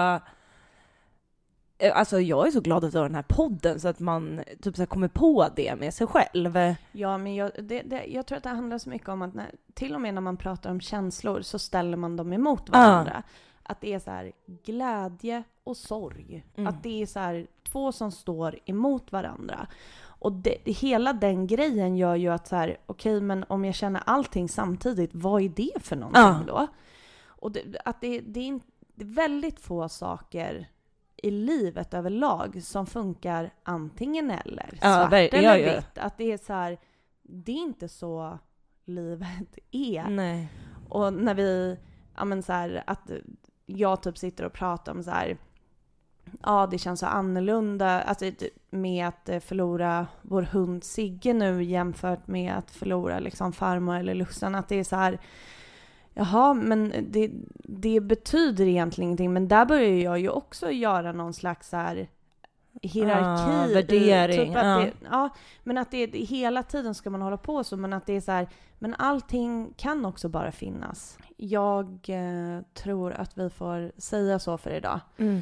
Alltså 1.94 2.20
jag 2.20 2.48
är 2.48 2.52
så 2.52 2.62
glad 2.62 2.84
att 2.86 2.94
vi 2.94 2.98
har 2.98 3.06
den 3.06 3.16
här 3.16 3.26
podden 3.28 3.80
så 3.80 3.88
att 3.88 4.00
man 4.00 4.44
typ 4.62 4.76
så 4.76 4.86
kommer 4.86 5.08
på 5.08 5.48
det 5.56 5.76
med 5.76 5.94
sig 5.94 6.08
själv. 6.08 6.60
Ja, 6.92 7.18
men 7.18 7.36
jag, 7.36 7.52
det, 7.60 7.82
det, 7.82 8.06
jag 8.06 8.26
tror 8.26 8.38
att 8.38 8.44
det 8.44 8.50
handlar 8.50 8.78
så 8.78 8.90
mycket 8.90 9.10
om 9.10 9.22
att 9.22 9.34
när, 9.34 9.52
till 9.74 9.96
och 9.96 10.02
med 10.02 10.14
när 10.14 10.22
man 10.22 10.38
pratar 10.38 10.72
om 10.72 10.82
känslor 10.82 11.42
så 11.42 11.60
ställer 11.60 11.98
man 11.98 12.18
dem 12.18 12.34
emot 12.34 12.70
varandra. 12.70 13.24
Att 13.64 13.82
det 13.82 13.94
är 13.94 14.00
så 14.00 14.12
här 14.12 14.32
glädje 14.66 15.44
och 15.64 15.78
sorg. 15.78 16.46
Mm. 16.56 16.68
Att 16.68 16.84
det 16.84 17.02
är 17.02 17.06
så 17.06 17.20
här 17.20 17.48
två 17.64 17.92
som 17.92 18.12
står 18.12 18.60
emot 18.66 19.12
varandra. 19.12 19.68
Och 20.04 20.32
det, 20.32 20.58
hela 20.66 21.14
den 21.14 21.48
grejen 21.48 21.98
gör 21.98 22.16
ju 22.16 22.30
att 22.30 22.48
så 22.48 22.56
här, 22.56 22.78
okej, 22.86 23.22
men 23.22 23.46
om 23.50 23.66
jag 23.66 23.76
känner 23.76 24.02
allting 24.06 24.50
samtidigt, 24.50 25.10
vad 25.14 25.42
är 25.42 25.50
det 25.50 25.84
för 25.84 25.96
någonting 25.96 26.22
Ja. 26.22 26.44
då? 26.48 26.68
Och 27.26 27.52
det, 27.52 27.62
att 27.86 28.02
det, 28.02 28.20
det, 28.20 28.40
är 28.40 28.44
in, 28.44 28.62
det 28.96 29.04
är 29.04 29.14
väldigt 29.14 29.60
få 29.60 29.90
saker 29.90 30.68
i 31.22 31.32
livet 31.32 31.94
överlag 31.94 32.64
som 32.64 32.86
funkar 32.86 33.50
antingen 33.64 34.32
eller. 34.32 34.70
Ja, 34.82 34.96
Svart 35.10 35.14
eller 35.14 35.42
ja, 35.44 35.58
ja. 35.58 35.76
vitt. 35.76 35.98
Att 35.98 36.18
det 36.18 36.32
är 36.32 36.38
så 36.38 36.54
här, 36.54 36.78
det 37.22 37.52
är 37.52 37.56
inte 37.64 37.88
så 37.90 38.40
livet 38.86 39.58
är. 39.72 40.04
Nej. 40.10 40.48
Och 40.90 41.14
när 41.14 41.34
vi, 41.34 41.78
ja 42.18 42.26
men 42.26 42.44
så 42.44 42.54
här, 42.54 42.84
att 42.88 43.12
jag 43.66 44.04
typ 44.04 44.18
sitter 44.18 44.44
och 44.46 44.54
pratar 44.54 44.92
om 44.92 45.04
så 45.04 45.12
här, 45.12 45.38
ja 46.44 46.68
det 46.72 46.78
känns 46.78 47.00
så 47.00 47.06
annorlunda, 47.06 48.02
alltså 48.02 48.26
det- 48.26 48.50
med 48.70 49.08
att 49.08 49.30
eh, 49.30 49.40
förlora 49.40 50.08
vår 50.22 50.42
hund 50.42 50.84
Sigge 50.84 51.34
nu 51.34 51.64
jämfört 51.64 52.28
med 52.28 52.54
att 52.58 52.72
förlora 52.72 53.20
liksom 53.20 53.54
farmor 53.54 53.96
eller 53.96 54.16
Lussan, 54.16 54.56
att 54.56 54.68
det 54.68 54.76
är 54.76 54.84
så 54.84 54.96
här, 54.96 55.20
jaha 56.14 56.54
men 56.54 56.94
det, 57.10 57.32
det 57.64 58.00
betyder 58.00 58.66
egentligen 58.66 59.08
ingenting, 59.08 59.34
men 59.34 59.48
där 59.48 59.66
börjar 59.66 59.90
jag 59.90 60.20
ju 60.20 60.30
också 60.30 60.72
göra 60.72 61.12
någon 61.12 61.34
slags 61.34 61.70
så 61.70 61.78
här 61.78 62.08
hierarki. 62.82 63.72
Ah, 63.72 63.74
värdering, 63.74 64.48
Typ 64.48 64.56
ja. 64.56 64.78
det, 64.78 64.94
ja, 65.12 65.30
men 65.64 65.78
att 65.78 65.92
det 65.92 66.06
hela 66.06 66.64
tiden 66.64 66.96
ska 66.96 67.10
man 67.10 67.22
hålla 67.22 67.38
på 67.38 67.64
så, 67.64 67.78
men 67.78 67.94
att 67.94 68.06
det 68.06 68.14
är 68.14 68.22
så 68.22 68.32
här, 68.32 68.48
men 68.80 68.96
allting 68.98 69.74
kan 69.78 70.06
också 70.06 70.30
bara 70.30 70.52
finnas. 70.52 71.18
Jag 71.38 71.88
eh, 72.08 72.62
tror 72.74 73.14
att 73.14 73.38
vi 73.38 73.50
får 73.50 73.92
säga 73.98 74.40
så 74.40 74.58
för 74.58 74.70
idag. 74.70 75.00
Mm. 75.18 75.42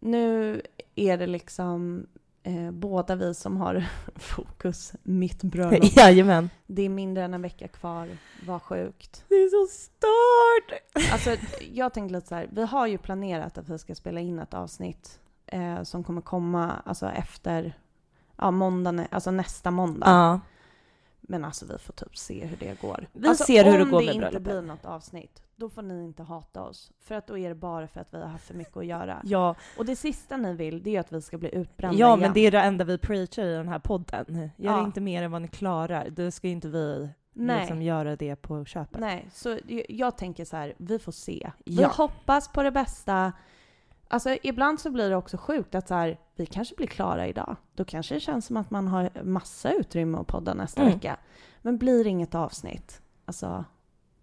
Nu 0.00 0.62
är 0.94 1.18
det 1.18 1.26
liksom 1.26 2.06
eh, 2.48 2.70
båda 2.70 3.14
vi 3.14 3.34
som 3.34 3.56
har 3.56 3.86
fokus, 4.16 4.92
mitt 5.02 5.42
bröllop. 5.42 5.96
Jajamän. 5.96 6.50
Det 6.66 6.82
är 6.82 6.88
mindre 6.88 7.24
än 7.24 7.34
en 7.34 7.42
vecka 7.42 7.68
kvar, 7.68 8.08
vad 8.46 8.62
sjukt. 8.62 9.24
Det 9.28 9.34
är 9.34 9.48
så 9.48 9.72
stört! 9.72 10.80
Alltså, 11.12 11.36
jag 11.72 11.94
tänkte 11.94 12.14
lite 12.14 12.26
så 12.28 12.34
här, 12.34 12.48
vi 12.52 12.66
har 12.66 12.86
ju 12.86 12.98
planerat 12.98 13.58
att 13.58 13.68
vi 13.68 13.78
ska 13.78 13.94
spela 13.94 14.20
in 14.20 14.38
ett 14.38 14.54
avsnitt 14.54 15.20
eh, 15.46 15.82
som 15.82 16.04
kommer 16.04 16.20
komma 16.20 16.82
alltså 16.84 17.06
efter 17.06 17.74
ja, 18.36 18.50
måndagen, 18.50 19.06
alltså 19.10 19.30
nästa 19.30 19.70
måndag. 19.70 20.06
Ja. 20.06 20.40
Men 21.30 21.44
alltså 21.44 21.66
vi 21.66 21.78
får 21.78 21.92
typ 21.92 22.16
se 22.16 22.44
hur 22.46 22.56
det 22.56 22.80
går. 22.80 23.06
Vi 23.12 23.28
alltså, 23.28 23.44
ser 23.44 23.64
hur 23.64 23.78
det 23.78 23.84
om 23.84 23.90
går 23.90 24.00
det 24.00 24.06
med 24.06 24.14
inte 24.14 24.20
bröllopet. 24.30 24.42
blir 24.42 24.62
något 24.62 24.84
avsnitt, 24.84 25.42
då 25.56 25.70
får 25.70 25.82
ni 25.82 26.04
inte 26.04 26.22
hata 26.22 26.62
oss. 26.62 26.90
För 27.00 27.14
att 27.14 27.26
då 27.26 27.38
är 27.38 27.48
det 27.48 27.54
bara 27.54 27.88
för 27.88 28.00
att 28.00 28.14
vi 28.14 28.18
har 28.20 28.26
haft 28.26 28.44
för 28.46 28.54
mycket 28.54 28.76
att 28.76 28.86
göra. 28.86 29.20
Ja, 29.24 29.54
Och 29.78 29.86
det 29.86 29.96
sista 29.96 30.36
ni 30.36 30.54
vill, 30.54 30.82
det 30.82 30.96
är 30.96 31.00
att 31.00 31.12
vi 31.12 31.22
ska 31.22 31.38
bli 31.38 31.54
utbrända 31.54 31.98
ja 31.98 32.06
igen. 32.08 32.20
men 32.20 32.32
det 32.32 32.40
är 32.40 32.50
det 32.50 32.60
enda 32.60 32.84
vi 32.84 32.98
preachar 32.98 33.44
i 33.44 33.52
den 33.54 33.68
här 33.68 33.78
podden. 33.78 34.34
Gör 34.36 34.50
Ja. 34.56 34.84
inte 34.84 35.00
mer 35.00 35.22
än 35.22 35.30
vad 35.30 35.42
ni 35.42 35.48
klarar. 35.48 36.10
Då 36.10 36.30
ska 36.30 36.46
ju 36.46 36.52
inte 36.52 36.68
vi 36.68 37.08
Nej. 37.32 37.58
liksom 37.60 37.82
göra 37.82 38.16
det 38.16 38.36
på 38.36 38.64
köpet. 38.64 39.00
Nej, 39.00 39.26
så 39.32 39.48
jag- 39.66 39.86
jag 39.88 40.18
tänker 40.18 40.44
så 40.44 40.56
här, 40.56 40.74
vi 40.78 40.98
får 40.98 41.12
se. 41.12 41.50
Vi 41.64 41.82
Ja. 41.82 41.88
hoppas 41.88 42.48
på 42.52 42.62
det 42.62 42.70
bästa. 42.70 43.32
Alltså 44.10 44.36
ibland 44.42 44.80
så 44.80 44.90
blir 44.90 45.10
det 45.10 45.16
också 45.16 45.36
sjukt 45.36 45.74
att 45.74 45.88
så 45.88 45.94
här, 45.94 46.18
vi 46.36 46.46
kanske 46.46 46.74
blir 46.74 46.86
klara 46.86 47.26
idag. 47.26 47.56
Då 47.74 47.84
kanske 47.84 48.14
det 48.14 48.20
känns 48.20 48.46
som 48.46 48.56
att 48.56 48.70
man 48.70 48.88
har 48.88 49.10
massa 49.24 49.72
utrymme 49.72 50.18
att 50.18 50.26
podda 50.26 50.54
nästa 50.54 50.80
Mm. 50.82 50.92
vecka. 50.94 51.16
Men 51.62 51.78
blir 51.78 52.04
det 52.04 52.10
inget 52.10 52.34
avsnitt, 52.34 53.02
alltså 53.24 53.64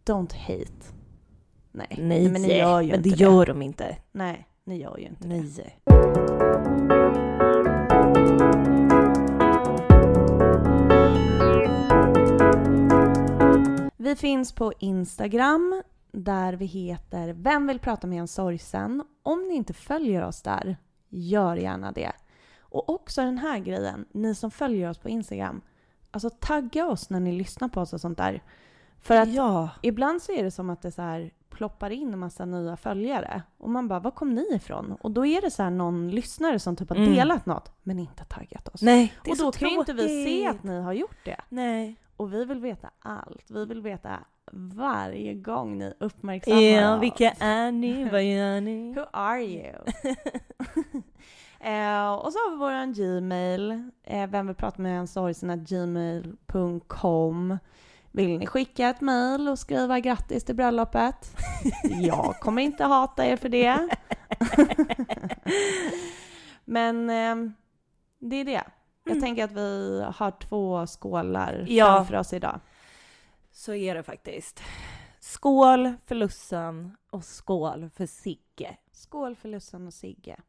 don't 0.06 0.34
hate. 0.36 0.94
Nej, 1.72 1.98
Nej, 2.02 2.30
men 2.30 2.42
ni 2.42 2.58
gör 2.58 2.82
ju 2.82 2.88
men 2.88 2.98
inte 2.98 3.10
det 3.10 3.16
det. 3.16 3.22
gör 3.24 3.46
de 3.46 3.62
inte. 3.62 3.98
Nej, 4.12 4.48
ni 4.64 4.78
gör 4.82 4.98
ju 4.98 5.06
inte 5.06 5.28
det. 5.28 5.36
Nej. 5.36 5.80
Vi 13.98 14.16
finns 14.16 14.52
på 14.52 14.74
Instagram 14.80 15.82
där 16.12 16.54
vi 16.54 16.66
heter 16.66 17.34
Vem 17.34 17.68
vill 17.68 17.80
prata 17.80 18.08
med 18.08 18.20
en 18.20 18.28
sorgsen? 18.28 19.04
Om 19.26 19.48
ni 19.48 19.54
inte 19.56 19.74
följer 19.74 20.24
oss 20.24 20.42
där, 20.42 20.78
gör 21.10 21.56
gärna 21.56 21.92
det. 21.92 22.12
Och 22.60 22.90
också 22.90 23.22
den 23.22 23.38
här 23.38 23.60
grejen, 23.60 24.06
ni 24.12 24.36
som 24.36 24.52
följer 24.52 24.90
oss 24.90 24.98
på 24.98 25.10
Instagram, 25.10 25.62
alltså 26.12 26.30
tagga 26.30 26.86
oss 26.88 27.10
när 27.10 27.20
ni 27.20 27.32
lyssnar 27.32 27.68
på 27.68 27.82
oss 27.82 27.94
och 27.94 28.02
sånt 28.02 28.18
där. 28.18 28.44
För 29.00 29.16
att 29.16 29.34
ja. 29.34 29.70
ibland 29.82 30.22
så 30.22 30.32
är 30.32 30.44
det 30.44 30.52
som 30.52 30.70
att 30.70 30.82
det 30.82 30.92
så 30.92 31.02
här 31.02 31.32
ploppar 31.50 31.90
in 31.90 32.14
en 32.14 32.20
massa 32.20 32.46
nya 32.46 32.78
följare 32.78 33.42
och 33.58 33.70
man 33.70 33.88
bara, 33.88 34.00
var 34.00 34.12
kom 34.12 34.34
ni 34.34 34.56
ifrån? 34.56 34.98
Och 35.02 35.12
då 35.12 35.26
är 35.26 35.42
det 35.42 35.52
så 35.52 35.70
någon 35.70 36.12
lyssnare 36.12 36.60
som 36.60 36.76
typ 36.76 36.90
har 36.90 36.96
Mm. 36.96 37.14
delat 37.14 37.46
något 37.46 37.72
men 37.84 38.00
inte 38.00 38.26
taggat 38.26 38.68
oss. 38.68 38.82
Nej, 38.82 39.14
det 39.24 39.30
är 39.30 39.32
och 39.32 39.38
så 39.38 39.44
då 39.46 39.52
kan 39.52 39.70
ju 39.70 39.80
inte 39.80 39.94
vi 39.94 40.26
se 40.26 40.48
att 40.48 40.64
ni 40.64 40.82
har 40.82 40.94
gjort 40.94 41.26
det. 41.26 41.42
Nej. 41.50 41.96
Och 42.18 42.34
vi 42.34 42.46
vill 42.46 42.60
veta 42.60 42.90
allt. 43.00 43.52
Vi 43.52 43.66
vill 43.66 43.82
veta 43.82 44.20
varje 44.52 45.34
gång 45.34 45.78
ni 45.78 45.94
uppmärksammar 46.00 46.62
Ja, 46.62 46.96
oss. 46.96 47.02
vilka 47.04 47.32
är 47.40 47.72
ni? 47.72 48.10
Vad 48.12 48.24
gör 48.24 48.62
ni? 48.62 48.94
Who 48.94 49.06
are 49.12 49.42
you? 49.44 49.66
eh, 51.60 52.14
och 52.14 52.34
så 52.34 52.40
har 52.40 52.52
vi 52.52 52.58
våran 52.58 52.94
Gmail. 52.94 53.90
Eh, 54.04 54.28
vem 54.30 54.48
vill 54.48 54.56
prata 54.56 54.82
med 54.82 55.00
en 55.00 55.08
sorgsen 55.08 55.66
gmail.com. 55.66 57.58
Vill 58.12 58.40
ni 58.40 58.46
skicka 58.48 58.90
ett 58.90 59.02
mail 59.02 59.50
och 59.50 59.60
skriva 59.60 60.00
grattis 60.00 60.44
till 60.44 60.56
bröllopet? 60.56 61.38
Jag 61.84 62.36
kommer 62.40 62.62
inte 62.62 62.84
hata 62.84 63.26
er 63.26 63.38
för 63.38 63.50
det. 63.50 63.88
Men 66.66 67.10
eh, 67.10 67.36
det 68.20 68.36
är 68.36 68.46
det. 68.46 68.52
Jag 69.04 69.12
Mm. 69.12 69.22
tänker 69.22 69.44
att 69.44 69.52
vi 69.52 70.04
har 70.16 70.32
två 70.32 70.86
skålar 70.88 71.66
Ja. 71.68 71.86
framför 71.86 72.16
oss 72.16 72.34
idag. 72.34 72.60
Så 73.66 73.74
är 73.74 73.96
det 73.96 74.04
faktiskt. 74.04 74.64
Skål 75.20 75.94
för 76.06 76.16
Lussan 76.16 76.98
och 77.10 77.24
skål 77.24 77.90
för 77.90 78.06
Sigge. 78.06 78.78
Skål 78.92 79.36
för 79.36 79.50
Lussan 79.50 79.88
och 79.88 79.94
Sigge. 79.94 80.40